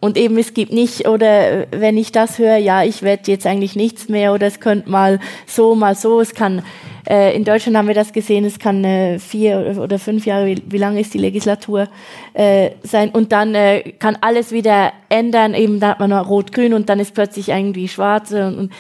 [0.04, 3.78] Und eben es gibt nicht, oder wenn ich das höre, ja, ich werde jetzt eigentlich
[3.78, 5.18] nichts mehr oder es könnte mal
[5.48, 6.20] so, mal so.
[6.20, 6.62] Es kann,
[7.10, 10.62] äh, in Deutschland haben wir das gesehen, es kann äh, vier oder fünf Jahre, wie,
[10.66, 11.88] wie lange ist die Legislatur,
[12.34, 13.12] äh, sein.
[13.12, 17.00] Und dann äh, kann alles wieder ändern, eben da hat man noch rot-grün und dann
[17.00, 18.34] ist plötzlich irgendwie schwarz.
[18.34, 18.74] Und, und,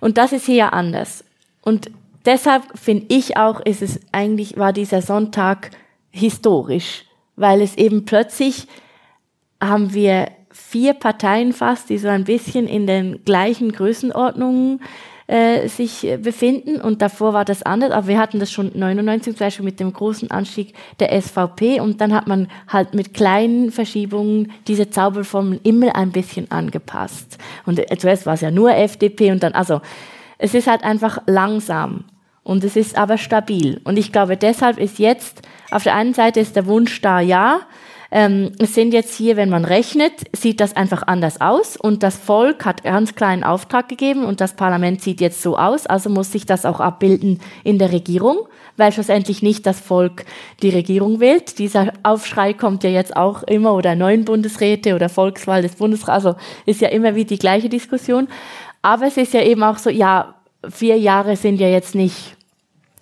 [0.00, 1.24] und das ist hier anders.
[1.60, 1.90] Und
[2.24, 5.72] deshalb finde ich auch, ist es eigentlich, war dieser Sonntag
[6.10, 7.04] historisch,
[7.36, 8.66] weil es eben plötzlich
[9.60, 14.80] haben wir vier Parteien fast, die so ein bisschen in den gleichen Größenordnungen
[15.30, 19.36] äh, sich äh, befinden und davor war das anders, aber wir hatten das schon 99
[19.36, 23.70] zum Beispiel mit dem großen Anstieg der SVP und dann hat man halt mit kleinen
[23.70, 27.38] Verschiebungen diese Zauberformel immer ein bisschen angepasst.
[27.64, 29.80] Und äh, zuerst war es ja nur FDP und dann, also
[30.38, 32.06] es ist halt einfach langsam
[32.42, 33.80] und es ist aber stabil.
[33.84, 37.60] Und ich glaube, deshalb ist jetzt, auf der einen Seite ist der Wunsch da, ja,
[38.10, 42.16] ähm, es sind jetzt hier, wenn man rechnet, sieht das einfach anders aus und das
[42.16, 46.32] Volk hat ganz kleinen Auftrag gegeben und das Parlament sieht jetzt so aus, also muss
[46.32, 50.24] sich das auch abbilden in der Regierung, weil schlussendlich nicht das Volk
[50.62, 51.58] die Regierung wählt.
[51.58, 56.38] Dieser Aufschrei kommt ja jetzt auch immer oder neuen Bundesräte oder Volkswahl des Bundesrats, also
[56.66, 58.26] ist ja immer wieder die gleiche Diskussion.
[58.82, 60.34] Aber es ist ja eben auch so, ja,
[60.68, 62.36] vier Jahre sind ja jetzt nicht,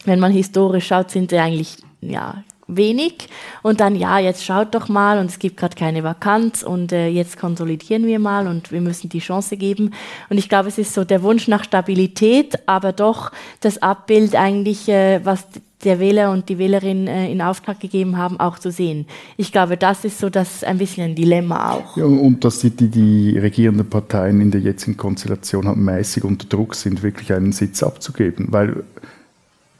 [0.04, 3.28] wenn man historisch schaut, sind sie eigentlich ja wenig
[3.62, 7.08] und dann ja, jetzt schaut doch mal und es gibt gerade keine Vakanz und äh,
[7.08, 9.92] jetzt konsolidieren wir mal und wir müssen die Chance geben
[10.28, 14.88] und ich glaube, es ist so der Wunsch nach Stabilität, aber doch das Abbild eigentlich,
[14.88, 15.46] äh, was
[15.84, 19.06] der Wähler und die Wählerin äh, in Auftrag gegeben haben, auch zu sehen.
[19.36, 21.96] Ich glaube, das ist so das ein bisschen ein Dilemma auch.
[21.96, 26.46] Ja, und dass die, die, die regierenden Parteien in der jetzigen Konstellation halt mäßig unter
[26.48, 28.84] Druck sind, wirklich einen Sitz abzugeben, weil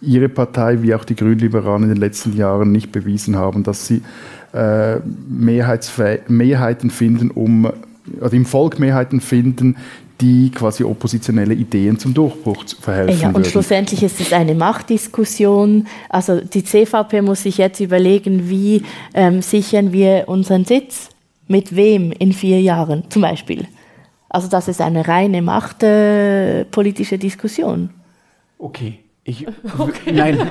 [0.00, 4.02] Ihre Partei wie auch die Grünliberalen in den letzten Jahren nicht bewiesen haben, dass sie
[4.52, 4.98] äh,
[5.28, 7.70] Mehrheiten finden, um
[8.20, 9.76] also im Volk Mehrheiten finden,
[10.20, 13.20] die quasi oppositionelle Ideen zum Durchbruch verhelfen.
[13.20, 13.50] Ja, und würden.
[13.50, 15.86] schlussendlich ist es eine Machtdiskussion.
[16.08, 18.82] Also die CVP muss sich jetzt überlegen, wie
[19.14, 21.10] ähm, sichern wir unseren Sitz?
[21.50, 23.66] Mit wem in vier Jahren zum Beispiel?
[24.28, 27.88] Also das ist eine reine machtpolitische äh, Diskussion.
[28.58, 28.98] Okay.
[29.28, 29.46] Ich,
[29.78, 30.12] okay.
[30.12, 30.50] Nein,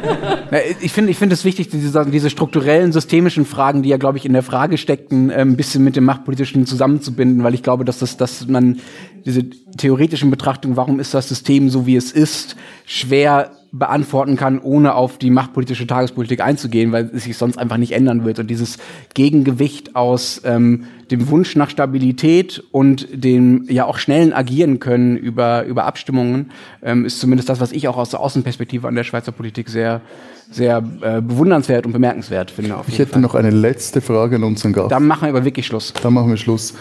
[0.82, 4.26] ich finde ich finde es wichtig, diese, diese strukturellen, systemischen Fragen, die ja, glaube ich,
[4.26, 7.98] in der Frage steckten, äh, ein bisschen mit dem Machtpolitischen zusammenzubinden, weil ich glaube, dass,
[7.98, 8.80] das, dass man
[9.26, 12.56] diese theoretischen Betrachtungen, warum ist das System so, wie es ist,
[12.86, 17.91] schwer beantworten kann, ohne auf die machtpolitische Tagespolitik einzugehen, weil es sich sonst einfach nicht
[17.91, 18.39] ändern wird.
[18.39, 18.77] Und dieses
[19.14, 25.65] Gegengewicht aus ähm, dem Wunsch nach Stabilität und dem ja auch schnellen Agieren können über,
[25.65, 29.31] über Abstimmungen ähm, ist zumindest das, was ich auch aus der Außenperspektive an der Schweizer
[29.31, 30.02] Politik sehr
[30.49, 32.76] sehr äh, bewundernswert und bemerkenswert finde.
[32.88, 33.22] ich hätte Fall.
[33.22, 34.91] noch eine letzte Frage an unseren Gast.
[34.91, 35.94] Dann machen wir aber wirklich Schluss.
[36.02, 36.73] Dann machen wir Schluss.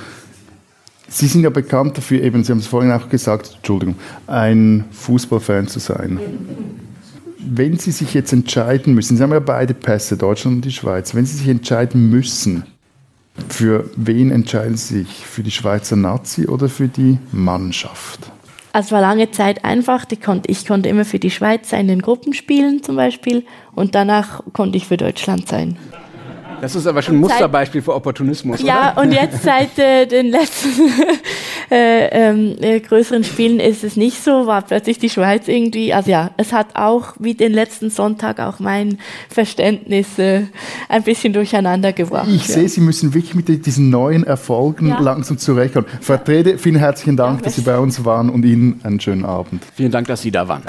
[1.09, 3.97] Sie sind ja bekannt dafür, eben, Sie haben es vorhin auch gesagt, Entschuldigung,
[4.27, 6.19] ein Fußballfan zu sein.
[7.39, 11.15] Wenn Sie sich jetzt entscheiden müssen, Sie haben ja beide Pässe, Deutschland und die Schweiz,
[11.15, 12.65] wenn Sie sich entscheiden müssen,
[13.49, 15.27] für wen entscheiden Sie sich?
[15.27, 18.21] Für die Schweizer Nazi oder für die Mannschaft?
[18.73, 20.05] Also es war lange Zeit einfach.
[20.11, 20.21] Ich
[20.67, 23.45] konnte, immer für die Schweiz sein, in den Gruppen spielen zum Beispiel.
[23.75, 25.77] Und danach konnte ich für Deutschland sein.
[26.61, 28.63] Das ist aber schon ein Musterbeispiel für Opportunismus.
[28.63, 29.03] Ja, oder?
[29.03, 30.69] und jetzt seit äh, den letzten
[31.71, 36.11] äh, ähm, äh, größeren Spielen ist es nicht so, war plötzlich die Schweiz irgendwie, also
[36.11, 40.43] ja, es hat auch wie den letzten Sonntag auch mein Verständnis äh,
[40.89, 42.29] ein bisschen durcheinander gebracht.
[42.29, 42.55] Ich ja.
[42.55, 45.01] sehe, Sie müssen wirklich mit diesen neuen Erfolgen Ja.
[45.01, 45.87] langsam zurechtkommen.
[46.01, 49.25] Frau Trede, vielen herzlichen Dank, Ja, dass Sie bei uns waren und Ihnen einen schönen
[49.25, 49.63] Abend.
[49.75, 50.63] Vielen Dank, dass Sie da waren.